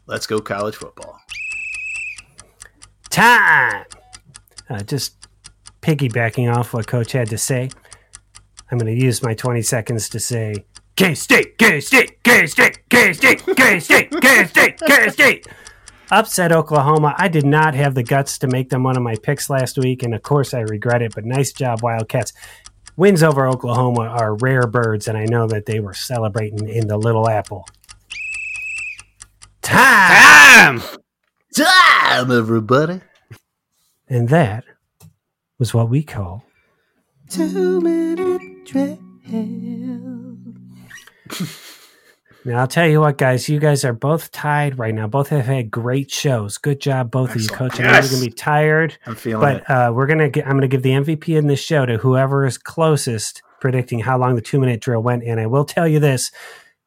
Let's 0.05 0.27
go 0.27 0.39
college 0.39 0.75
football. 0.75 1.17
time. 3.09 3.85
Uh, 4.69 4.83
just 4.83 5.25
piggybacking 5.81 6.53
off 6.53 6.73
what 6.73 6.87
Coach 6.87 7.13
had 7.13 7.29
to 7.29 7.37
say, 7.37 7.69
I'm 8.69 8.77
going 8.77 8.93
to 8.93 9.01
use 9.01 9.23
my 9.23 9.33
20 9.33 9.61
seconds 9.61 10.09
to 10.09 10.19
say 10.19 10.65
K 10.97 11.15
State, 11.15 11.57
K 11.57 11.79
State, 11.79 12.21
K 12.23 12.47
State, 12.47 12.89
K 12.89 13.13
State, 13.13 13.45
K 13.55 13.79
State, 13.79 14.11
K 14.21 14.45
State, 14.45 14.79
K 14.85 15.09
State. 15.09 15.47
Upset 16.11 16.51
Oklahoma. 16.51 17.15
I 17.17 17.27
did 17.29 17.45
not 17.45 17.73
have 17.75 17.95
the 17.95 18.03
guts 18.03 18.37
to 18.39 18.47
make 18.47 18.69
them 18.69 18.83
one 18.83 18.97
of 18.97 19.03
my 19.03 19.15
picks 19.15 19.49
last 19.49 19.77
week, 19.77 20.03
and 20.03 20.13
of 20.13 20.21
course 20.21 20.53
I 20.53 20.59
regret 20.61 21.01
it, 21.01 21.13
but 21.15 21.25
nice 21.25 21.51
job, 21.53 21.81
Wildcats. 21.81 22.33
Wins 22.97 23.23
over 23.23 23.45
Oklahoma 23.47 24.03
are 24.03 24.35
rare 24.35 24.67
birds, 24.67 25.07
and 25.07 25.17
I 25.17 25.25
know 25.25 25.47
that 25.47 25.65
they 25.65 25.79
were 25.79 25.93
celebrating 25.93 26.69
in 26.69 26.87
the 26.87 26.97
Little 26.97 27.29
Apple. 27.29 27.67
Time! 29.61 30.79
Time. 30.79 30.99
Time, 31.55 32.31
everybody. 32.31 33.01
And 34.07 34.29
that 34.29 34.63
was 35.57 35.73
what 35.73 35.89
we 35.89 36.03
call 36.03 36.45
Two 37.29 37.81
minute 37.81 38.65
trail. 38.65 38.99
Now 42.47 42.59
I'll 42.59 42.67
tell 42.67 42.87
you 42.87 43.01
what, 43.01 43.17
guys. 43.17 43.49
You 43.49 43.59
guys 43.59 43.83
are 43.83 43.91
both 43.93 44.31
tied 44.31 44.77
right 44.77 44.93
now. 44.93 45.07
Both 45.07 45.29
have 45.29 45.45
had 45.45 45.71
great 45.71 46.11
shows. 46.11 46.59
Good 46.59 46.79
job, 46.79 47.09
both 47.09 47.31
of 47.31 47.37
you, 47.41 47.47
Excellent. 47.51 47.73
coach. 47.73 47.79
I 47.81 47.83
know 47.91 47.99
you're 47.99 48.09
gonna 48.11 48.25
be 48.25 48.31
tired, 48.31 48.97
I'm 49.07 49.15
feeling 49.15 49.49
it. 49.55 49.63
but 49.67 49.73
uh, 49.73 49.91
we're 49.93 50.05
gonna. 50.05 50.29
Get, 50.29 50.45
I'm 50.45 50.53
gonna 50.55 50.67
give 50.67 50.83
the 50.83 50.91
MVP 50.91 51.35
in 51.37 51.47
this 51.47 51.59
show 51.59 51.85
to 51.87 51.97
whoever 51.97 52.45
is 52.45 52.57
closest 52.59 53.41
predicting 53.59 53.99
how 53.99 54.19
long 54.19 54.35
the 54.35 54.41
two 54.41 54.59
minute 54.59 54.79
drill 54.79 55.01
went. 55.01 55.23
And 55.23 55.39
I 55.39 55.47
will 55.47 55.65
tell 55.65 55.87
you 55.87 55.99
this: 55.99 56.31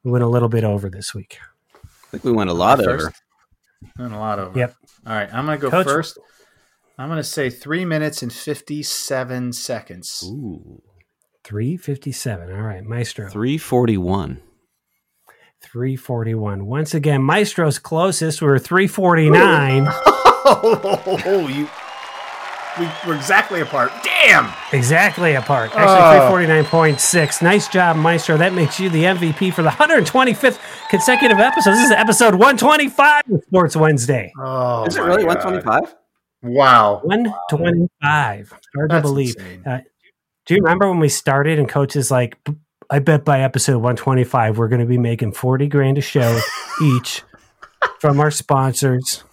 we 0.05 0.13
went 0.13 0.23
a 0.23 0.29
little 0.29 0.49
bit 0.49 0.63
over 0.63 0.89
this 0.89 1.13
week. 1.13 1.39
I 1.75 1.79
think 2.13 2.23
we 2.25 2.31
went 2.33 2.51
a 2.51 2.55
lot 2.55 2.79
First. 2.79 2.89
over. 3.07 3.13
Doing 3.97 4.13
a 4.13 4.21
lot 4.21 4.39
over. 4.39 4.57
Yep. 4.57 4.75
All 5.09 5.13
right, 5.13 5.29
I'm 5.35 5.45
gonna 5.45 5.59
go 5.59 5.71
Coach- 5.71 5.87
first. 5.87 6.19
I'm 6.97 7.09
gonna 7.09 7.25
say 7.25 7.51
three 7.51 7.85
minutes 7.85 8.23
and 8.23 8.33
fifty-seven 8.33 9.53
seconds. 9.55 10.23
Ooh. 10.25 10.83
Three 11.43 11.77
fifty 11.77 12.13
seven. 12.13 12.53
All 12.55 12.63
right, 12.63 12.85
Maestro. 12.85 13.29
341. 13.29 14.41
341. 15.63 16.67
Once 16.67 16.95
again, 16.95 17.23
Maestro's 17.23 17.79
closest. 17.79 18.41
We're 18.43 18.59
349. 18.59 19.89
Oh, 20.51 21.47
you. 21.47 21.69
We, 22.81 22.89
we're 23.07 23.17
exactly 23.17 23.61
apart. 23.61 23.91
Damn. 24.03 24.51
exactly 24.73 25.35
apart. 25.35 25.73
Actually, 25.75 26.47
Oh. 26.47 26.63
349.6. 26.63 27.43
Nice 27.43 27.69
job, 27.69 27.97
Maestro. 27.97 28.39
That 28.39 28.55
makes 28.55 28.81
you 28.81 28.89
the 28.89 29.03
MVP 29.05 29.53
for 29.53 29.63
the 29.63 29.69
125th 29.69 30.59
consecutive 30.89 31.39
episode. 31.39 31.73
This 31.73 31.87
is 31.87 31.91
episode 31.91 32.35
125 32.37 33.23
of 33.31 33.43
Sports 33.45 33.77
Wednesday. 33.77 34.33
Oh, 34.39 34.85
Is 34.87 34.97
it 34.97 35.03
really 35.03 35.25
God. 35.25 35.45
125? 35.45 35.95
Wow. 36.45 37.01
125. 37.03 38.49
Hard 38.75 38.91
to 38.91 38.95
That's 38.95 39.03
believe. 39.03 39.37
insane. 39.37 39.63
Uh, 39.67 39.81
do 40.47 40.55
you 40.55 40.61
remember 40.63 40.89
when 40.89 41.01
we 41.01 41.11
started 41.11 41.59
and 41.59 41.69
coaches 41.69 42.11
like, 42.11 42.39
I 42.91 43.01
bet 43.01 43.25
by 43.25 43.41
episode 43.43 43.77
125, 43.79 44.57
we're 44.57 44.69
going 44.69 44.81
to 44.81 44.87
be 44.87 44.99
making 44.99 45.33
40 45.33 45.69
grand 45.69 45.99
a 45.99 46.01
show 46.01 46.41
each 46.83 47.23
from 48.01 48.19
our 48.19 48.31
sponsors. 48.31 49.25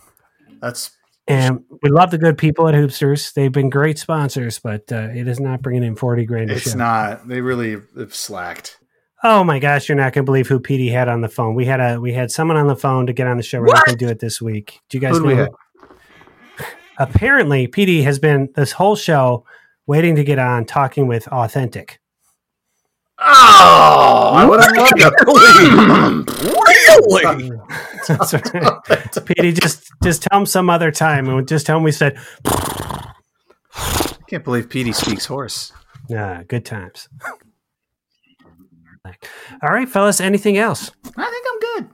That's 0.62 0.92
And 1.28 1.64
we 1.82 1.90
love 1.90 2.12
the 2.12 2.18
good 2.18 2.38
people 2.38 2.68
at 2.68 2.76
Hoopsters. 2.76 3.34
They've 3.34 3.52
been 3.52 3.70
great 3.70 3.98
sponsors, 3.98 4.60
but 4.60 4.92
uh, 4.92 5.10
it 5.14 5.28
is 5.28 5.40
not 5.40 5.62
bringing 5.62 5.84
in 5.84 5.96
40 5.96 6.26
grand 6.26 6.52
a 6.52 6.56
it's 6.56 6.72
show. 6.72 6.78
not. 6.78 7.28
They 7.28 7.42
really 7.42 7.78
have 7.98 8.14
slacked. 8.14 8.78
Oh 9.24 9.44
my 9.44 9.60
gosh, 9.60 9.88
you're 9.88 9.96
not 9.96 10.14
going 10.14 10.26
to 10.26 10.30
believe 10.30 10.48
who 10.48 10.60
Petey 10.60 10.90
had 10.90 11.08
on 11.08 11.22
the 11.22 11.30
phone. 11.30 11.56
We 11.56 11.66
had 11.66 11.80
a 11.80 12.00
we 12.00 12.14
had 12.14 12.30
someone 12.30 12.58
on 12.58 12.68
the 12.68 12.76
phone 12.76 13.08
to 13.08 13.14
get 13.14 13.26
on 13.26 13.38
the 13.38 13.44
show. 13.44 13.60
We're 13.60 13.74
not 13.74 13.86
going 13.86 13.98
to 13.98 14.06
do 14.06 14.12
it 14.12 14.20
this 14.20 14.42
week. 14.42 14.82
Do 14.90 14.98
you 14.98 15.02
guys 15.02 15.18
Who 15.18 15.34
know? 15.34 15.48
Apparently, 17.00 17.68
Petey 17.68 18.04
has 18.04 18.20
been 18.20 18.50
this 18.56 18.74
whole 18.74 18.96
show 18.96 19.46
waiting 19.88 20.16
to 20.18 20.24
get 20.24 20.40
on 20.40 20.66
talking 20.66 21.08
with 21.08 21.28
Authentic. 21.30 22.00
Oh, 23.28 24.32
I 24.36 24.46
would 24.46 24.62
have 24.62 24.76
loved 24.76 25.00
Really? 27.12 27.52
That's 28.08 28.34
right. 28.54 29.26
Petey, 29.26 29.52
just 29.54 29.92
just 30.04 30.22
tell 30.24 30.40
him 30.42 30.46
some 30.46 30.70
other 30.70 30.92
time, 30.92 31.28
and 31.28 31.48
just 31.48 31.66
tell 31.66 31.78
him 31.78 31.84
we 31.84 31.92
said, 31.92 32.18
I 32.46 33.14
can't 34.30 34.44
believe 34.44 34.70
Petey 34.70 34.92
speaks 34.92 35.26
horse. 35.26 35.72
"Ah, 36.16 36.42
good 36.48 36.66
times." 36.66 37.10
All 39.64 39.70
right, 39.72 39.88
fellas. 39.90 40.20
Anything 40.22 40.58
else? 40.58 40.92
I 41.18 41.32
think 41.32 41.46
I'm 41.52 41.60
good. 41.60 41.90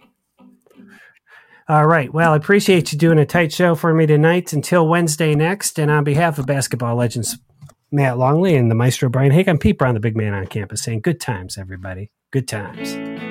All 1.69 1.85
right. 1.87 2.13
Well, 2.13 2.33
I 2.33 2.35
appreciate 2.35 2.91
you 2.91 2.97
doing 2.97 3.19
a 3.19 3.25
tight 3.25 3.53
show 3.53 3.75
for 3.75 3.93
me 3.93 4.05
tonight. 4.05 4.51
Until 4.53 4.87
Wednesday 4.87 5.35
next, 5.35 5.79
and 5.79 5.89
on 5.89 6.03
behalf 6.03 6.39
of 6.39 6.45
basketball 6.45 6.95
legends 6.95 7.37
Matt 7.91 8.17
Longley 8.17 8.55
and 8.55 8.71
the 8.71 8.75
maestro 8.75 9.09
Brian 9.09 9.31
Hake, 9.31 9.49
I'm 9.49 9.57
Pete 9.57 9.77
Brown, 9.77 9.95
the 9.95 9.99
big 9.99 10.15
man 10.15 10.33
on 10.33 10.47
campus, 10.47 10.81
saying 10.81 11.01
good 11.01 11.19
times, 11.19 11.57
everybody. 11.57 12.09
Good 12.31 12.47
times. 12.47 13.30